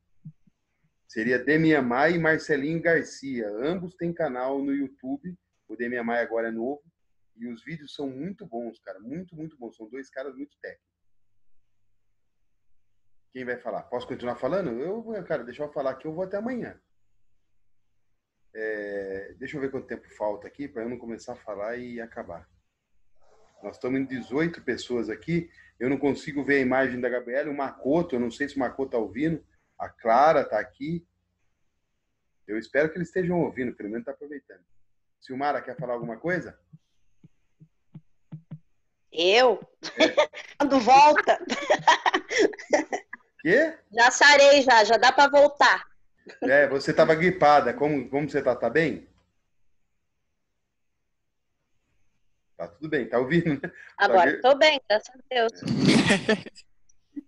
Seria 1.09 1.38
Demian 1.38 1.80
Maia 1.80 2.14
e 2.14 2.18
Marcelinho 2.18 2.82
Garcia. 2.82 3.49
Ambos 3.49 3.94
têm 3.94 4.12
canal 4.12 4.62
no 4.62 4.74
YouTube. 4.74 5.34
O 5.66 5.74
Demian 5.74 6.05
Maia 6.05 6.22
agora 6.22 6.49
é 6.49 6.51
novo. 6.51 6.82
E 7.34 7.46
os 7.46 7.64
vídeos 7.64 7.94
são 7.94 8.11
muito 8.11 8.44
bons, 8.46 8.78
cara. 8.80 9.01
Muito, 9.01 9.34
muito 9.34 9.57
bons. 9.57 9.74
São 9.74 9.88
dois 9.88 10.11
caras 10.11 10.36
muito 10.36 10.55
técnicos. 10.61 10.97
Quem 13.39 13.45
vai 13.45 13.57
falar? 13.57 13.82
Posso 13.84 14.05
continuar 14.05 14.34
falando? 14.34 14.68
Eu, 14.80 15.05
cara, 15.22 15.45
deixa 15.45 15.62
eu 15.62 15.70
falar 15.70 15.91
aqui. 15.91 16.09
Eu 16.09 16.12
vou 16.12 16.24
até 16.24 16.36
amanhã. 16.36 16.76
É, 18.53 19.36
deixa 19.39 19.57
eu 19.57 19.61
ver 19.61 19.70
quanto 19.70 19.86
tempo 19.86 20.12
falta 20.16 20.49
aqui 20.49 20.66
para 20.66 20.82
eu 20.82 20.89
não 20.89 20.99
começar 20.99 21.34
a 21.34 21.36
falar 21.36 21.76
e 21.76 22.01
acabar. 22.01 22.51
Nós 23.62 23.76
estamos 23.76 24.01
em 24.01 24.05
18 24.05 24.61
pessoas 24.62 25.09
aqui. 25.09 25.49
Eu 25.78 25.89
não 25.89 25.99
consigo 25.99 26.43
ver 26.43 26.57
a 26.57 26.62
imagem 26.62 27.01
da 27.01 27.09
Gabriela. 27.09 27.49
O 27.49 27.57
Makoto, 27.57 28.16
eu 28.16 28.20
não 28.20 28.28
sei 28.28 28.49
se 28.49 28.57
o 28.57 28.59
Makoto 28.59 28.89
está 28.89 28.99
ouvindo. 28.99 29.47
A 29.78 29.89
Clara 29.89 30.41
está 30.41 30.59
aqui. 30.59 31.07
Eu 32.45 32.59
espero 32.59 32.91
que 32.91 32.99
eles 32.99 33.07
estejam 33.07 33.41
ouvindo, 33.41 33.72
pelo 33.72 33.89
menos 33.89 34.03
está 34.03 34.11
aproveitando. 34.11 34.64
Silmara, 35.20 35.62
quer 35.62 35.76
falar 35.76 35.93
alguma 35.93 36.16
coisa? 36.16 36.59
Eu? 39.12 39.61
Quando 40.59 40.80
volta. 40.80 41.39
Quê? 43.41 43.78
Já 43.93 44.11
sarei, 44.11 44.62
já, 44.62 44.84
já 44.84 44.97
dá 44.97 45.12
para 45.12 45.30
voltar. 45.30 45.84
É, 46.43 46.66
você 46.68 46.91
estava 46.91 47.14
gripada. 47.14 47.72
Como, 47.72 48.09
como 48.11 48.28
você 48.28 48.39
está? 48.41 48.55
Tá 48.55 48.68
bem? 48.68 49.09
Tá 52.57 52.66
tudo 52.66 52.89
bem, 52.89 53.09
tá 53.09 53.18
ouvindo, 53.18 53.55
né? 53.62 53.72
Agora, 53.97 54.32
que- 54.32 54.43
tô 54.43 54.57
bem, 54.57 54.80
graças 54.89 55.14
a 55.14 55.18
Deus. 55.30 55.53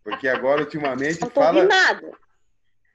Porque 0.02 0.28
agora, 0.28 0.62
ultimamente, 0.62 1.20
Não 1.20 1.30
tô 1.30 1.40
fala, 1.40 1.64
nada. 1.64 2.10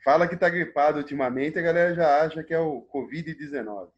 fala 0.03 0.27
que 0.27 0.35
tá 0.35 0.49
gripado 0.49 0.97
ultimamente, 0.97 1.57
a 1.57 1.61
galera 1.61 1.95
já 1.95 2.23
acha 2.25 2.43
que 2.43 2.53
é 2.53 2.59
o 2.59 2.81
Covid-19. 2.93 3.89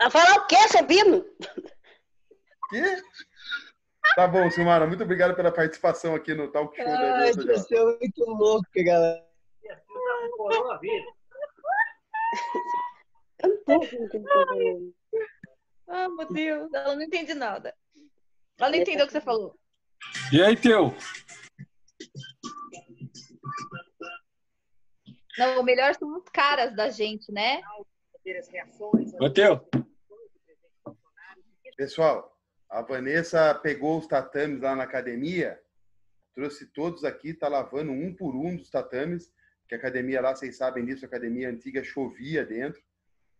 Vai 0.00 0.10
falar 0.10 0.34
o 0.36 0.46
quê, 0.46 0.68
Sabino? 0.68 1.24
Quê? 2.68 3.02
Tá 4.14 4.26
bom, 4.26 4.50
Silmara, 4.50 4.86
muito 4.86 5.04
obrigado 5.04 5.34
pela 5.34 5.52
participação 5.52 6.14
aqui 6.14 6.34
no 6.34 6.50
Talk 6.50 6.76
Show 6.76 6.84
da 6.84 7.16
Ai, 7.18 7.30
Edilson 7.30 7.52
você 7.52 7.76
é 7.76 7.84
muito 7.84 8.24
louco, 8.24 8.66
galera. 8.76 9.24
Eu 13.42 13.48
não 13.48 13.64
tô 13.64 13.84
entendendo. 13.84 14.94
Ah, 15.86 16.08
meu 16.08 16.32
Deus, 16.32 16.72
ela 16.74 16.94
não 16.94 17.02
entende 17.02 17.34
nada. 17.34 17.74
Ela 18.58 18.70
não 18.70 18.76
entendeu 18.78 19.04
o 19.04 19.06
que 19.06 19.12
você 19.12 19.20
falou. 19.20 19.58
E 20.32 20.42
aí, 20.42 20.56
Teu? 20.56 20.94
Não, 25.38 25.60
o 25.60 25.62
melhor 25.62 25.94
são 25.94 26.16
os 26.16 26.24
caras 26.32 26.74
da 26.74 26.90
gente, 26.90 27.30
né? 27.32 27.62
Ô, 29.20 29.30
Teu? 29.30 29.66
Pessoal, 31.76 32.37
a 32.68 32.82
Vanessa 32.82 33.54
pegou 33.54 33.98
os 33.98 34.06
tatames 34.06 34.60
lá 34.60 34.76
na 34.76 34.84
academia, 34.84 35.60
trouxe 36.34 36.66
todos 36.66 37.04
aqui, 37.04 37.34
tá 37.34 37.48
lavando 37.48 37.90
um 37.90 38.14
por 38.14 38.34
um 38.34 38.56
dos 38.56 38.70
tatames, 38.70 39.32
que 39.66 39.74
a 39.74 39.78
academia 39.78 40.20
lá, 40.20 40.34
vocês 40.34 40.56
sabem 40.56 40.84
disso, 40.84 41.04
a 41.04 41.08
academia 41.08 41.48
antiga 41.48 41.82
chovia 41.82 42.44
dentro. 42.44 42.82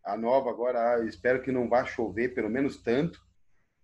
A 0.05 0.17
nova 0.17 0.51
agora, 0.51 0.95
ah, 0.95 1.05
espero 1.05 1.43
que 1.43 1.53
não 1.53 1.69
vá 1.69 1.85
chover, 1.85 2.35
pelo 2.35 2.51
menos 2.51 2.83
tanto. 2.83 3.21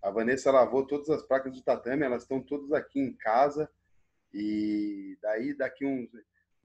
A 0.03 0.11
Vanessa 0.11 0.51
lavou 0.51 0.87
todas 0.87 1.09
as 1.09 1.23
placas 1.23 1.55
do 1.55 1.63
tatame, 1.63 2.05
elas 2.05 2.23
estão 2.23 2.41
todas 2.41 2.73
aqui 2.73 3.01
em 3.01 3.13
casa. 3.15 3.71
E 4.33 5.17
daí, 5.23 5.55
daqui 5.55 5.87
uns, 5.87 6.11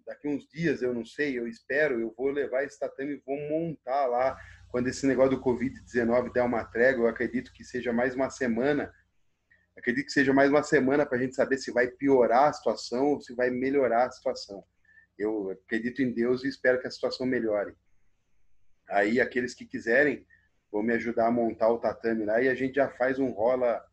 daqui 0.05 0.27
uns 0.27 0.47
dias, 0.47 0.81
eu 0.81 0.93
não 0.93 1.05
sei, 1.05 1.37
eu 1.37 1.47
espero, 1.47 1.99
eu 1.99 2.13
vou 2.17 2.31
levar 2.31 2.63
esse 2.63 2.79
tatame 2.79 3.13
e 3.13 3.23
vou 3.25 3.37
montar 3.49 4.05
lá. 4.07 4.37
Quando 4.69 4.87
esse 4.87 5.05
negócio 5.07 5.31
do 5.31 5.41
Covid-19 5.41 6.31
der 6.31 6.43
uma 6.43 6.63
trégua, 6.63 7.05
eu 7.05 7.09
acredito 7.09 7.51
que 7.51 7.63
seja 7.63 7.91
mais 7.91 8.15
uma 8.15 8.29
semana. 8.29 8.93
Acredito 9.75 10.05
que 10.05 10.11
seja 10.11 10.31
mais 10.31 10.49
uma 10.49 10.61
semana 10.61 11.05
para 11.05 11.17
a 11.17 11.21
gente 11.21 11.35
saber 11.35 11.57
se 11.57 11.71
vai 11.71 11.87
piorar 11.87 12.49
a 12.49 12.53
situação 12.53 13.07
ou 13.07 13.21
se 13.21 13.33
vai 13.33 13.49
melhorar 13.49 14.05
a 14.05 14.11
situação. 14.11 14.63
Eu 15.17 15.49
acredito 15.51 16.01
em 16.01 16.11
Deus 16.11 16.43
e 16.43 16.47
espero 16.47 16.79
que 16.79 16.87
a 16.87 16.91
situação 16.91 17.25
melhore. 17.25 17.75
Aí, 18.87 19.19
aqueles 19.19 19.55
que 19.55 19.65
quiserem, 19.65 20.25
vão 20.71 20.83
me 20.83 20.93
ajudar 20.93 21.27
a 21.27 21.31
montar 21.31 21.69
o 21.69 21.79
tatame 21.79 22.25
lá 22.25 22.39
e 22.41 22.47
a 22.47 22.53
gente 22.53 22.75
já 22.75 22.89
faz 22.89 23.17
um 23.17 23.31
rola 23.31 23.83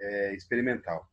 é, 0.00 0.34
experimental. 0.34 1.06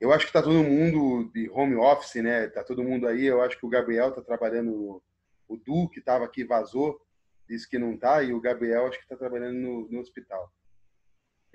Eu 0.00 0.12
acho 0.12 0.26
que 0.26 0.30
está 0.30 0.42
todo 0.42 0.62
mundo 0.62 1.30
de 1.32 1.50
home 1.50 1.74
office, 1.74 2.22
né? 2.22 2.46
Tá 2.48 2.62
todo 2.62 2.84
mundo 2.84 3.08
aí. 3.08 3.24
Eu 3.24 3.42
acho 3.42 3.58
que 3.58 3.66
o 3.66 3.68
Gabriel 3.68 4.10
está 4.10 4.22
trabalhando, 4.22 5.02
o 5.48 5.56
Du 5.56 5.88
que 5.88 5.98
estava 5.98 6.24
aqui 6.24 6.44
vazou, 6.44 7.03
disse 7.48 7.68
que 7.68 7.78
não 7.78 7.96
tá, 7.96 8.22
e 8.22 8.32
o 8.32 8.40
Gabriel 8.40 8.86
acho 8.86 8.98
que 8.98 9.04
está 9.04 9.16
trabalhando 9.16 9.54
no, 9.54 9.88
no 9.88 10.00
hospital. 10.00 10.52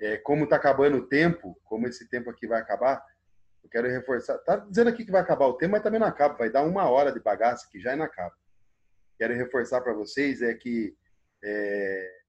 É, 0.00 0.16
como 0.16 0.44
está 0.44 0.56
acabando 0.56 0.98
o 0.98 1.06
tempo, 1.06 1.58
como 1.64 1.86
esse 1.86 2.08
tempo 2.08 2.30
aqui 2.30 2.46
vai 2.46 2.60
acabar, 2.60 3.04
eu 3.62 3.68
quero 3.68 3.88
reforçar. 3.88 4.38
Tá 4.38 4.56
dizendo 4.56 4.88
aqui 4.88 5.04
que 5.04 5.12
vai 5.12 5.20
acabar 5.20 5.46
o 5.46 5.54
tempo, 5.54 5.72
mas 5.72 5.82
também 5.82 6.00
não 6.00 6.06
acaba. 6.06 6.34
Vai 6.34 6.50
dar 6.50 6.62
uma 6.62 6.88
hora 6.88 7.12
de 7.12 7.20
bagaça 7.20 7.68
que 7.70 7.78
já 7.78 7.94
não 7.94 8.04
acaba. 8.04 8.34
Quero 9.18 9.34
reforçar 9.34 9.82
para 9.82 9.92
vocês 9.92 10.40
é 10.40 10.54
que 10.54 10.96
é, 11.44 12.20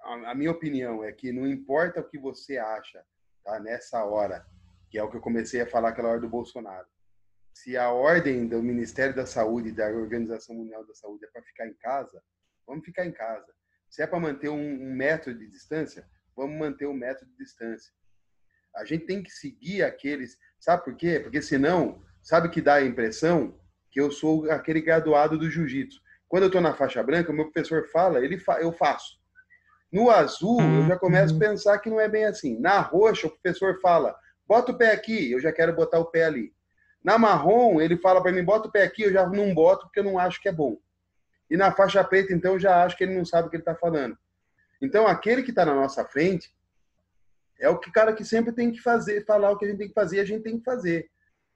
a, 0.00 0.30
a 0.30 0.34
minha 0.34 0.50
opinião 0.50 1.04
é 1.04 1.12
que 1.12 1.32
não 1.32 1.46
importa 1.46 2.00
o 2.00 2.04
que 2.04 2.18
você 2.18 2.56
acha, 2.56 3.04
tá? 3.44 3.60
Nessa 3.60 4.04
hora, 4.04 4.46
que 4.90 4.98
é 4.98 5.02
o 5.02 5.10
que 5.10 5.16
eu 5.16 5.20
comecei 5.20 5.60
a 5.60 5.66
falar 5.66 5.90
aquela 5.90 6.08
hora 6.08 6.20
do 6.20 6.28
Bolsonaro. 6.28 6.86
Se 7.52 7.76
a 7.76 7.90
ordem 7.90 8.46
do 8.46 8.62
Ministério 8.62 9.14
da 9.14 9.26
Saúde 9.26 9.68
e 9.68 9.72
da 9.72 9.88
Organização 9.88 10.56
Mundial 10.56 10.86
da 10.86 10.94
Saúde 10.94 11.24
é 11.24 11.28
para 11.28 11.42
ficar 11.42 11.66
em 11.66 11.74
casa, 11.74 12.22
vamos 12.68 12.84
ficar 12.84 13.06
em 13.06 13.12
casa. 13.12 13.46
Se 13.90 14.02
é 14.02 14.06
para 14.06 14.20
manter 14.20 14.50
um, 14.50 14.82
um 14.82 14.94
metro 14.94 15.36
de 15.36 15.48
distância, 15.48 16.06
vamos 16.36 16.56
manter 16.58 16.86
um 16.86 16.92
metro 16.92 17.26
de 17.26 17.36
distância. 17.36 17.90
A 18.76 18.84
gente 18.84 19.06
tem 19.06 19.22
que 19.22 19.30
seguir 19.30 19.82
aqueles. 19.82 20.36
Sabe 20.60 20.84
por 20.84 20.94
quê? 20.94 21.18
Porque 21.18 21.40
senão, 21.40 22.04
sabe 22.22 22.50
que 22.50 22.60
dá 22.60 22.74
a 22.74 22.84
impressão 22.84 23.58
que 23.90 24.00
eu 24.00 24.10
sou 24.10 24.48
aquele 24.50 24.82
graduado 24.82 25.38
do 25.38 25.50
jiu-jitsu. 25.50 25.98
Quando 26.28 26.42
eu 26.42 26.48
estou 26.48 26.60
na 26.60 26.74
faixa 26.74 27.02
branca, 27.02 27.32
o 27.32 27.34
meu 27.34 27.50
professor 27.50 27.88
fala, 27.88 28.22
ele 28.22 28.38
fa 28.38 28.60
eu 28.60 28.70
faço. 28.70 29.18
No 29.90 30.10
azul, 30.10 30.60
eu 30.60 30.86
já 30.86 30.98
começo 30.98 31.34
a 31.34 31.38
pensar 31.38 31.78
que 31.78 31.88
não 31.88 31.98
é 31.98 32.06
bem 32.06 32.26
assim. 32.26 32.60
Na 32.60 32.80
roxa, 32.80 33.26
o 33.26 33.30
professor 33.30 33.80
fala, 33.80 34.14
bota 34.46 34.70
o 34.70 34.76
pé 34.76 34.92
aqui, 34.92 35.32
eu 35.32 35.40
já 35.40 35.50
quero 35.50 35.74
botar 35.74 35.98
o 35.98 36.10
pé 36.10 36.24
ali. 36.24 36.52
Na 37.02 37.16
marrom, 37.16 37.80
ele 37.80 37.96
fala 37.96 38.22
para 38.22 38.30
mim, 38.30 38.44
bota 38.44 38.68
o 38.68 38.70
pé 38.70 38.82
aqui, 38.82 39.04
eu 39.04 39.12
já 39.12 39.26
não 39.26 39.54
boto 39.54 39.86
porque 39.86 40.00
eu 40.00 40.04
não 40.04 40.18
acho 40.18 40.42
que 40.42 40.48
é 40.50 40.52
bom. 40.52 40.76
E 41.50 41.56
na 41.56 41.72
faixa 41.72 42.02
preta, 42.04 42.32
então, 42.32 42.54
eu 42.54 42.60
já 42.60 42.84
acho 42.84 42.96
que 42.96 43.04
ele 43.04 43.16
não 43.16 43.24
sabe 43.24 43.48
o 43.48 43.50
que 43.50 43.56
ele 43.56 43.62
está 43.62 43.74
falando. 43.74 44.16
Então, 44.80 45.06
aquele 45.06 45.42
que 45.42 45.50
está 45.50 45.64
na 45.64 45.74
nossa 45.74 46.04
frente 46.04 46.52
é 47.58 47.68
o 47.68 47.78
que 47.78 47.90
cara 47.90 48.12
que 48.12 48.24
sempre 48.24 48.52
tem 48.52 48.70
que 48.70 48.80
fazer, 48.80 49.24
falar 49.24 49.50
o 49.50 49.58
que 49.58 49.64
a 49.64 49.68
gente 49.68 49.78
tem 49.78 49.88
que 49.88 49.94
fazer, 49.94 50.20
a 50.20 50.24
gente 50.24 50.42
tem 50.42 50.58
que 50.58 50.64
fazer. 50.64 51.10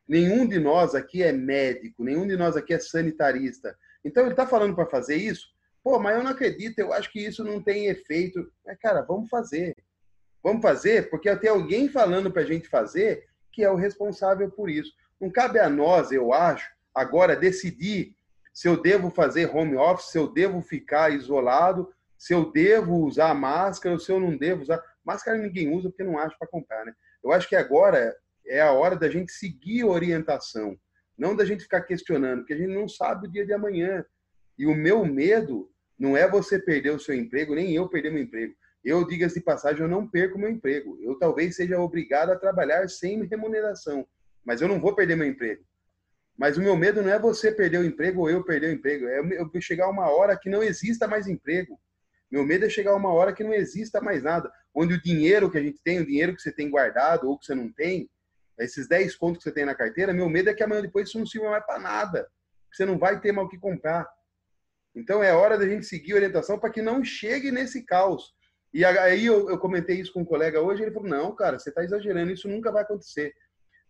Nenhum 0.09 0.47
de 0.47 0.59
nós 0.59 0.95
aqui 0.95 1.23
é 1.23 1.33
médico, 1.33 2.03
nenhum 2.03 2.27
de 2.27 2.37
nós 2.37 2.57
aqui 2.57 2.75
é 2.75 2.79
sanitarista. 2.79 3.77
Então, 4.05 4.25
ele 4.25 4.33
está 4.33 4.47
falando 4.47 4.75
para 4.75 4.87
fazer 4.87 5.17
isso? 5.17 5.53
Pô, 5.85 5.99
mas 5.99 6.17
eu 6.17 6.23
não 6.23 6.31
acredito, 6.31 6.79
eu 6.79 6.93
acho 6.93 7.11
que 7.13 7.21
isso 7.21 7.45
não 7.45 7.63
tem 7.63 7.87
efeito. 7.87 8.51
Mas, 8.65 8.79
cara, 8.79 9.03
vamos 9.03 9.29
fazer. 9.29 9.75
Vamos 10.43 10.63
fazer, 10.63 11.09
porque 11.09 11.35
tem 11.37 11.51
alguém 11.51 11.89
falando 11.89 12.31
para 12.31 12.43
a 12.43 12.47
gente 12.47 12.69
fazer 12.69 13.25
que 13.53 13.63
é 13.63 13.71
o 13.71 13.77
responsável 13.77 14.51
por 14.51 14.69
isso. 14.69 14.93
Não 15.21 15.31
cabe 15.31 15.59
a 15.59 15.69
nós, 15.69 16.11
eu 16.11 16.33
acho, 16.33 16.69
agora 16.95 17.37
decidir 17.37 18.17
se 18.53 18.69
eu 18.69 18.81
devo 18.81 19.11
fazer 19.11 19.55
home 19.55 19.77
office, 19.77 20.11
se 20.11 20.19
eu 20.19 20.29
devo 20.29 20.61
ficar 20.61 21.13
isolado, 21.13 21.89
se 22.19 22.35
eu 22.35 22.51
devo 22.53 23.05
usar 23.05 23.35
máscara 23.35 23.95
ou 23.95 23.99
se 23.99 24.13
eu 24.13 24.21
não 24.21 24.37
devo 24.37 24.63
usar. 24.63 24.83
Máscara 25.05 25.39
ninguém 25.39 25.75
usa 25.75 25.89
porque 25.89 26.05
não 26.05 26.19
acha 26.19 26.37
para 26.39 26.49
comprar, 26.49 26.85
né? 26.85 26.93
Eu 27.25 27.33
acho 27.33 27.49
que 27.49 27.57
agora 27.57 28.15
é 28.47 28.61
a 28.61 28.73
hora 28.73 28.97
da 28.97 29.09
gente 29.09 29.33
seguir 29.33 29.83
a 29.83 29.87
orientação, 29.87 30.77
não 31.17 31.35
da 31.35 31.45
gente 31.45 31.63
ficar 31.63 31.83
questionando, 31.83 32.41
porque 32.41 32.53
a 32.53 32.57
gente 32.57 32.75
não 32.75 32.89
sabe 32.89 33.27
o 33.27 33.31
dia 33.31 33.47
de 33.47 33.53
amanhã. 33.53 34.05
E 34.59 34.67
o 34.67 34.75
meu 34.75 35.05
medo 35.05 35.71
não 35.99 36.17
é 36.17 36.29
você 36.29 36.59
perder 36.59 36.91
o 36.91 36.99
seu 36.99 37.15
emprego, 37.15 37.55
nem 37.55 37.75
eu 37.75 37.89
perder 37.89 38.13
meu 38.13 38.23
emprego. 38.23 38.55
Eu, 38.85 39.07
diga-se 39.07 39.37
de 39.37 39.45
passagem, 39.45 39.83
eu 39.83 39.89
não 39.89 40.09
perco 40.09 40.39
meu 40.39 40.51
emprego. 40.51 40.99
Eu 41.01 41.17
talvez 41.17 41.55
seja 41.55 41.81
obrigado 41.81 42.31
a 42.31 42.39
trabalhar 42.39 42.89
sem 42.89 43.25
remuneração, 43.25 44.07
mas 44.45 44.61
eu 44.61 44.69
não 44.69 44.81
vou 44.81 44.95
perder 44.95 45.17
meu 45.17 45.27
emprego. 45.27 45.65
Mas 46.37 46.57
o 46.57 46.63
meu 46.63 46.77
medo 46.77 47.03
não 47.03 47.11
é 47.11 47.19
você 47.19 47.53
perder 47.53 47.79
o 47.79 47.85
emprego 47.85 48.21
ou 48.21 48.31
eu 48.31 48.43
perder 48.45 48.69
o 48.69 48.73
emprego, 48.73 49.07
é 49.07 49.21
eu 49.39 49.51
chegar 49.61 49.89
uma 49.89 50.09
hora 50.11 50.39
que 50.39 50.49
não 50.49 50.63
exista 50.63 51.07
mais 51.07 51.27
emprego. 51.27 51.79
Meu 52.31 52.45
medo 52.45 52.65
é 52.65 52.71
chegar 52.71 52.95
uma 52.95 53.13
hora 53.13 53.33
que 53.33 53.45
não 53.45 53.53
exista 53.53 54.01
mais 54.01 54.23
nada, 54.23 54.51
onde 54.75 54.95
o 54.95 55.03
dinheiro 55.03 55.51
que 55.51 55.59
a 55.59 55.63
gente 55.63 55.81
tem, 55.83 56.01
o 56.01 56.07
dinheiro 56.07 56.35
que 56.35 56.41
você 56.41 56.51
tem 56.51 56.71
guardado 56.71 57.29
ou 57.29 57.39
que 57.39 57.45
você 57.45 57.55
não 57.55 57.71
tem, 57.71 58.09
esses 58.59 58.89
10 58.89 59.17
contos 59.17 59.39
que 59.39 59.45
você 59.45 59.55
tem 59.55 59.65
na 59.65 59.75
carteira, 59.75 60.13
meu 60.13 60.29
medo 60.29 60.49
é 60.49 60.55
que 60.55 60.63
amanhã 60.63 60.83
depois 60.83 61.09
isso 61.09 61.19
não 61.19 61.27
sirva 61.27 61.51
mais 61.51 61.65
para 61.65 61.79
nada. 61.79 62.27
Você 62.73 62.87
não 62.87 62.99
vai 62.99 63.21
ter 63.21 63.33
mais 63.33 63.47
o 63.47 63.51
que 63.51 63.59
comprar. 63.59 64.09
Então 64.95 65.23
é 65.23 65.33
hora 65.33 65.59
da 65.59 65.69
gente 65.69 65.87
seguir 65.87 66.13
a 66.13 66.17
orientação 66.17 66.59
para 66.59 66.71
que 66.71 66.83
não 66.83 67.05
chegue 67.05 67.51
nesse 67.51 67.85
caos. 67.85 68.35
E 68.73 68.85
aí 68.85 69.27
eu, 69.27 69.51
eu, 69.51 69.59
comentei 69.59 70.01
isso 70.01 70.13
com 70.13 70.21
um 70.21 70.25
colega 70.25 70.61
hoje, 70.61 70.83
ele 70.83 70.93
falou: 70.93 71.09
não, 71.09 71.35
cara, 71.35 71.59
você 71.59 71.69
está 71.69 71.85
exagerando, 71.85 72.33
isso 72.33 72.49
nunca 72.49 72.73
vai 72.73 72.83
acontecer. 72.83 73.35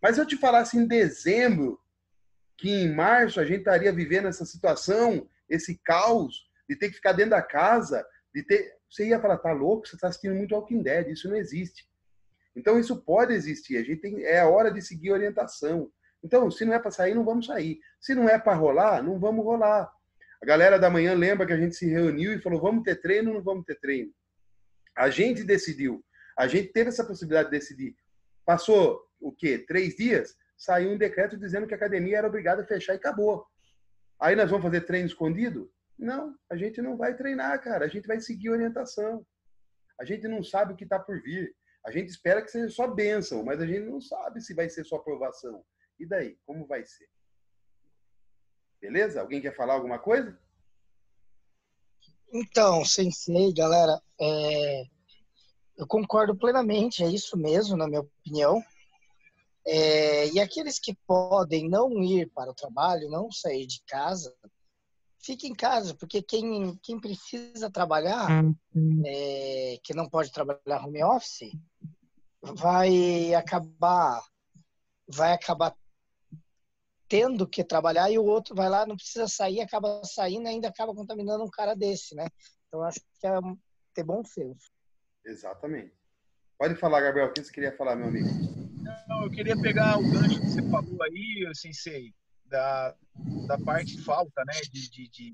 Mas 0.01 0.15
se 0.15 0.21
eu 0.21 0.25
te 0.25 0.35
falasse 0.35 0.77
em 0.77 0.85
dezembro, 0.85 1.79
que 2.57 2.69
em 2.69 2.93
março 2.93 3.39
a 3.39 3.45
gente 3.45 3.59
estaria 3.59 3.91
vivendo 3.91 4.27
essa 4.27 4.45
situação, 4.45 5.27
esse 5.49 5.77
caos, 5.83 6.47
de 6.69 6.75
ter 6.75 6.89
que 6.89 6.95
ficar 6.95 7.13
dentro 7.13 7.31
da 7.31 7.41
casa, 7.41 8.05
de 8.33 8.43
ter. 8.43 8.73
Você 8.89 9.07
ia 9.07 9.19
falar, 9.19 9.37
tá 9.37 9.51
louco, 9.51 9.87
você 9.87 9.95
está 9.95 10.07
assistindo 10.07 10.35
muito 10.35 10.53
Walking 10.53 10.83
Dead, 10.83 11.09
isso 11.09 11.27
não 11.27 11.35
existe. 11.35 11.87
Então 12.55 12.79
isso 12.79 13.03
pode 13.03 13.33
existir, 13.33 13.77
a 13.77 13.83
gente 13.83 14.01
tem, 14.01 14.23
é 14.23 14.39
a 14.39 14.47
hora 14.47 14.71
de 14.71 14.81
seguir 14.81 15.11
orientação. 15.11 15.91
Então, 16.23 16.49
se 16.49 16.63
não 16.63 16.73
é 16.73 16.79
para 16.79 16.91
sair, 16.91 17.13
não 17.13 17.25
vamos 17.25 17.47
sair. 17.47 17.79
Se 17.99 18.15
não 18.15 18.29
é 18.29 18.39
para 18.39 18.53
rolar, 18.53 19.03
não 19.03 19.19
vamos 19.19 19.43
rolar. 19.43 19.91
A 20.41 20.45
galera 20.45 20.79
da 20.79 20.89
manhã 20.89 21.13
lembra 21.13 21.45
que 21.45 21.53
a 21.53 21.57
gente 21.57 21.75
se 21.75 21.85
reuniu 21.85 22.33
e 22.33 22.41
falou: 22.41 22.61
vamos 22.61 22.83
ter 22.83 23.01
treino 23.01 23.29
ou 23.29 23.35
não 23.37 23.43
vamos 23.43 23.65
ter 23.65 23.79
treino? 23.79 24.11
A 24.95 25.09
gente 25.09 25.43
decidiu. 25.43 26.03
A 26.37 26.47
gente 26.47 26.71
teve 26.71 26.89
essa 26.89 27.03
possibilidade 27.03 27.49
de 27.49 27.57
decidir. 27.57 27.95
Passou 28.45 29.01
o 29.19 29.31
quê? 29.31 29.57
Três 29.67 29.95
dias? 29.95 30.35
Saiu 30.57 30.91
um 30.91 30.97
decreto 30.97 31.37
dizendo 31.37 31.67
que 31.67 31.73
a 31.73 31.77
academia 31.77 32.17
era 32.17 32.27
obrigada 32.27 32.61
a 32.61 32.65
fechar 32.65 32.93
e 32.93 32.97
acabou. 32.97 33.45
Aí 34.19 34.35
nós 34.35 34.49
vamos 34.49 34.65
fazer 34.65 34.81
treino 34.81 35.07
escondido? 35.07 35.71
Não, 35.97 36.35
a 36.49 36.55
gente 36.55 36.81
não 36.81 36.97
vai 36.97 37.15
treinar, 37.15 37.61
cara. 37.61 37.85
A 37.85 37.87
gente 37.87 38.07
vai 38.07 38.19
seguir 38.19 38.49
orientação. 38.49 39.25
A 39.99 40.05
gente 40.05 40.27
não 40.27 40.43
sabe 40.43 40.73
o 40.73 40.75
que 40.75 40.83
está 40.83 40.99
por 40.99 41.21
vir. 41.21 41.55
A 41.85 41.91
gente 41.91 42.09
espera 42.09 42.41
que 42.41 42.49
seja 42.49 42.69
só 42.69 42.87
bênção, 42.87 43.43
mas 43.43 43.59
a 43.59 43.67
gente 43.67 43.81
não 43.81 43.99
sabe 43.99 44.41
se 44.41 44.53
vai 44.53 44.69
ser 44.69 44.85
só 44.85 44.95
aprovação. 44.95 45.63
E 45.99 46.05
daí? 46.05 46.37
Como 46.45 46.65
vai 46.65 46.83
ser? 46.85 47.07
Beleza? 48.79 49.21
Alguém 49.21 49.41
quer 49.41 49.55
falar 49.55 49.73
alguma 49.73 49.99
coisa? 49.99 50.37
Então, 52.33 52.83
sensei, 52.83 53.53
galera, 53.53 54.01
é, 54.19 54.83
eu 55.77 55.85
concordo 55.85 56.35
plenamente, 56.35 57.03
é 57.03 57.07
isso 57.07 57.37
mesmo, 57.37 57.77
na 57.77 57.87
minha 57.87 58.01
opinião. 58.01 58.63
É, 59.65 60.27
e 60.29 60.39
aqueles 60.39 60.77
que 60.77 60.93
podem 61.07 61.69
não 61.69 62.03
ir 62.03 62.29
para 62.31 62.51
o 62.51 62.55
trabalho, 62.55 63.09
não 63.09 63.31
sair 63.31 63.65
de 63.65 63.81
casa, 63.87 64.33
fique 65.19 65.47
em 65.47 65.55
casa, 65.55 65.95
porque 65.95 66.21
quem, 66.21 66.77
quem 66.83 66.99
precisa 66.99 67.71
trabalhar, 67.71 68.43
é, 69.05 69.79
que 69.83 69.93
não 69.93 70.09
pode 70.09 70.31
trabalhar 70.31 70.85
home 70.85 71.03
office, 71.03 71.51
vai 72.41 73.33
acabar 73.33 74.21
vai 75.07 75.33
acabar 75.33 75.75
tendo 77.07 77.47
que 77.47 77.63
trabalhar 77.63 78.09
e 78.09 78.17
o 78.17 78.25
outro 78.25 78.55
vai 78.55 78.69
lá, 78.69 78.85
não 78.85 78.95
precisa 78.95 79.27
sair, 79.27 79.61
acaba 79.61 80.03
saindo 80.03 80.47
e 80.47 80.49
ainda 80.49 80.69
acaba 80.69 80.95
contaminando 80.95 81.43
um 81.43 81.49
cara 81.49 81.75
desse, 81.75 82.15
né? 82.15 82.27
Então 82.67 82.81
acho 82.81 82.99
que 83.19 83.27
é 83.27 83.39
ter 83.93 84.03
bom 84.03 84.23
senso. 84.23 84.71
Exatamente. 85.23 85.93
Pode 86.57 86.75
falar, 86.75 87.01
Gabriel, 87.01 87.27
o 87.27 87.33
que 87.33 87.43
você 87.43 87.51
queria 87.51 87.75
falar, 87.75 87.95
meu 87.95 88.07
amigo? 88.07 88.27
Não, 89.07 89.23
eu 89.23 89.31
queria 89.31 89.59
pegar 89.59 89.97
o 89.97 90.11
gancho 90.11 90.39
que 90.39 90.47
você 90.47 90.69
falou 90.69 91.03
aí, 91.03 91.49
Sensei, 91.53 92.13
da, 92.45 92.95
da 93.47 93.57
parte 93.57 94.01
falta, 94.01 94.43
né, 94.45 94.59
de, 94.71 94.89
de, 94.89 95.09
de 95.09 95.33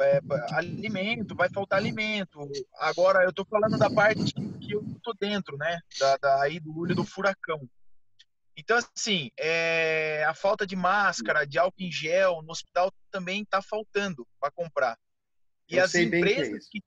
é, 0.00 0.20
alimento, 0.52 1.34
vai 1.34 1.48
faltar 1.48 1.78
alimento. 1.78 2.38
Agora, 2.78 3.24
eu 3.24 3.32
tô 3.32 3.44
falando 3.44 3.78
da 3.78 3.90
parte 3.90 4.32
que 4.32 4.72
eu 4.72 4.84
tô 5.02 5.14
dentro, 5.18 5.56
né, 5.56 5.80
da, 5.98 6.16
da 6.16 6.42
aí 6.42 6.60
do 6.60 6.78
olho 6.78 6.94
do 6.94 7.04
furacão. 7.04 7.68
Então, 8.56 8.78
assim, 8.78 9.30
é, 9.38 10.24
a 10.24 10.34
falta 10.34 10.66
de 10.66 10.76
máscara, 10.76 11.44
de 11.44 11.58
álcool 11.58 11.82
em 11.82 11.90
gel 11.90 12.40
no 12.42 12.52
hospital 12.52 12.92
também 13.10 13.42
está 13.42 13.60
faltando 13.60 14.26
para 14.38 14.52
comprar. 14.52 14.96
E 15.68 15.76
Eu 15.76 15.84
as 15.84 15.92
bem 15.92 16.08
que 16.08 16.16
é 16.16 16.18
empresas 16.18 16.68
que 16.68 16.80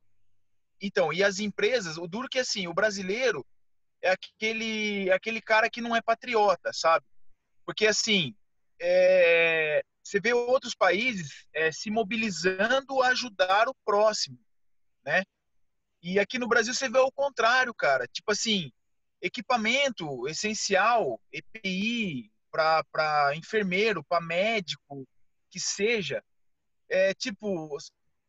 então, 0.80 1.12
e 1.12 1.24
as 1.24 1.40
empresas, 1.40 1.98
o 1.98 2.08
duro 2.08 2.30
que 2.30 2.40
assim, 2.40 2.68
o 2.68 2.74
brasileiro 2.74 3.44
é 4.02 4.12
aquele 4.12 5.12
aquele 5.12 5.42
cara 5.42 5.70
que 5.70 5.82
não 5.82 5.96
é 5.96 6.02
patriota, 6.02 6.72
sabe? 6.74 7.06
Porque 7.66 7.88
assim, 7.88 8.36
é, 8.80 9.84
você 10.04 10.20
vê 10.20 10.34
outros 10.34 10.76
países 10.76 11.46
é, 11.54 11.72
se 11.72 11.90
mobilizando 11.90 13.02
a 13.02 13.10
ajudar 13.10 13.68
o 13.68 13.76
próximo, 13.86 14.40
né? 15.06 15.24
E 16.02 16.20
aqui 16.20 16.38
no 16.40 16.48
Brasil 16.48 16.74
você 16.74 16.88
vê 16.88 17.00
o 17.00 17.12
contrário, 17.12 17.74
cara. 17.74 18.08
Tipo 18.08 18.32
assim, 18.32 18.72
equipamento 19.22 20.28
essencial, 20.28 21.20
EPI, 21.32 22.32
para 22.52 23.36
enfermeiro, 23.36 24.04
para 24.04 24.22
médico, 24.22 25.08
que 25.50 25.60
seja, 25.60 26.24
é 26.90 27.14
tipo, 27.14 27.78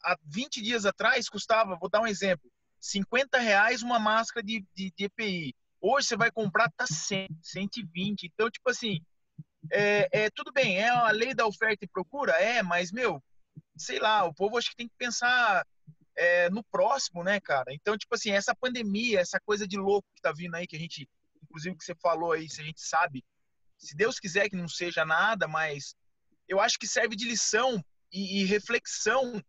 há 0.02 0.16
20 0.24 0.62
dias 0.62 0.84
atrás 0.84 1.28
custava, 1.28 1.78
vou 1.78 1.88
dar 1.88 2.00
um 2.00 2.06
exemplo, 2.06 2.50
50 2.80 3.38
reais 3.38 3.82
uma 3.82 3.98
máscara 3.98 4.44
de, 4.44 4.64
de, 4.74 4.92
de 4.96 5.04
EPI. 5.04 5.54
Hoje 5.80 6.08
você 6.08 6.16
vai 6.16 6.30
comprar, 6.30 6.70
tá 6.76 6.86
100, 6.86 7.28
120. 7.42 8.24
Então, 8.24 8.50
tipo 8.50 8.70
assim, 8.70 9.00
é, 9.72 10.08
é, 10.12 10.30
tudo 10.30 10.52
bem, 10.52 10.78
é 10.78 10.88
a 10.88 11.10
lei 11.10 11.34
da 11.34 11.46
oferta 11.46 11.84
e 11.84 11.88
procura? 11.88 12.32
É, 12.32 12.62
mas, 12.62 12.90
meu, 12.90 13.22
sei 13.76 13.98
lá, 13.98 14.24
o 14.24 14.34
povo 14.34 14.58
acho 14.58 14.70
que 14.70 14.76
tem 14.76 14.88
que 14.88 14.94
pensar 14.96 15.64
é, 16.16 16.50
no 16.50 16.64
próximo, 16.64 17.22
né, 17.22 17.40
cara? 17.40 17.72
Então, 17.72 17.96
tipo 17.96 18.14
assim, 18.14 18.30
essa 18.30 18.54
pandemia, 18.54 19.20
essa 19.20 19.38
coisa 19.40 19.66
de 19.66 19.76
louco 19.76 20.08
que 20.14 20.20
tá 20.22 20.32
vindo 20.32 20.54
aí, 20.54 20.66
que 20.66 20.76
a 20.76 20.78
gente, 20.78 21.08
inclusive 21.42 21.76
que 21.76 21.84
você 21.84 21.94
falou 21.94 22.32
aí, 22.32 22.48
se 22.48 22.60
a 22.60 22.64
gente 22.64 22.80
sabe, 22.80 23.24
se 23.78 23.96
Deus 23.96 24.18
quiser 24.18 24.48
que 24.48 24.56
não 24.56 24.68
seja 24.68 25.04
nada, 25.04 25.46
mas 25.46 25.94
eu 26.48 26.60
acho 26.60 26.78
que 26.78 26.88
serve 26.88 27.14
de 27.14 27.24
lição 27.24 27.82
e, 28.12 28.40
e 28.40 28.44
reflexão 28.44 29.42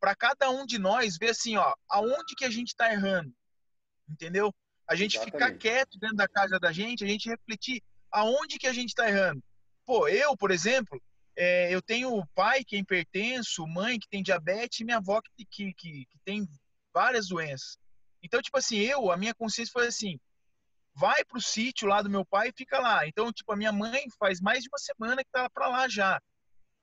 para 0.00 0.14
cada 0.14 0.50
um 0.50 0.64
de 0.64 0.78
nós 0.78 1.16
ver 1.16 1.30
assim, 1.30 1.56
ó, 1.56 1.74
aonde 1.88 2.34
que 2.36 2.44
a 2.44 2.50
gente 2.50 2.74
tá 2.74 2.92
errando, 2.92 3.32
entendeu? 4.08 4.54
A 4.88 4.94
gente 4.94 5.18
ficar 5.18 5.36
Exatamente. 5.36 5.60
quieto 5.60 5.98
dentro 5.98 6.16
da 6.16 6.28
casa 6.28 6.58
da 6.58 6.72
gente, 6.72 7.04
a 7.04 7.06
gente 7.06 7.28
refletir 7.28 7.82
aonde 8.10 8.58
que 8.58 8.66
a 8.66 8.72
gente 8.72 8.94
tá 8.94 9.08
errando. 9.08 9.42
Pô, 9.84 10.08
eu, 10.08 10.36
por 10.36 10.50
exemplo, 10.50 11.00
é, 11.36 11.72
eu 11.72 11.82
tenho 11.82 12.26
pai 12.34 12.64
que 12.64 12.76
é 12.76 12.78
hipertenso, 12.78 13.66
mãe 13.66 13.98
que 13.98 14.08
tem 14.08 14.22
diabetes 14.22 14.80
e 14.80 14.84
minha 14.84 14.96
avó 14.96 15.20
que, 15.20 15.44
que, 15.44 15.74
que, 15.74 16.06
que 16.06 16.18
tem 16.24 16.48
várias 16.92 17.28
doenças. 17.28 17.78
Então, 18.22 18.42
tipo 18.42 18.58
assim, 18.58 18.78
eu, 18.78 19.10
a 19.10 19.16
minha 19.16 19.34
consciência 19.34 19.72
foi 19.72 19.86
assim, 19.86 20.18
vai 20.94 21.24
pro 21.24 21.40
sítio 21.40 21.86
lá 21.86 22.02
do 22.02 22.10
meu 22.10 22.24
pai 22.24 22.48
e 22.48 22.54
fica 22.56 22.78
lá. 22.80 23.06
Então, 23.06 23.32
tipo, 23.32 23.52
a 23.52 23.56
minha 23.56 23.70
mãe 23.70 24.04
faz 24.18 24.40
mais 24.40 24.62
de 24.62 24.68
uma 24.68 24.78
semana 24.78 25.22
que 25.22 25.30
tá 25.30 25.48
pra 25.48 25.68
lá 25.68 25.88
já. 25.88 26.20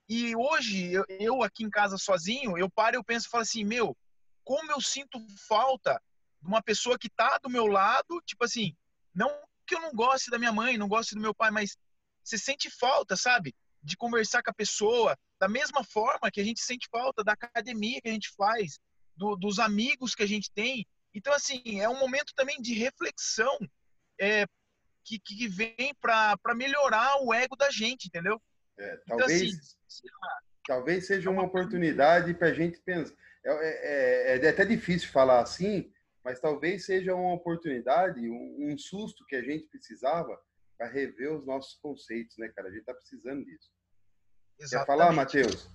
E 0.08 0.36
hoje, 0.36 0.92
eu, 1.20 1.42
aqui 1.42 1.64
em 1.64 1.70
casa 1.70 1.98
sozinho, 1.98 2.58
eu 2.58 2.70
paro 2.70 2.96
e 2.96 3.00
eu 3.00 3.04
penso 3.04 3.28
e 3.28 3.30
falo 3.30 3.42
assim, 3.42 3.64
meu, 3.64 3.98
como 4.44 4.72
eu 4.72 4.80
sinto 4.80 5.20
falta 5.48 6.02
de 6.42 6.48
uma 6.48 6.62
pessoa 6.62 6.98
que 7.00 7.10
tá 7.10 7.40
do 7.40 7.50
meu 7.50 7.66
lado, 7.66 8.22
tipo 8.26 8.44
assim, 8.46 8.76
não 9.14 9.30
que 9.66 9.74
eu 9.74 9.82
não 9.82 9.92
goste 9.94 10.30
da 10.30 10.38
minha 10.38 10.52
mãe, 10.54 10.78
não 10.78 10.88
goste 10.88 11.16
do 11.16 11.22
meu 11.22 11.34
pai, 11.34 11.50
mas 11.50 11.76
você 12.24 12.38
sente 12.38 12.70
falta, 12.70 13.16
sabe? 13.18 13.56
De 13.82 13.98
conversar 13.98 14.44
com 14.44 14.52
a 14.52 14.54
pessoa, 14.54 15.18
da 15.40 15.48
mesma 15.48 15.84
forma 15.84 16.30
que 16.32 16.40
a 16.40 16.44
gente 16.44 16.62
sente 16.62 16.88
falta 16.92 17.24
da 17.24 17.34
academia 17.34 18.00
que 18.00 18.08
a 18.08 18.12
gente 18.12 18.30
faz, 18.38 18.80
do- 19.16 19.36
dos 19.36 19.58
amigos 19.58 20.14
que 20.14 20.22
a 20.22 20.28
gente 20.28 20.52
tem. 20.52 20.86
Então, 21.16 21.34
assim, 21.34 21.80
é 21.80 21.90
um 21.90 21.98
momento 21.98 22.32
também 22.36 22.62
de 22.62 22.74
reflexão 22.76 23.58
é, 24.20 24.46
que, 25.04 25.18
que 25.18 25.48
vem 25.48 25.96
para 26.00 26.38
melhorar 26.56 27.24
o 27.24 27.34
ego 27.34 27.56
da 27.56 27.72
gente, 27.72 28.06
entendeu? 28.06 28.40
É, 28.78 29.00
Então, 29.04 29.18
talvez, 29.18 29.42
assim, 29.42 29.76
sei 29.88 30.12
lá, 30.22 30.40
talvez 30.68 31.08
seja 31.08 31.30
uma 31.30 31.44
oportunidade 31.44 32.34
para 32.34 32.50
a 32.50 32.54
gente 32.54 32.80
pensar. 32.82 33.16
É, 33.46 33.52
é- 33.52 34.38
é- 34.38 34.46
é 34.46 34.50
até 34.50 34.66
difícil 34.66 35.10
falar 35.10 35.40
assim, 35.40 35.92
mas 36.24 36.40
talvez 36.40 36.86
seja 36.86 37.14
uma 37.14 37.34
oportunidade, 37.34 38.28
um, 38.28 38.72
um 38.72 38.78
susto 38.78 39.26
que 39.28 39.36
a 39.36 39.42
gente 39.44 39.68
precisava 39.68 40.40
para 40.78 40.88
rever 40.88 41.32
os 41.32 41.46
nossos 41.46 41.76
conceitos, 41.76 42.36
né, 42.38 42.50
cara? 42.50 42.68
A 42.68 42.72
gente 42.72 42.82
está 42.82 42.94
precisando 42.94 43.46
disso. 43.46 43.70
Quer 44.58 44.86
falar, 44.86 45.12
Matheus? 45.12 45.70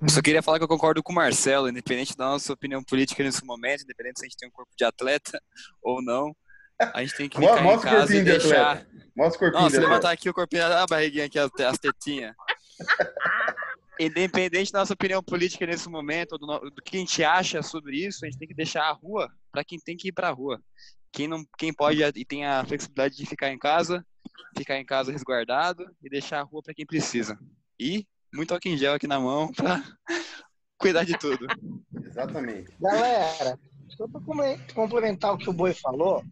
Eu 0.00 0.08
só 0.08 0.20
queria 0.20 0.42
falar 0.42 0.58
que 0.58 0.64
eu 0.64 0.68
concordo 0.68 1.00
com 1.00 1.12
o 1.12 1.14
Marcelo, 1.14 1.68
independente 1.68 2.16
da 2.16 2.24
nossa 2.24 2.52
opinião 2.52 2.82
política 2.82 3.22
nesse 3.22 3.44
momento, 3.44 3.84
independente 3.84 4.18
se 4.18 4.24
a 4.24 4.28
gente 4.28 4.36
tem 4.36 4.48
um 4.48 4.52
corpo 4.52 4.72
de 4.76 4.84
atleta 4.84 5.40
ou 5.80 6.02
não, 6.02 6.34
a 6.78 7.00
gente 7.02 7.16
tem 7.16 7.28
que 7.28 7.36
ficar 7.40 7.60
em 7.60 7.62
Mostra 7.62 7.90
o 7.90 7.92
casa 7.92 8.16
e 8.16 8.22
deixar... 8.22 8.86
Mostra 9.14 9.36
o 9.36 9.38
corpinho 9.40 9.62
Nossa, 9.62 9.78
de 9.78 9.84
levantar 9.84 10.10
aqui 10.10 10.30
o 10.30 10.34
corpinho, 10.34 10.64
a 10.64 10.86
barriguinha 10.86 11.26
aqui, 11.26 11.38
as 11.38 11.50
as 11.60 11.78
tetinhas. 11.78 12.34
Independente 14.00 14.72
da 14.72 14.80
nossa 14.80 14.94
opinião 14.94 15.22
política 15.22 15.66
nesse 15.66 15.88
momento, 15.88 16.38
do, 16.38 16.46
do 16.70 16.82
que 16.82 16.96
a 16.96 17.00
gente 17.00 17.22
acha 17.22 17.62
sobre 17.62 17.98
isso, 17.98 18.24
a 18.24 18.28
gente 18.28 18.38
tem 18.38 18.48
que 18.48 18.54
deixar 18.54 18.84
a 18.84 18.92
rua 18.92 19.30
para 19.52 19.62
quem 19.62 19.78
tem 19.78 19.96
que 19.96 20.08
ir 20.08 20.12
para 20.12 20.28
a 20.28 20.32
rua. 20.32 20.60
Quem, 21.12 21.28
não, 21.28 21.44
quem 21.58 21.74
pode 21.74 22.02
e 22.02 22.24
tem 22.24 22.46
a 22.46 22.64
flexibilidade 22.64 23.16
de 23.16 23.26
ficar 23.26 23.50
em 23.50 23.58
casa, 23.58 24.04
ficar 24.56 24.78
em 24.78 24.84
casa 24.84 25.12
resguardado 25.12 25.84
e 26.02 26.08
deixar 26.08 26.40
a 26.40 26.42
rua 26.42 26.62
para 26.62 26.74
quem 26.74 26.86
precisa. 26.86 27.38
E 27.78 28.06
muito 28.34 28.54
álcool 28.54 28.68
em 28.68 28.78
gel 28.78 28.94
aqui 28.94 29.06
na 29.06 29.20
mão 29.20 29.52
para 29.52 29.84
cuidar 30.78 31.04
de 31.04 31.16
tudo. 31.18 31.46
Exatamente. 32.02 32.72
Galera, 32.80 33.58
só 33.90 34.08
para 34.08 34.20
complementar 34.74 35.34
o 35.34 35.38
que 35.38 35.50
o 35.50 35.52
Boi 35.52 35.74
falou, 35.74 36.24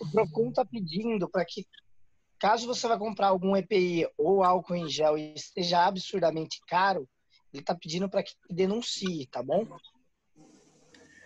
o 0.00 0.10
Procon 0.10 0.48
está 0.48 0.64
pedindo 0.64 1.28
para 1.28 1.44
que, 1.44 1.66
caso 2.38 2.66
você 2.66 2.86
vá 2.86 2.98
comprar 2.98 3.28
algum 3.28 3.56
EPI 3.56 4.08
ou 4.16 4.42
álcool 4.42 4.76
em 4.76 4.88
gel 4.88 5.16
e 5.16 5.34
esteja 5.34 5.86
absurdamente 5.86 6.60
caro, 6.66 7.08
ele 7.52 7.62
está 7.62 7.74
pedindo 7.74 8.08
para 8.08 8.22
que 8.22 8.32
denuncie, 8.50 9.26
tá 9.26 9.42
bom? 9.42 9.66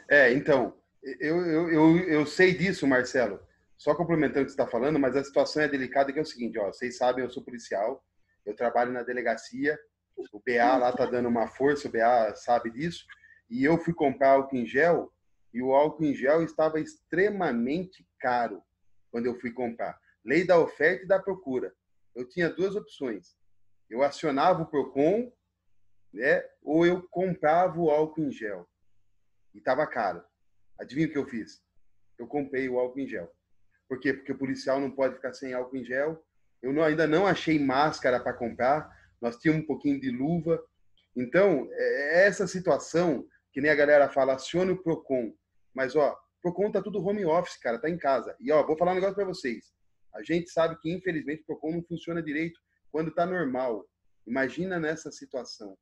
É, 0.09 0.33
então, 0.33 0.75
eu, 1.21 1.47
eu, 1.47 1.69
eu, 1.71 1.99
eu 2.09 2.27
sei 2.27 2.57
disso, 2.57 2.87
Marcelo. 2.87 3.41
Só 3.77 3.95
complementando 3.95 4.43
o 4.43 4.45
que 4.45 4.53
você 4.53 4.61
está 4.61 4.67
falando, 4.67 4.99
mas 4.99 5.15
a 5.17 5.23
situação 5.23 5.63
é 5.63 5.69
delicada, 5.69 6.13
que 6.13 6.19
é 6.19 6.23
o 6.23 6.27
seguinte, 6.27 6.59
ó, 6.59 6.67
vocês 6.67 6.97
sabem, 6.97 7.25
eu 7.25 7.31
sou 7.31 7.43
policial, 7.43 8.03
eu 8.45 8.55
trabalho 8.55 8.93
na 8.93 9.03
delegacia, 9.03 9.79
o 10.33 10.41
BA 10.41 10.77
lá 10.77 10.93
tá 10.93 11.05
dando 11.05 11.29
uma 11.29 11.47
força, 11.47 11.89
o 11.89 11.91
BA 11.91 12.35
sabe 12.37 12.71
disso, 12.71 13.05
e 13.51 13.65
eu 13.65 13.77
fui 13.77 13.93
comprar 13.93 14.31
álcool 14.31 14.57
em 14.57 14.67
gel, 14.67 15.13
e 15.53 15.63
o 15.63 15.75
álcool 15.75 16.05
em 16.05 16.15
gel 16.15 16.43
estava 16.43 16.81
extremamente 16.81 18.06
caro 18.19 18.63
quando 19.11 19.27
eu 19.27 19.39
fui 19.39 19.53
comprar. 19.53 19.99
Lei 20.25 20.47
da 20.47 20.59
oferta 20.59 21.05
e 21.05 21.09
da 21.09 21.19
procura. 21.19 21.73
Eu 22.15 22.29
tinha 22.29 22.51
duas 22.51 22.75
opções. 22.75 23.37
Eu 23.89 24.03
acionava 24.03 24.63
o 24.63 24.67
PROCON 24.67 25.33
né? 26.17 26.43
Ou 26.63 26.87
eu 26.87 27.03
comprava 27.09 27.79
o 27.79 27.91
álcool 27.91 28.23
em 28.23 28.33
gel 28.33 28.67
e 29.55 29.61
tava 29.61 29.87
caro. 29.87 30.25
Adivinha 30.79 31.07
o 31.07 31.11
que 31.11 31.19
eu 31.19 31.27
fiz? 31.27 31.63
Eu 32.19 32.27
comprei 32.27 32.69
o 32.69 32.79
álcool 32.79 33.01
em 33.01 33.07
gel. 33.07 33.31
Por 33.89 34.01
quê? 34.01 34.15
Porque 34.15 34.33
o 34.33 34.39
policial 34.39 34.81
não 34.81 34.91
pode 34.91 35.15
ficar 35.17 35.33
sem 35.35 35.53
álcool 35.53 35.77
em 35.77 35.85
gel. 35.85 36.25
Eu 36.63 36.73
não- 36.73 36.83
ainda 36.83 37.07
não 37.07 37.27
achei 37.27 37.59
máscara 37.59 38.19
para 38.19 38.33
comprar. 38.33 38.91
Nós 39.21 39.37
tínhamos 39.37 39.65
um 39.65 39.67
pouquinho 39.67 40.01
de 40.01 40.11
luva. 40.11 40.63
Então, 41.15 41.69
é 41.73 42.27
essa 42.27 42.47
situação 42.47 43.27
que 43.53 43.61
nem 43.61 43.71
a 43.71 43.75
galera 43.75 44.09
fala, 44.09 44.35
acione 44.35 44.73
o 44.73 44.83
Procon. 44.83 45.35
Mas, 45.75 45.95
ó, 45.95 46.19
Procon 46.47 46.71
tá 46.71 46.81
tudo 46.81 47.05
home 47.05 47.25
office, 47.25 47.57
cara, 47.57 47.77
tá 47.77 47.91
em 47.91 47.99
casa. 47.99 48.37
E, 48.39 48.53
ó, 48.53 48.65
vou 48.65 48.79
falar 48.79 48.93
um 48.93 48.95
negócio 48.95 49.17
para 49.17 49.25
vocês. 49.25 49.75
A 50.15 50.23
gente 50.23 50.49
sabe 50.49 50.79
que, 50.79 50.93
infelizmente, 50.93 51.43
o 51.43 51.47
Procon 51.47 51.73
não 51.73 51.83
funciona 51.83 52.23
direito 52.23 52.61
quando 52.93 53.11
tá 53.13 53.27
normal. 53.27 53.85
Imagina 54.25 54.79
nessa 54.79 55.11
situação. 55.11 55.77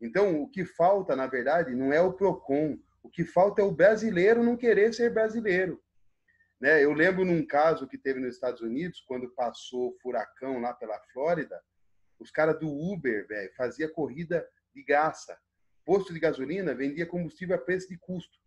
Então, 0.00 0.42
o 0.42 0.50
que 0.50 0.64
falta, 0.64 1.14
na 1.14 1.28
verdade, 1.28 1.76
não 1.76 1.92
é 1.92 2.00
o 2.00 2.12
Procon. 2.12 2.76
O 3.04 3.08
que 3.08 3.24
falta 3.24 3.62
é 3.62 3.64
o 3.64 3.70
brasileiro 3.70 4.42
não 4.42 4.56
querer 4.56 4.92
ser 4.92 5.14
brasileiro. 5.14 5.80
Né? 6.60 6.82
Eu 6.82 6.92
lembro 6.92 7.24
num 7.24 7.46
caso 7.46 7.86
que 7.86 7.96
teve 7.96 8.18
nos 8.18 8.34
Estados 8.34 8.62
Unidos, 8.62 9.00
quando 9.06 9.32
passou 9.36 9.96
furacão 10.02 10.60
lá 10.60 10.74
pela 10.74 11.00
Flórida, 11.12 11.62
os 12.18 12.32
caras 12.32 12.58
do 12.58 12.68
Uber, 12.68 13.28
velho, 13.28 13.54
fazia 13.56 13.88
corrida 13.88 14.44
de 14.74 14.82
graça. 14.82 15.38
Posto 15.84 16.12
de 16.12 16.18
gasolina 16.18 16.74
vendia 16.74 17.06
combustível 17.06 17.54
a 17.54 17.58
preço 17.60 17.88
de 17.88 17.96
custo. 17.96 18.42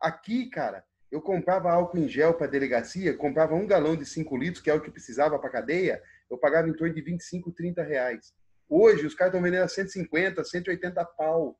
Aqui, 0.00 0.48
cara, 0.50 0.84
eu 1.10 1.20
comprava 1.20 1.70
álcool 1.70 1.98
em 1.98 2.08
gel 2.08 2.34
para 2.34 2.46
delegacia, 2.46 3.16
comprava 3.16 3.54
um 3.54 3.66
galão 3.66 3.96
de 3.96 4.04
5 4.04 4.36
litros, 4.36 4.62
que 4.62 4.70
é 4.70 4.74
o 4.74 4.80
que 4.80 4.90
precisava 4.90 5.38
para 5.38 5.50
cadeia, 5.50 6.02
eu 6.30 6.36
pagava 6.36 6.68
em 6.68 6.74
torno 6.74 6.94
de 6.94 7.00
25, 7.00 7.52
30 7.52 7.82
reais. 7.82 8.34
Hoje, 8.68 9.06
os 9.06 9.14
caras 9.14 9.32
estão 9.32 9.42
vendendo 9.42 9.64
a 9.64 9.68
150, 9.68 10.42
180 10.42 11.04
pau. 11.16 11.58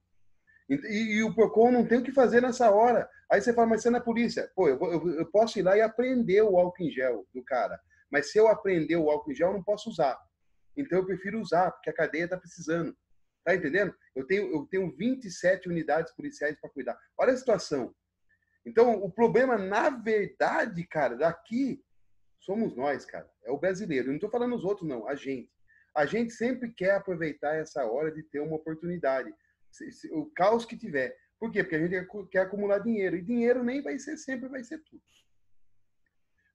E, 0.68 0.74
e 0.74 1.22
o 1.22 1.32
PROCON 1.32 1.70
não 1.70 1.86
tem 1.86 1.98
o 1.98 2.02
que 2.02 2.12
fazer 2.12 2.42
nessa 2.42 2.70
hora. 2.70 3.08
Aí 3.30 3.40
você 3.40 3.52
fala, 3.52 3.68
mas 3.68 3.82
você 3.82 3.88
é 3.88 3.92
na 3.92 4.00
polícia. 4.00 4.50
Pô, 4.54 4.68
eu, 4.68 4.78
eu, 4.80 5.08
eu 5.18 5.26
posso 5.30 5.58
ir 5.58 5.62
lá 5.62 5.76
e 5.76 5.80
aprender 5.80 6.42
o 6.42 6.58
álcool 6.58 6.82
em 6.82 6.90
gel 6.90 7.24
do 7.32 7.42
cara. 7.44 7.78
Mas 8.10 8.32
se 8.32 8.38
eu 8.38 8.48
aprender 8.48 8.96
o 8.96 9.08
álcool 9.08 9.30
em 9.30 9.34
gel, 9.34 9.48
eu 9.48 9.54
não 9.54 9.62
posso 9.62 9.88
usar. 9.88 10.18
Então 10.76 10.98
eu 10.98 11.06
prefiro 11.06 11.40
usar, 11.40 11.70
porque 11.70 11.90
a 11.90 11.94
cadeia 11.94 12.24
está 12.24 12.36
precisando. 12.36 12.96
Tá 13.44 13.54
entendendo? 13.54 13.94
Eu 14.14 14.26
tenho, 14.26 14.52
eu 14.52 14.66
tenho 14.66 14.94
27 14.96 15.68
unidades 15.68 16.12
policiais 16.14 16.58
para 16.60 16.70
cuidar. 16.70 16.98
Olha 17.16 17.32
a 17.32 17.36
situação. 17.36 17.94
Então, 18.66 19.00
o 19.00 19.10
problema, 19.10 19.56
na 19.56 19.88
verdade, 19.88 20.84
cara, 20.88 21.16
daqui 21.16 21.80
somos 22.40 22.74
nós, 22.74 23.04
cara. 23.04 23.30
É 23.44 23.50
o 23.50 23.58
brasileiro. 23.58 24.08
Eu 24.08 24.08
não 24.08 24.16
estou 24.16 24.30
falando 24.30 24.56
os 24.56 24.64
outros, 24.64 24.88
não. 24.88 25.06
A 25.08 25.14
gente. 25.14 25.50
A 25.94 26.04
gente 26.04 26.32
sempre 26.32 26.70
quer 26.72 26.90
aproveitar 26.90 27.54
essa 27.54 27.86
hora 27.86 28.12
de 28.12 28.22
ter 28.24 28.40
uma 28.40 28.56
oportunidade. 28.56 29.32
O 30.10 30.26
caos 30.26 30.66
que 30.66 30.76
tiver. 30.76 31.16
Por 31.38 31.50
quê? 31.50 31.62
Porque 31.62 31.76
a 31.76 31.86
gente 31.86 32.06
quer 32.30 32.40
acumular 32.40 32.80
dinheiro. 32.80 33.16
E 33.16 33.22
dinheiro 33.22 33.64
nem 33.64 33.80
vai 33.80 33.98
ser 33.98 34.18
sempre, 34.18 34.48
vai 34.48 34.62
ser 34.62 34.78
tudo. 34.84 35.02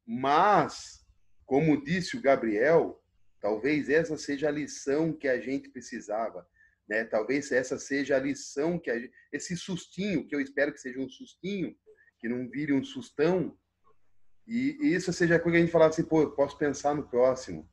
Mas, 0.06 1.04
como 1.46 1.84
disse 1.84 2.18
o 2.18 2.22
Gabriel, 2.22 3.02
talvez 3.40 3.90
essa 3.90 4.18
seja 4.18 4.48
a 4.48 4.52
lição 4.52 5.12
que 5.12 5.28
a 5.28 5.40
gente 5.40 5.70
precisava. 5.70 6.48
Né? 6.88 7.06
Talvez 7.06 7.52
essa 7.52 7.80
seja 7.80 8.18
a 8.18 8.20
lição 8.20 8.78
que 8.78 8.92
a 8.92 9.00
gente, 9.00 9.14
esse 9.32 9.56
sustinho, 9.56 10.28
que 10.28 10.36
eu 10.36 10.42
espero 10.42 10.74
que 10.74 10.82
seja 10.82 11.00
um 11.00 11.10
sustinho, 11.10 11.76
que 12.22 12.30
não 12.30 12.48
vire 12.48 12.72
um 12.72 12.84
sustão, 12.84 13.58
e 14.48 14.78
isso 14.82 15.12
seja 15.12 15.40
coisa 15.40 15.58
que 15.58 15.58
a 15.58 15.66
gente 15.66 15.72
falar 15.72 15.88
assim, 15.88 16.04
pô, 16.04 16.30
posso 16.32 16.58
pensar 16.58 16.94
no 16.94 17.08
próximo. 17.08 17.68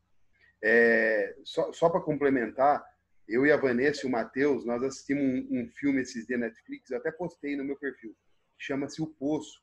É, 0.63 1.37
só 1.45 1.73
só 1.73 1.91
para 1.91 2.01
complementar, 2.01 2.85
eu 3.29 3.45
e 3.47 3.53
a 3.53 3.57
Vanessa 3.57 4.05
e 4.05 4.09
o 4.09 4.13
Matheus, 4.13 4.65
nós 4.65 4.83
assistimos 4.83 5.23
um, 5.23 5.61
um 5.61 5.69
filme 5.69 6.01
esses 6.01 6.27
dias 6.27 6.41
na 6.41 6.47
Netflix, 6.47 6.91
eu 6.91 6.97
até 6.97 7.13
postei 7.13 7.57
no 7.57 7.65
meu 7.65 7.77
perfil, 7.77 8.17
chama-se 8.57 9.03
O 9.03 9.07
Poço. 9.07 9.61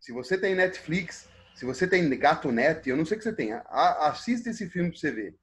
Se 0.00 0.12
você 0.12 0.36
tem 0.36 0.54
Netflix, 0.56 1.28
se 1.54 1.64
você 1.64 1.86
tem 1.86 2.08
Gato 2.18 2.50
Net, 2.50 2.88
eu 2.88 2.96
não 2.96 3.04
sei 3.04 3.16
o 3.16 3.18
que 3.18 3.24
você 3.24 3.34
tem, 3.34 3.52
assista 3.52 4.50
esse 4.50 4.68
filme 4.68 4.90
para 4.90 4.98
você 4.98 5.12
ver. 5.12 5.38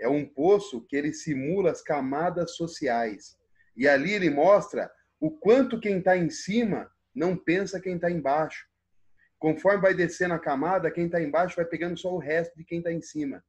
É 0.00 0.08
um 0.08 0.26
poço 0.26 0.84
que 0.86 0.96
ele 0.96 1.12
simula 1.12 1.70
as 1.70 1.82
camadas 1.82 2.56
sociais. 2.56 3.36
E 3.76 3.86
ali 3.86 4.12
ele 4.12 4.30
mostra 4.30 4.90
o 5.20 5.30
quanto 5.30 5.78
quem 5.78 5.98
está 5.98 6.16
em 6.16 6.30
cima 6.30 6.90
não 7.14 7.36
pensa 7.36 7.80
quem 7.80 7.96
está 7.96 8.10
embaixo. 8.10 8.66
Conforme 9.38 9.82
vai 9.82 9.94
descendo 9.94 10.34
a 10.34 10.38
camada, 10.38 10.90
quem 10.90 11.06
está 11.06 11.20
embaixo 11.20 11.56
vai 11.56 11.64
pegando 11.64 11.98
só 11.98 12.12
o 12.12 12.18
resto 12.18 12.56
de 12.56 12.64
quem 12.64 12.78
está 12.78 12.90
em 12.90 13.02
cima. 13.02 13.44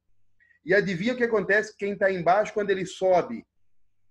E 0.64 0.74
adivinha 0.74 1.14
o 1.14 1.16
que 1.16 1.24
acontece 1.24 1.76
quem 1.76 1.92
está 1.92 2.10
embaixo 2.10 2.52
quando 2.52 2.70
ele 2.70 2.84
sobe? 2.84 3.46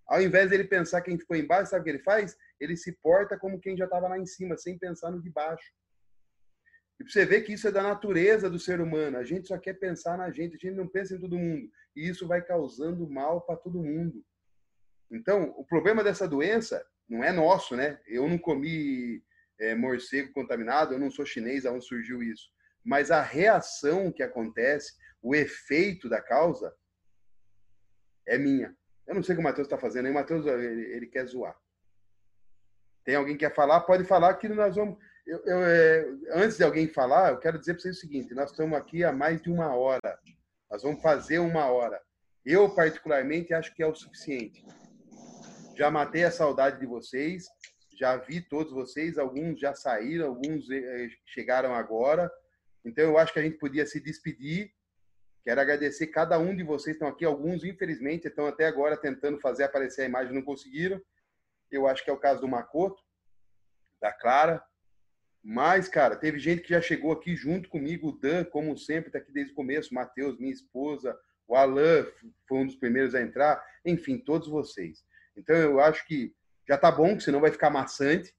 Ao 0.07 0.21
invés 0.21 0.49
dele 0.49 0.63
pensar 0.63 1.01
quem 1.01 1.17
ficou 1.17 1.35
embaixo, 1.35 1.71
sabe 1.71 1.81
o 1.81 1.83
que 1.83 1.89
ele 1.89 2.03
faz? 2.03 2.35
Ele 2.59 2.77
se 2.77 2.93
porta 3.01 3.37
como 3.37 3.59
quem 3.59 3.75
já 3.75 3.85
estava 3.85 4.07
lá 4.07 4.17
em 4.17 4.25
cima, 4.25 4.57
sem 4.57 4.77
pensar 4.77 5.11
no 5.11 5.21
de 5.21 5.29
baixo. 5.29 5.73
E 6.99 7.03
você 7.03 7.25
ver 7.25 7.41
que 7.41 7.53
isso 7.53 7.67
é 7.67 7.71
da 7.71 7.83
natureza 7.83 8.49
do 8.49 8.57
ser 8.57 8.79
humano. 8.79 9.17
A 9.17 9.23
gente 9.23 9.47
só 9.47 9.57
quer 9.57 9.73
pensar 9.73 10.17
na 10.17 10.31
gente, 10.31 10.55
a 10.55 10.57
gente 10.57 10.75
não 10.75 10.87
pensa 10.87 11.15
em 11.15 11.19
todo 11.19 11.37
mundo. 11.37 11.69
E 11.95 12.07
isso 12.07 12.27
vai 12.27 12.41
causando 12.41 13.09
mal 13.09 13.41
para 13.41 13.57
todo 13.57 13.83
mundo. 13.83 14.23
Então, 15.11 15.53
o 15.57 15.65
problema 15.65 16.03
dessa 16.03 16.27
doença 16.27 16.85
não 17.07 17.23
é 17.23 17.31
nosso, 17.31 17.75
né? 17.75 17.99
Eu 18.07 18.27
não 18.27 18.37
comi 18.37 19.21
é, 19.59 19.75
morcego 19.75 20.33
contaminado, 20.33 20.93
eu 20.93 20.99
não 20.99 21.11
sou 21.11 21.25
chinês, 21.25 21.65
aonde 21.65 21.85
surgiu 21.85 22.21
isso. 22.21 22.49
Mas 22.83 23.11
a 23.11 23.21
reação 23.21 24.11
que 24.11 24.21
acontece, 24.21 24.93
o 25.21 25.33
efeito 25.33 26.07
da 26.07 26.21
causa, 26.21 26.73
é 28.27 28.37
minha. 28.37 28.75
Eu 29.07 29.15
não 29.15 29.23
sei 29.23 29.33
o 29.33 29.37
que 29.37 29.41
o 29.41 29.43
Matheus 29.43 29.67
está 29.67 29.77
fazendo 29.77 30.05
aí. 30.05 30.11
O 30.11 30.15
Matheus, 30.15 30.45
ele, 30.45 30.81
ele 30.95 31.07
quer 31.07 31.25
zoar. 31.25 31.55
Tem 33.03 33.15
alguém 33.15 33.35
que 33.35 33.45
quer 33.45 33.53
falar? 33.53 33.81
Pode 33.81 34.03
falar 34.03 34.33
que 34.35 34.47
nós 34.49 34.75
vamos. 34.75 34.97
Eu, 35.25 35.39
eu, 35.45 35.63
é, 35.63 36.05
antes 36.33 36.57
de 36.57 36.63
alguém 36.63 36.87
falar, 36.87 37.31
eu 37.31 37.39
quero 37.39 37.59
dizer 37.59 37.73
para 37.73 37.83
vocês 37.83 37.97
o 37.97 37.99
seguinte: 37.99 38.33
nós 38.33 38.51
estamos 38.51 38.77
aqui 38.77 39.03
há 39.03 39.11
mais 39.11 39.41
de 39.41 39.49
uma 39.49 39.75
hora. 39.75 40.19
Nós 40.69 40.81
vamos 40.81 41.01
fazer 41.01 41.39
uma 41.39 41.67
hora. 41.67 42.01
Eu, 42.43 42.73
particularmente, 42.73 43.53
acho 43.53 43.73
que 43.73 43.83
é 43.83 43.87
o 43.87 43.95
suficiente. 43.95 44.65
Já 45.75 45.91
matei 45.91 46.23
a 46.23 46.31
saudade 46.31 46.79
de 46.79 46.85
vocês, 46.85 47.45
já 47.95 48.17
vi 48.17 48.41
todos 48.41 48.71
vocês, 48.71 49.17
alguns 49.17 49.59
já 49.59 49.73
saíram, 49.73 50.27
alguns 50.27 50.69
eh, 50.69 51.09
chegaram 51.25 51.73
agora. 51.73 52.31
Então, 52.83 53.03
eu 53.03 53.17
acho 53.17 53.33
que 53.33 53.39
a 53.39 53.41
gente 53.41 53.57
podia 53.57 53.85
se 53.85 53.99
despedir. 53.99 54.71
Quero 55.43 55.61
agradecer 55.61 56.07
cada 56.07 56.37
um 56.37 56.55
de 56.55 56.63
vocês 56.63 56.95
estão 56.95 57.07
aqui. 57.07 57.25
Alguns, 57.25 57.63
infelizmente, 57.63 58.27
estão 58.27 58.47
até 58.47 58.65
agora 58.65 58.97
tentando 58.97 59.39
fazer 59.39 59.63
aparecer 59.63 60.03
a 60.03 60.05
imagem, 60.05 60.33
não 60.33 60.41
conseguiram. 60.41 61.01
Eu 61.71 61.87
acho 61.87 62.03
que 62.03 62.09
é 62.09 62.13
o 62.13 62.19
caso 62.19 62.41
do 62.41 62.47
Makoto, 62.47 63.01
da 64.01 64.11
Clara. 64.11 64.63
Mas, 65.43 65.87
cara, 65.87 66.15
teve 66.15 66.39
gente 66.39 66.63
que 66.63 66.69
já 66.69 66.81
chegou 66.81 67.11
aqui 67.11 67.35
junto 67.35 67.69
comigo. 67.69 68.09
O 68.09 68.19
Dan, 68.19 68.43
como 68.45 68.77
sempre, 68.77 69.09
está 69.09 69.19
aqui 69.19 69.31
desde 69.31 69.53
o 69.53 69.55
começo. 69.55 69.93
Matheus, 69.93 70.39
minha 70.39 70.51
esposa. 70.51 71.17
O 71.47 71.55
Alan 71.55 72.05
foi 72.47 72.57
um 72.57 72.65
dos 72.65 72.75
primeiros 72.75 73.13
a 73.13 73.21
entrar. 73.21 73.63
Enfim, 73.85 74.17
todos 74.17 74.47
vocês. 74.47 75.03
Então, 75.37 75.55
eu 75.55 75.79
acho 75.79 76.05
que 76.07 76.33
já 76.67 76.77
tá 76.77 76.91
bom, 76.91 77.19
senão 77.19 77.39
vai 77.39 77.51
ficar 77.51 77.69
maçante. 77.69 78.33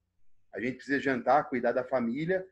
A 0.54 0.60
gente 0.60 0.76
precisa 0.76 1.00
jantar, 1.00 1.48
cuidar 1.48 1.72
da 1.72 1.84
família. 1.84 2.44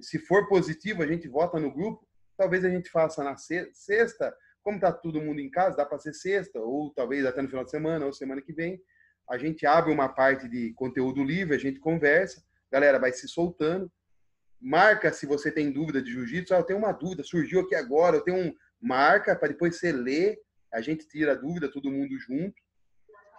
Se 0.00 0.18
for 0.18 0.48
positivo, 0.48 1.02
a 1.02 1.06
gente 1.06 1.26
vota 1.28 1.58
no 1.58 1.72
grupo. 1.72 2.06
Talvez 2.36 2.64
a 2.64 2.70
gente 2.70 2.90
faça 2.90 3.24
na 3.24 3.36
se- 3.36 3.70
sexta. 3.72 4.34
Como 4.62 4.78
tá 4.78 4.92
todo 4.92 5.22
mundo 5.22 5.40
em 5.40 5.50
casa, 5.50 5.76
dá 5.76 5.86
para 5.86 5.98
ser 5.98 6.12
sexta, 6.12 6.60
ou 6.60 6.92
talvez 6.92 7.24
até 7.24 7.40
no 7.40 7.48
final 7.48 7.64
de 7.64 7.70
semana, 7.70 8.04
ou 8.04 8.12
semana 8.12 8.42
que 8.42 8.52
vem. 8.52 8.80
A 9.28 9.38
gente 9.38 9.64
abre 9.64 9.90
uma 9.90 10.08
parte 10.08 10.48
de 10.48 10.72
conteúdo 10.74 11.24
livre, 11.24 11.54
a 11.54 11.58
gente 11.58 11.80
conversa. 11.80 12.42
Galera, 12.70 12.98
vai 12.98 13.12
se 13.12 13.26
soltando. 13.26 13.90
Marca 14.60 15.12
se 15.12 15.24
você 15.24 15.50
tem 15.50 15.72
dúvida 15.72 16.02
de 16.02 16.12
jiu-jitsu. 16.12 16.54
Ah, 16.54 16.58
eu 16.58 16.64
tenho 16.64 16.78
uma 16.78 16.92
dúvida, 16.92 17.22
surgiu 17.24 17.60
aqui 17.60 17.74
agora. 17.74 18.16
Eu 18.16 18.20
tenho 18.22 18.36
um. 18.36 18.54
Marca 18.80 19.34
para 19.34 19.48
depois 19.48 19.76
você 19.76 19.92
ler. 19.92 20.38
A 20.72 20.80
gente 20.80 21.08
tira 21.08 21.32
a 21.32 21.34
dúvida, 21.34 21.70
todo 21.70 21.90
mundo 21.90 22.18
junto. 22.18 22.54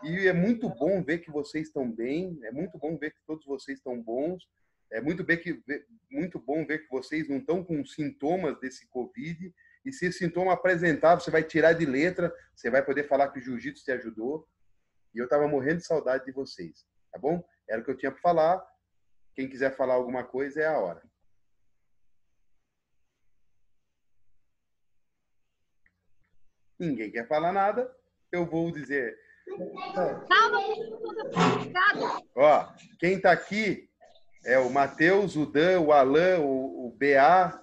E 0.04 0.28
é 0.28 0.34
muito 0.34 0.68
bom 0.70 1.04
ver 1.04 1.20
que 1.20 1.30
vocês 1.30 1.68
estão 1.68 1.92
bem. 1.92 2.40
É 2.44 2.52
muito 2.52 2.78
bom 2.78 2.98
ver 2.98 3.12
que 3.12 3.20
todos 3.26 3.46
vocês 3.46 3.78
estão 3.78 4.02
bons. 4.02 4.48
É 4.92 5.00
muito, 5.00 5.24
bem 5.24 5.38
que, 5.38 5.64
muito 6.10 6.40
bom 6.40 6.66
ver 6.66 6.80
que 6.80 6.90
vocês 6.90 7.30
não 7.30 7.38
estão 7.38 7.64
com 7.64 7.86
sintomas 7.86 8.60
desse 8.60 8.88
Covid. 8.88 9.54
E 9.86 9.94
se 9.94 10.08
esse 10.08 10.20
sintoma 10.20 10.54
apresentar, 10.54 11.16
você 11.16 11.32
vai 11.32 11.44
tirar 11.44 11.74
de 11.74 11.86
letra, 11.86 12.34
você 12.56 12.70
vai 12.70 12.84
poder 12.84 13.08
falar 13.08 13.30
que 13.30 13.40
o 13.40 13.42
jiu-jitsu 13.42 13.84
te 13.84 13.92
ajudou. 13.92 14.48
E 15.14 15.20
eu 15.20 15.26
estava 15.26 15.48
morrendo 15.48 15.78
de 15.78 15.86
saudade 15.86 16.26
de 16.26 16.32
vocês, 16.32 16.86
tá 17.12 17.20
bom? 17.20 17.44
Era 17.70 17.82
o 17.82 17.84
que 17.84 17.92
eu 17.92 17.98
tinha 17.98 18.12
para 18.12 18.22
falar. 18.22 18.66
Quem 19.34 19.50
quiser 19.50 19.76
falar 19.76 19.94
alguma 19.94 20.24
coisa 20.24 20.62
é 20.62 20.68
a 20.68 20.78
hora. 20.78 21.02
Ninguém 26.78 27.12
quer 27.12 27.28
falar 27.28 27.54
nada. 27.54 27.94
Eu 28.32 28.46
vou 28.46 28.72
dizer. 28.72 29.18
Ó, 32.36 32.68
quem 33.00 33.20
tá 33.20 33.32
aqui 33.32 33.90
é 34.46 34.58
o 34.58 34.70
Matheus, 34.70 35.36
o 35.36 35.46
Dan, 35.46 35.82
o 35.82 35.92
Alan, 35.92 36.40
o, 36.40 36.88
o 36.88 36.98
BA, 36.98 37.62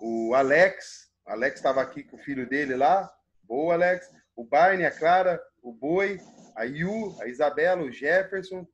o 0.00 0.34
Alex. 0.34 1.10
O 1.26 1.30
Alex 1.30 1.56
estava 1.56 1.80
aqui 1.80 2.02
com 2.02 2.16
o 2.16 2.20
filho 2.20 2.48
dele 2.48 2.76
lá. 2.76 3.10
Boa, 3.42 3.74
Alex. 3.74 4.10
O 4.36 4.44
Barney, 4.44 4.86
a 4.86 4.90
Clara, 4.90 5.40
o 5.62 5.72
Boi, 5.72 6.20
a 6.56 6.64
Yu, 6.64 7.16
a 7.20 7.26
Isabela, 7.26 7.82
o 7.82 7.92
Jefferson, 7.92 8.66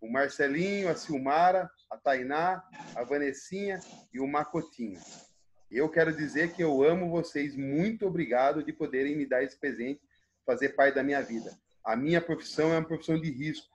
o 0.00 0.10
Marcelinho, 0.10 0.88
a 0.88 0.94
Silmara, 0.94 1.70
a 1.90 1.96
Tainá, 1.96 2.62
a 2.96 3.04
Vanessinha 3.04 3.80
e 4.12 4.20
o 4.20 4.26
Macotinho. 4.26 5.00
Eu 5.70 5.88
quero 5.88 6.14
dizer 6.14 6.52
que 6.52 6.62
eu 6.62 6.82
amo 6.82 7.10
vocês. 7.10 7.56
Muito 7.56 8.06
obrigado 8.06 8.62
de 8.62 8.72
poderem 8.72 9.16
me 9.16 9.26
dar 9.26 9.42
esse 9.42 9.58
presente, 9.58 10.00
fazer 10.44 10.70
parte 10.70 10.94
da 10.94 11.02
minha 11.02 11.22
vida. 11.22 11.50
A 11.84 11.96
minha 11.96 12.20
profissão 12.20 12.72
é 12.72 12.78
uma 12.78 12.86
profissão 12.86 13.20
de 13.20 13.30
risco. 13.30 13.70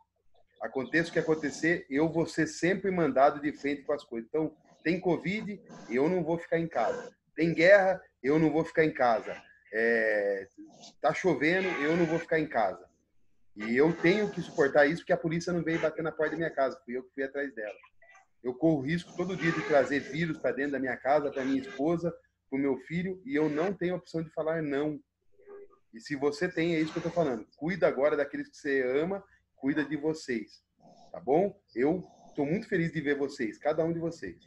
Aconteça 0.61 1.09
o 1.09 1.13
que 1.13 1.19
acontecer, 1.19 1.85
eu 1.89 2.09
vou 2.09 2.25
ser 2.25 2.47
sempre 2.47 2.89
mandado 2.89 3.39
de 3.41 3.51
frente 3.51 3.83
com 3.83 3.93
as 3.93 4.03
coisas. 4.03 4.27
Então, 4.27 4.55
tem 4.83 4.99
Covid, 4.99 5.61
eu 5.89 6.09
não 6.09 6.23
vou 6.23 6.37
ficar 6.37 6.59
em 6.59 6.67
casa. 6.67 7.11
Tem 7.35 7.53
guerra, 7.53 8.01
eu 8.23 8.39
não 8.39 8.51
vou 8.51 8.63
ficar 8.63 8.85
em 8.85 8.93
casa. 8.93 9.35
É, 9.73 10.47
tá 11.01 11.13
chovendo, 11.13 11.67
eu 11.81 11.95
não 11.95 12.05
vou 12.05 12.17
ficar 12.17 12.39
em 12.39 12.47
casa. 12.47 12.87
E 13.55 13.75
eu 13.75 13.91
tenho 13.91 14.29
que 14.29 14.41
suportar 14.41 14.85
isso 14.85 15.01
porque 15.01 15.13
a 15.13 15.17
polícia 15.17 15.51
não 15.51 15.63
veio 15.63 15.79
bater 15.79 16.03
na 16.03 16.11
porta 16.11 16.31
da 16.31 16.37
minha 16.37 16.49
casa, 16.51 16.79
fui 16.85 16.95
eu 16.95 17.03
que 17.03 17.13
fui 17.13 17.23
atrás 17.23 17.53
dela. 17.53 17.77
Eu 18.43 18.53
corro 18.53 18.81
risco 18.81 19.15
todo 19.17 19.35
dia 19.35 19.51
de 19.51 19.61
trazer 19.63 19.99
vírus 19.99 20.37
para 20.37 20.55
dentro 20.55 20.73
da 20.73 20.79
minha 20.79 20.95
casa, 20.95 21.31
para 21.31 21.43
minha 21.43 21.59
esposa, 21.59 22.13
para 22.49 22.57
o 22.57 22.61
meu 22.61 22.77
filho, 22.77 23.21
e 23.25 23.35
eu 23.35 23.49
não 23.49 23.73
tenho 23.73 23.95
opção 23.95 24.23
de 24.23 24.29
falar 24.29 24.61
não. 24.61 24.99
E 25.93 25.99
se 25.99 26.15
você 26.15 26.47
tem, 26.49 26.75
é 26.75 26.79
isso 26.79 26.91
que 26.91 26.99
eu 26.99 27.07
estou 27.07 27.11
falando. 27.11 27.47
Cuida 27.55 27.87
agora 27.87 28.15
daqueles 28.15 28.49
que 28.49 28.57
você 28.57 28.83
ama, 29.01 29.23
cuida 29.55 29.83
de 29.83 29.95
vocês. 29.97 30.63
Tá 31.11 31.19
bom? 31.19 31.59
Eu 31.73 32.03
estou 32.27 32.45
muito 32.45 32.67
feliz 32.67 32.91
de 32.91 33.01
ver 33.01 33.17
vocês, 33.17 33.57
cada 33.57 33.83
um 33.83 33.93
de 33.93 33.99
vocês. 33.99 34.37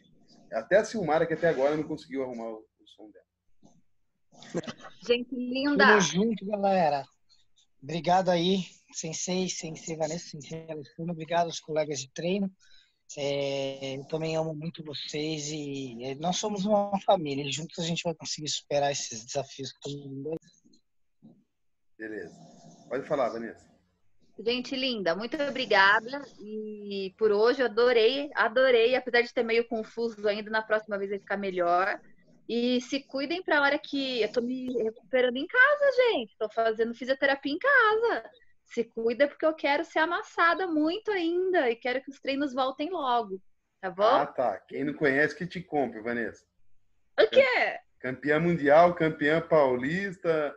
Até 0.52 0.78
a 0.78 0.84
Silmara, 0.84 1.26
que 1.26 1.34
até 1.34 1.48
agora 1.48 1.76
não 1.76 1.84
conseguiu 1.84 2.22
arrumar 2.22 2.48
o, 2.48 2.66
o 2.80 2.88
som 2.88 3.10
dela. 3.10 4.64
Gente 5.06 5.34
linda. 5.34 5.86
Tamo 5.86 6.00
junto, 6.00 6.46
galera. 6.46 7.04
Obrigado 7.82 8.28
aí, 8.28 8.64
Sensei, 8.92 9.48
Sensei 9.48 9.96
Vanessa, 9.96 10.30
Sensei 10.30 10.66
Alessandro. 10.68 11.12
Obrigado 11.12 11.46
aos 11.46 11.60
colegas 11.60 12.00
de 12.00 12.10
treino. 12.12 12.50
É, 13.16 13.96
eu 13.96 14.04
também 14.04 14.36
amo 14.36 14.54
muito 14.54 14.84
vocês 14.84 15.48
e 15.48 15.96
é, 16.04 16.14
nós 16.16 16.36
somos 16.36 16.64
uma 16.64 17.00
família. 17.00 17.44
E 17.44 17.50
juntos 17.50 17.78
a 17.78 17.86
gente 17.86 18.02
vai 18.02 18.14
conseguir 18.14 18.48
superar 18.48 18.92
esses 18.92 19.24
desafios 19.24 19.72
que 19.72 19.80
todo 19.80 20.08
mundo 20.08 20.36
Beleza. 22.00 22.34
Pode 22.88 23.06
falar, 23.06 23.28
Vanessa. 23.28 23.68
Gente 24.38 24.74
linda, 24.74 25.14
muito 25.14 25.36
obrigada. 25.42 26.24
E 26.40 27.14
por 27.18 27.30
hoje 27.30 27.60
eu 27.60 27.66
adorei, 27.66 28.30
adorei, 28.34 28.96
apesar 28.96 29.20
de 29.20 29.34
ter 29.34 29.42
meio 29.42 29.68
confuso 29.68 30.26
ainda, 30.26 30.50
na 30.50 30.62
próxima 30.62 30.96
vez 30.96 31.10
vai 31.10 31.18
ficar 31.18 31.36
melhor. 31.36 32.00
E 32.48 32.80
se 32.80 33.00
cuidem 33.00 33.42
para 33.42 33.58
a 33.58 33.62
hora 33.62 33.78
que 33.78 34.22
eu 34.22 34.32
tô 34.32 34.40
me 34.40 34.72
recuperando 34.82 35.36
em 35.36 35.46
casa, 35.46 35.96
gente. 36.10 36.34
Tô 36.38 36.48
fazendo 36.48 36.94
fisioterapia 36.94 37.52
em 37.52 37.58
casa. 37.58 38.30
Se 38.64 38.82
cuida 38.82 39.28
porque 39.28 39.44
eu 39.44 39.54
quero 39.54 39.84
ser 39.84 39.98
amassada 39.98 40.66
muito 40.66 41.10
ainda 41.10 41.68
e 41.68 41.76
quero 41.76 42.02
que 42.02 42.10
os 42.10 42.18
treinos 42.18 42.54
voltem 42.54 42.88
logo. 42.88 43.38
Tá 43.82 43.90
bom? 43.90 44.04
Ah, 44.04 44.26
tá. 44.26 44.58
Quem 44.68 44.84
não 44.84 44.94
conhece, 44.94 45.36
que 45.36 45.46
te 45.46 45.60
compre, 45.60 46.00
Vanessa. 46.00 46.46
O 47.20 47.28
quê? 47.28 47.78
Campeã 47.98 48.40
mundial, 48.40 48.94
campeã 48.94 49.40
paulista, 49.40 50.56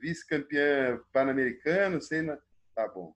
vice-campeã 0.00 1.00
pan-americano, 1.12 2.00
sei 2.00 2.22
lá. 2.22 2.38
Tá 2.74 2.88
bom. 2.88 3.14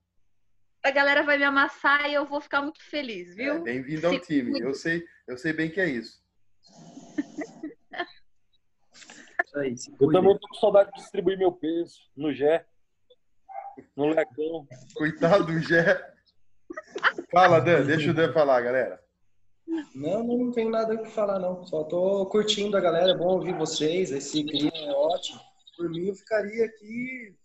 A 0.83 0.91
galera 0.91 1.23
vai 1.23 1.37
me 1.37 1.45
amassar 1.45 2.09
e 2.09 2.13
eu 2.13 2.25
vou 2.25 2.41
ficar 2.41 2.61
muito 2.61 2.83
feliz, 2.83 3.35
viu? 3.35 3.53
É, 3.53 3.59
Bem-vindo 3.59 4.05
ao 4.07 4.19
time. 4.19 4.59
Eu 4.59 4.73
sei, 4.73 5.05
eu 5.27 5.37
sei 5.37 5.53
bem 5.53 5.69
que 5.69 5.79
é 5.79 5.87
isso. 5.87 6.21
Eu 9.99 10.11
também 10.11 10.37
tô 10.37 10.47
com 10.47 10.55
saudade 10.55 10.91
de 10.91 10.99
distribuir 10.99 11.37
meu 11.37 11.51
peso 11.51 11.99
no 12.17 12.33
Gé, 12.33 12.65
no 13.95 14.07
Lecão. 14.07 14.67
Coitado 14.95 15.45
do 15.45 15.59
Gé. 15.59 16.13
Fala, 17.31 17.59
Dan. 17.59 17.85
Deixa 17.85 18.11
o 18.11 18.13
Dan 18.13 18.33
falar, 18.33 18.61
galera. 18.61 18.99
Não, 19.95 20.23
não 20.23 20.51
tenho 20.51 20.69
nada 20.69 20.95
o 20.95 21.03
que 21.03 21.09
falar, 21.09 21.39
não. 21.39 21.63
Só 21.65 21.83
tô 21.83 22.25
curtindo 22.25 22.75
a 22.75 22.81
galera, 22.81 23.11
é 23.11 23.17
bom 23.17 23.35
ouvir 23.35 23.55
vocês. 23.55 24.11
Esse 24.11 24.43
clima 24.43 24.71
é 24.75 24.91
ótimo. 24.91 25.39
Por 25.75 25.89
mim, 25.89 26.07
eu 26.07 26.15
ficaria 26.15 26.65
aqui 26.65 27.35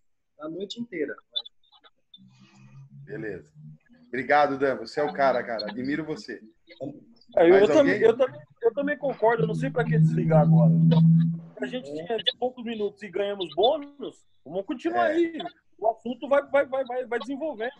a 0.41 0.49
noite 0.49 0.81
inteira. 0.81 1.15
Beleza. 3.05 3.51
Obrigado, 4.09 4.59
Dan. 4.59 4.77
Você 4.77 5.01
é 5.01 5.05
o 5.05 5.13
cara, 5.13 5.43
cara. 5.43 5.71
Admiro 5.71 6.05
você. 6.05 6.41
É, 7.37 7.51
eu, 7.51 7.67
também, 7.67 8.01
eu, 8.01 8.17
também, 8.17 8.41
eu 8.63 8.75
também 8.75 8.99
concordo, 8.99 9.43
eu 9.43 9.47
não 9.47 9.55
sei 9.55 9.71
para 9.71 9.85
que 9.85 9.99
desligar 9.99 10.43
agora. 10.43 10.73
A 11.61 11.67
gente 11.67 11.93
tinha 11.93 12.07
poucos 12.39 12.65
minutos 12.65 13.03
e 13.03 13.11
ganhamos 13.11 13.55
bônus, 13.55 14.25
vamos 14.45 14.65
continuar 14.65 15.11
É. 15.11 15.15
aí. 15.15 15.39
O 15.79 15.89
assunto 15.89 16.29
vai, 16.29 16.43
vai, 16.51 16.67
vai, 16.67 16.85
vai, 16.85 17.07
vai 17.07 17.19
desenvolvendo. 17.19 17.73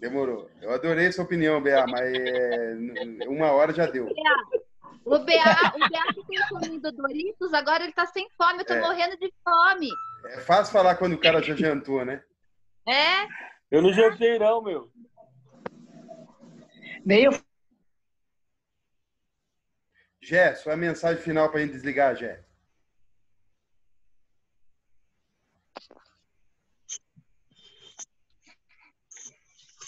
Demorou. 0.00 0.50
Eu 0.60 0.72
adorei 0.72 1.12
sua 1.12 1.24
opinião, 1.24 1.62
BA, 1.62 1.86
mas 1.86 2.12
é, 2.14 2.76
uma 3.28 3.52
hora 3.52 3.72
já 3.72 3.86
deu. 3.86 4.08
O 5.04 5.18
BA, 5.18 5.74
o 5.74 5.78
BA 5.78 6.14
que 6.14 6.26
tem 6.26 6.48
comido 6.48 6.90
Doritos, 6.92 7.52
agora 7.52 7.84
ele 7.84 7.92
tá 7.92 8.06
sem 8.06 8.26
fome. 8.38 8.60
Eu 8.60 8.66
tô 8.66 8.72
É. 8.74 8.80
morrendo 8.80 9.16
de 9.18 9.32
fome. 9.42 9.90
É 10.26 10.40
fácil 10.40 10.72
falar 10.72 10.96
quando 10.96 11.12
o 11.12 11.20
cara 11.20 11.42
já 11.42 11.54
jantou, 11.54 12.04
né? 12.04 12.24
É? 12.86 13.26
Eu 13.70 13.82
não 13.82 13.92
jantei, 13.92 14.38
não, 14.38 14.62
meu. 14.62 14.90
Nem 17.04 17.24
eu. 17.24 17.32
Gé, 20.22 20.54
sua 20.54 20.74
mensagem 20.74 21.22
final 21.22 21.50
pra 21.50 21.60
gente 21.60 21.72
desligar, 21.72 22.16
Gé. 22.16 22.42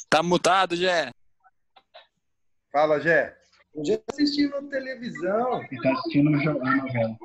Tá 0.09 0.23
mutado, 0.23 0.77
Jé. 0.77 1.11
Fala, 2.71 3.01
Gé. 3.77 3.81
Um 3.81 3.83
dia 3.83 4.03
assistindo 4.11 4.69
televisão. 4.69 5.63
Ele 5.63 5.83
tá 5.83 5.93
assistindo 5.93 6.29
a 6.29 6.77
novela. 6.77 7.17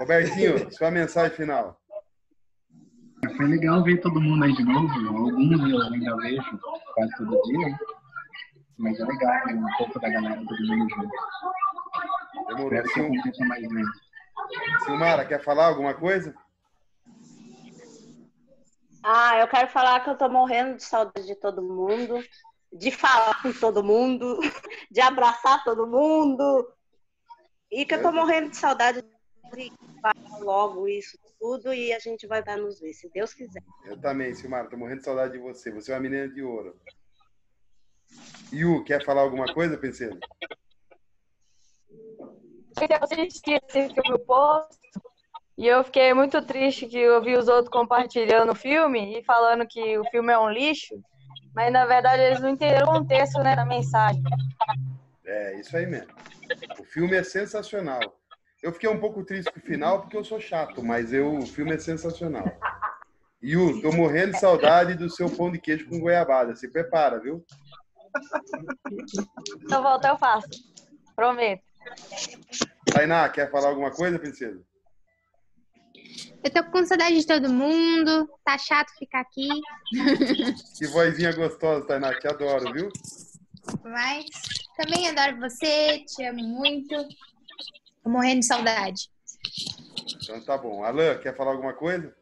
Robertinho, 0.00 0.72
sua 0.72 0.90
mensagem 0.90 1.36
final. 1.36 1.80
Foi 3.36 3.46
legal 3.46 3.82
ver 3.84 4.00
todo 4.00 4.20
mundo 4.20 4.44
aí 4.44 4.52
de 4.52 4.64
novo. 4.64 4.88
Alguns 5.08 5.70
eu 5.70 5.82
ainda 5.82 6.16
vejo 6.16 6.58
quase 6.94 7.16
todo 7.16 7.42
dia. 7.42 7.68
né? 7.68 7.78
Mas 8.78 8.98
é 8.98 9.04
legal 9.04 9.44
ver 9.46 9.54
um 9.54 9.76
pouco 9.78 10.00
da 10.00 10.08
galera 10.08 10.42
todo 10.44 10.66
mundo 10.66 10.88
junto. 10.90 11.10
Demorou. 12.48 12.78
Espero 12.78 13.10
que 13.10 13.18
aconteça 13.18 13.44
mais 13.44 13.68
vezes. 13.68 14.00
Silmara, 14.84 15.24
quer 15.24 15.42
falar 15.42 15.66
alguma 15.66 15.94
coisa? 15.94 16.34
Ah, 19.04 19.38
eu 19.38 19.48
quero 19.48 19.68
falar 19.68 20.00
que 20.00 20.10
eu 20.10 20.16
tô 20.16 20.28
morrendo 20.28 20.76
de 20.76 20.84
saudade 20.84 21.26
de 21.26 21.34
todo 21.34 21.62
mundo, 21.62 22.22
de 22.72 22.90
falar 22.90 23.42
com 23.42 23.52
todo 23.52 23.84
mundo, 23.84 24.38
de 24.90 25.00
abraçar 25.00 25.62
todo 25.64 25.86
mundo. 25.86 26.66
E 27.70 27.84
que 27.84 27.94
eu 27.94 28.02
tô 28.02 28.12
morrendo 28.12 28.50
de 28.50 28.56
saudade 28.56 29.02
de 29.54 29.72
logo 30.40 30.88
isso 30.88 31.16
tudo 31.38 31.72
e 31.72 31.92
a 31.92 31.98
gente 31.98 32.26
vai 32.26 32.42
dar 32.42 32.56
nos 32.56 32.80
ver, 32.80 32.92
se 32.92 33.08
Deus 33.10 33.34
quiser. 33.34 33.62
Eu 33.84 34.00
também, 34.00 34.34
Silmara, 34.34 34.68
tô 34.68 34.76
morrendo 34.76 34.98
de 34.98 35.04
saudade 35.04 35.32
de 35.32 35.38
você. 35.38 35.70
Você 35.70 35.92
é 35.92 35.94
uma 35.94 36.00
menina 36.00 36.28
de 36.28 36.42
ouro. 36.42 36.78
Yu, 38.52 38.84
quer 38.84 39.04
falar 39.04 39.22
alguma 39.22 39.52
coisa, 39.52 39.76
Penseiro? 39.76 40.18
Gente, 42.78 42.92
eu 42.92 42.98
assisti 43.02 43.58
esse 43.68 43.94
filme 43.94 44.10
eu 44.10 44.18
posto 44.20 44.78
e 45.58 45.66
eu 45.66 45.82
fiquei 45.84 46.14
muito 46.14 46.40
triste 46.46 46.86
que 46.86 46.98
eu 46.98 47.22
vi 47.22 47.36
os 47.36 47.48
outros 47.48 47.68
compartilhando 47.68 48.52
o 48.52 48.56
filme 48.56 49.18
e 49.18 49.24
falando 49.24 49.66
que 49.66 49.98
o 49.98 50.04
filme 50.10 50.32
é 50.32 50.38
um 50.38 50.50
lixo, 50.50 51.02
mas 51.54 51.72
na 51.72 51.86
verdade 51.86 52.22
eles 52.22 52.40
não 52.40 52.48
entenderam 52.48 52.86
o 52.88 52.92
contexto, 52.92 53.38
né, 53.42 53.54
da 53.56 53.64
mensagem. 53.64 54.22
É, 55.24 55.58
isso 55.60 55.76
aí 55.76 55.86
mesmo. 55.86 56.12
O 56.78 56.84
filme 56.84 57.14
é 57.16 57.22
sensacional. 57.22 58.00
Eu 58.62 58.72
fiquei 58.72 58.88
um 58.88 59.00
pouco 59.00 59.24
triste 59.24 59.50
com 59.52 59.58
o 59.58 59.62
final 59.62 60.00
porque 60.00 60.16
eu 60.16 60.24
sou 60.24 60.40
chato, 60.40 60.82
mas 60.82 61.12
eu, 61.12 61.38
o 61.38 61.46
filme 61.46 61.74
é 61.74 61.78
sensacional. 61.78 62.44
Yu, 63.42 63.82
tô 63.82 63.90
morrendo 63.90 64.32
de 64.32 64.38
saudade 64.38 64.94
do 64.94 65.10
seu 65.10 65.28
pão 65.28 65.50
de 65.50 65.58
queijo 65.58 65.88
com 65.88 65.98
goiabada. 65.98 66.54
Se 66.54 66.70
prepara, 66.70 67.18
viu? 67.18 67.44
Se 69.68 69.74
eu 69.74 69.82
voltar, 69.82 70.10
eu 70.10 70.18
faço. 70.18 70.48
Prometo. 71.16 71.62
Tainá, 72.92 73.28
quer 73.28 73.50
falar 73.50 73.68
alguma 73.68 73.90
coisa, 73.90 74.18
princesa? 74.18 74.62
Eu 76.44 76.50
tô 76.50 76.64
com 76.70 76.84
saudade 76.84 77.16
de 77.16 77.26
todo 77.26 77.48
mundo. 77.48 78.28
Tá 78.44 78.58
chato 78.58 78.90
ficar 78.98 79.20
aqui. 79.20 79.48
Que 80.78 80.86
vozinha 80.88 81.32
gostosa, 81.32 81.86
Tainá. 81.86 82.12
Te 82.18 82.26
adoro, 82.26 82.72
viu? 82.72 82.88
Mas 83.84 84.24
também 84.76 85.08
adoro 85.08 85.40
você, 85.40 86.04
te 86.04 86.24
amo 86.24 86.42
muito. 86.42 86.94
Tô 88.02 88.10
morrendo 88.10 88.40
de 88.40 88.46
saudade. 88.46 89.08
Então 90.22 90.40
tá 90.44 90.58
bom. 90.58 90.82
Alan, 90.82 91.18
quer 91.18 91.36
falar 91.36 91.52
alguma 91.52 91.74
coisa? 91.74 92.14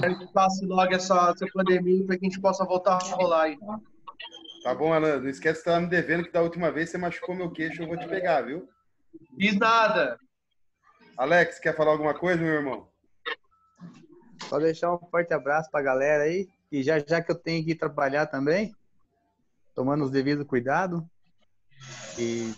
Quero 0.00 0.18
que 0.18 0.32
passe 0.32 0.64
logo 0.66 0.94
essa, 0.94 1.30
essa 1.30 1.46
pandemia 1.52 2.04
para 2.04 2.18
que 2.18 2.26
a 2.26 2.28
gente 2.28 2.40
possa 2.40 2.64
voltar 2.64 2.96
a 2.96 3.14
rolar 3.14 3.42
aí. 3.44 3.58
Tá 4.62 4.74
bom, 4.74 4.92
Alan. 4.92 5.20
Não 5.20 5.28
esquece 5.28 5.60
que 5.60 5.64
você 5.64 5.74
tá 5.74 5.80
me 5.80 5.86
devendo 5.86 6.24
que 6.24 6.32
da 6.32 6.42
última 6.42 6.70
vez 6.70 6.90
você 6.90 6.98
machucou 6.98 7.34
meu 7.34 7.50
queixo, 7.50 7.82
eu 7.82 7.88
vou 7.88 7.96
te 7.96 8.06
pegar, 8.08 8.42
viu? 8.42 8.68
Fiz 9.38 9.56
nada. 9.56 10.18
Alex, 11.20 11.58
quer 11.58 11.76
falar 11.76 11.90
alguma 11.92 12.14
coisa, 12.18 12.40
meu 12.42 12.54
irmão? 12.54 12.88
Só 14.48 14.58
deixar 14.58 14.94
um 14.94 14.98
forte 15.10 15.34
abraço 15.34 15.70
pra 15.70 15.82
galera 15.82 16.24
aí. 16.24 16.48
E 16.72 16.82
já 16.82 16.98
já 16.98 17.20
que 17.22 17.30
eu 17.30 17.34
tenho 17.38 17.62
que 17.62 17.72
ir 17.72 17.74
trabalhar 17.74 18.26
também, 18.26 18.74
tomando 19.74 20.02
os 20.02 20.10
devidos 20.10 20.46
cuidados. 20.46 21.02
E 22.18 22.54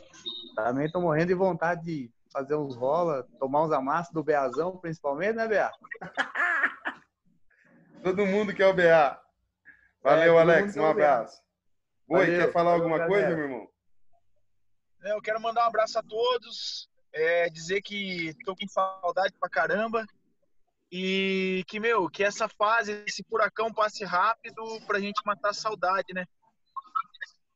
também 0.55 0.89
tô 0.93 1.01
morrendo 1.01 1.27
de 1.27 1.35
vontade 1.35 1.83
de 1.83 2.11
fazer 2.33 2.55
uns 2.55 2.77
rola, 2.77 3.27
tomar 3.41 3.65
uns 3.65 3.73
amassos 3.73 4.13
do 4.15 4.23
Beazão, 4.23 4.77
principalmente, 4.77 5.35
né, 5.35 5.49
Bea? 5.49 5.69
Todo 8.01 8.25
mundo 8.27 8.55
quer 8.55 8.67
o 8.67 8.75
BA. 8.75 9.21
Valeu, 10.05 10.39
É, 10.39 10.41
Alex. 10.41 10.77
Um 10.77 10.81
o 10.83 10.85
BA. 10.85 10.91
abraço. 10.91 11.43
Oi, 12.09 12.27
quer 12.27 12.53
falar 12.53 12.71
valeu, 12.71 12.85
alguma 12.85 12.99
galera. 12.99 13.27
coisa, 13.27 13.37
meu 13.37 13.45
irmão? 13.45 13.69
É, 15.03 15.13
Eu 15.15 15.21
quero 15.21 15.41
mandar 15.41 15.65
um 15.65 15.69
abraço 15.69 15.99
a 15.99 16.03
todos, 16.05 16.89
é, 17.13 17.49
dizer 17.49 17.83
que 17.83 18.35
tô 18.45 18.55
com 18.57 18.67
saudade 18.69 19.35
pra 19.39 19.49
caramba 19.49 20.05
e 20.91 21.65
que, 21.69 21.81
meu, 21.81 22.09
que 22.09 22.23
essa 22.23 22.49
fase, 22.49 23.03
esse 23.07 23.25
furacão 23.29 23.73
passe 23.73 24.05
rápido 24.05 24.63
pra 24.87 25.01
gente 25.01 25.21
matar 25.25 25.51
a 25.51 25.55
saudade, 25.55 26.13
né? 26.15 26.25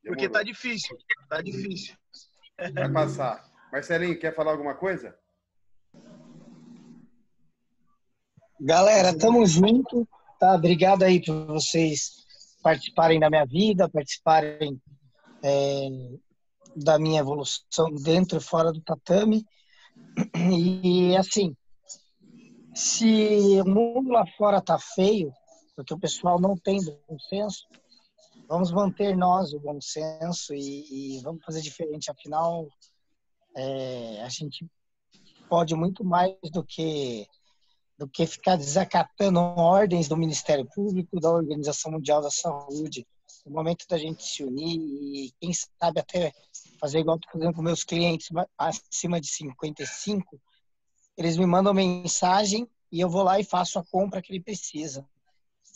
Porque 0.05 0.29
tá 0.29 0.43
difícil, 0.43 0.97
tá 1.29 1.43
difícil. 1.43 1.97
Vai 2.75 2.91
passar. 2.91 3.45
Marcelinho, 3.73 4.19
quer 4.19 4.35
falar 4.35 4.53
alguma 4.53 4.75
coisa? 4.75 5.19
Galera, 8.59 9.17
tamo 9.19 9.45
junto, 9.45 10.09
tá? 10.39 10.55
Obrigado 10.55 11.03
aí 11.03 11.23
por 11.23 11.47
vocês 11.47 12.25
participarem 12.63 13.21
da 13.21 13.29
minha 13.29 13.45
vida, 13.45 13.89
participarem 13.89 14.81
é, 15.45 15.89
da 16.77 16.99
minha 16.99 17.21
evolução 17.21 17.91
dentro 18.03 18.39
e 18.39 18.43
fora 18.43 18.73
do 18.73 18.81
tatame. 18.81 19.45
E 20.53 21.17
assim, 21.17 21.57
se 22.75 23.61
o 23.61 23.69
mundo 23.69 24.11
lá 24.11 24.27
fora 24.37 24.61
tá 24.61 24.79
feio, 24.79 25.33
porque 25.75 25.95
o 25.95 25.99
pessoal 25.99 26.39
não 26.39 26.57
tem 26.57 26.85
bom 26.85 27.19
senso, 27.29 27.67
vamos 28.47 28.71
manter 28.71 29.17
nós 29.17 29.53
o 29.53 29.61
bom 29.61 29.81
senso 29.81 30.55
e, 30.55 31.17
e 31.17 31.21
vamos 31.23 31.45
fazer 31.45 31.63
diferente. 31.63 32.11
Afinal, 32.11 32.69
é, 33.57 34.23
a 34.23 34.29
gente 34.29 34.67
pode 35.49 35.75
muito 35.75 36.05
mais 36.05 36.37
do 36.53 36.63
que 36.63 37.27
do 37.99 38.07
que 38.07 38.27
ficar 38.27 38.57
desacatando 38.57 39.41
ordens 39.41 40.07
do 40.07 40.17
Ministério 40.17 40.67
Público, 40.75 41.19
da 41.19 41.31
Organização 41.31 41.93
Mundial 41.93 42.21
da 42.21 42.31
Saúde. 42.31 43.07
O 43.45 43.51
momento 43.51 43.87
da 43.89 43.97
gente 43.97 44.23
se 44.23 44.45
unir 44.45 44.77
e, 44.77 45.33
quem 45.41 45.51
sabe, 45.53 46.01
até 46.01 46.33
fazer 46.77 47.01
igual 47.01 47.17
estou 47.17 47.33
fazendo 47.33 47.55
com 47.55 47.63
meus 47.63 47.85
clientes 47.85 48.31
ma- 48.31 48.47
acima 48.59 49.21
de 49.21 49.29
55. 49.29 50.41
Eles 51.17 51.37
me 51.37 51.47
mandam 51.47 51.73
mensagem 51.75 52.69
e 52.93 53.01
eu 53.01 53.09
vou 53.09 53.23
lá 53.23 53.39
e 53.41 53.45
faço 53.45 53.79
a 53.79 53.85
compra 53.85 54.21
que 54.23 54.33
ele 54.33 54.43
precisa. 54.43 55.07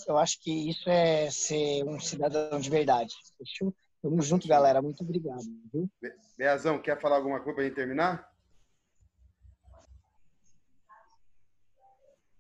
Eu 0.07 0.17
acho 0.17 0.41
que 0.41 0.71
isso 0.71 0.89
é 0.89 1.31
ser 1.31 1.85
um 1.85 1.99
cidadão 2.01 2.59
de 2.61 2.71
verdade. 2.71 3.15
Fechou? 3.37 3.75
Tamo 4.03 4.23
junto, 4.23 4.49
galera. 4.49 4.81
Muito 4.81 5.03
obrigado. 5.03 5.43
Viu? 5.73 5.91
Be- 6.01 6.15
Beazão, 6.39 6.81
quer 6.81 6.99
falar 7.01 7.17
alguma 7.17 7.39
coisa 7.41 7.55
pra 7.55 7.65
gente 7.65 7.75
terminar? 7.75 8.27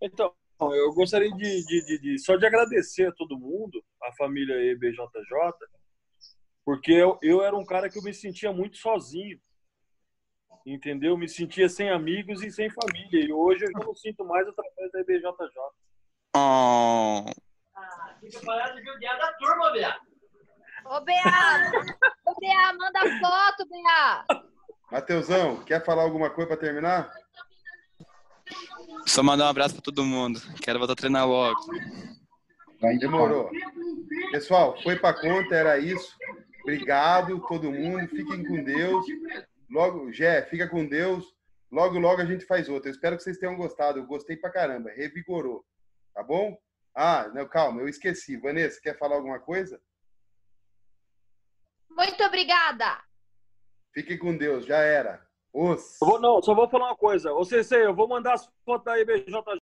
Então, 0.01 0.33
eu 0.61 0.93
gostaria 0.95 1.31
de, 1.31 1.65
de- 1.67 1.85
de- 1.87 1.99
de- 2.01 2.19
só 2.19 2.37
de 2.37 2.47
agradecer 2.47 3.07
a 3.09 3.13
todo 3.13 3.39
mundo, 3.39 3.85
a 4.03 4.13
família 4.15 4.55
EBJJ, 4.73 4.97
porque 6.65 6.93
eu, 6.93 7.19
eu 7.23 7.43
era 7.43 7.57
um 7.57 7.65
cara 7.65 7.89
que 7.89 7.99
eu 7.99 8.03
me 8.03 8.13
sentia 8.13 8.53
muito 8.53 8.77
sozinho, 8.77 9.41
entendeu? 10.65 11.17
Me 11.17 11.29
sentia 11.29 11.69
sem 11.69 11.91
amigos 11.91 12.43
e 12.43 12.51
sem 12.51 12.71
família, 12.71 13.25
e 13.27 13.33
hoje 13.33 13.65
eu 13.65 13.71
não 13.85 13.95
sinto 13.95 14.25
mais 14.25 14.47
através 14.47 14.93
da 14.93 15.01
EBJJ. 15.01 15.31
Oh. 16.37 17.25
Fica 18.21 18.41
parado 18.45 18.81
de 18.81 18.91
odiar 18.91 19.19
da 19.19 19.33
turma, 19.35 19.73
Bia. 19.73 19.97
Ô, 20.87 21.01
Bea! 21.01 21.23
Ô, 22.27 22.35
Bea, 22.41 22.73
manda 22.73 23.01
foto, 23.21 23.69
Bea! 23.69 24.25
Mateusão, 24.91 25.63
quer 25.65 25.85
falar 25.85 26.03
alguma 26.03 26.31
coisa 26.31 26.49
pra 26.49 26.57
terminar? 26.57 27.13
Só 29.07 29.23
mandar 29.23 29.47
um 29.47 29.49
abraço 29.49 29.75
pra 29.75 29.83
todo 29.83 30.05
mundo. 30.05 30.41
Quero 30.63 30.79
voltar 30.79 30.95
a 30.95 30.97
treinar 30.97 31.29
logo. 31.29 31.61
Demorou. 32.99 33.51
Pessoal, 34.33 34.81
foi 34.83 34.97
pra 34.97 35.15
conta, 35.15 35.55
era 35.55 35.79
isso. 35.79 36.17
Obrigado, 36.63 37.41
todo 37.47 37.73
mundo. 37.73 38.09
Fiquem 38.09 38.45
com 38.45 38.63
Deus. 38.63 39.05
Logo, 39.71 40.13
Jé, 40.13 40.43
fica 40.47 40.69
com 40.69 40.87
Deus. 40.87 41.25
Logo, 41.71 41.99
logo 41.99 42.21
a 42.21 42.27
gente 42.27 42.45
faz 42.45 42.69
outra. 42.69 42.89
Eu 42.89 42.93
espero 42.93 43.17
que 43.17 43.23
vocês 43.23 43.39
tenham 43.39 43.57
gostado. 43.57 43.99
Eu 43.99 44.07
gostei 44.07 44.37
pra 44.37 44.51
caramba. 44.51 44.91
Revigorou. 44.91 45.65
Tá 46.15 46.23
bom? 46.23 46.59
Ah, 46.95 47.29
não, 47.33 47.47
calma, 47.49 47.81
eu 47.81 47.89
esqueci. 47.89 48.37
Vanessa, 48.37 48.81
quer 48.81 48.99
falar 48.99 49.17
alguma 49.17 49.39
coisa? 49.39 49.81
Muito 51.89 52.23
obrigada! 52.25 53.03
Fiquem 53.93 54.19
com 54.19 54.37
Deus, 54.37 54.65
já 54.65 54.79
era. 54.79 55.25
Os. 55.53 56.01
Eu 56.01 56.09
vou, 56.09 56.21
não, 56.21 56.43
só 56.43 56.55
vou 56.55 56.69
falar 56.69 56.87
uma 56.87 56.97
coisa. 56.97 57.33
Ô, 57.33 57.45
CC, 57.45 57.87
eu 57.87 57.95
vou 57.95 58.09
mandar 58.09 58.35
as 58.35 58.49
fotos 58.65 58.85
da 58.85 58.99
EBJJ 58.99 59.60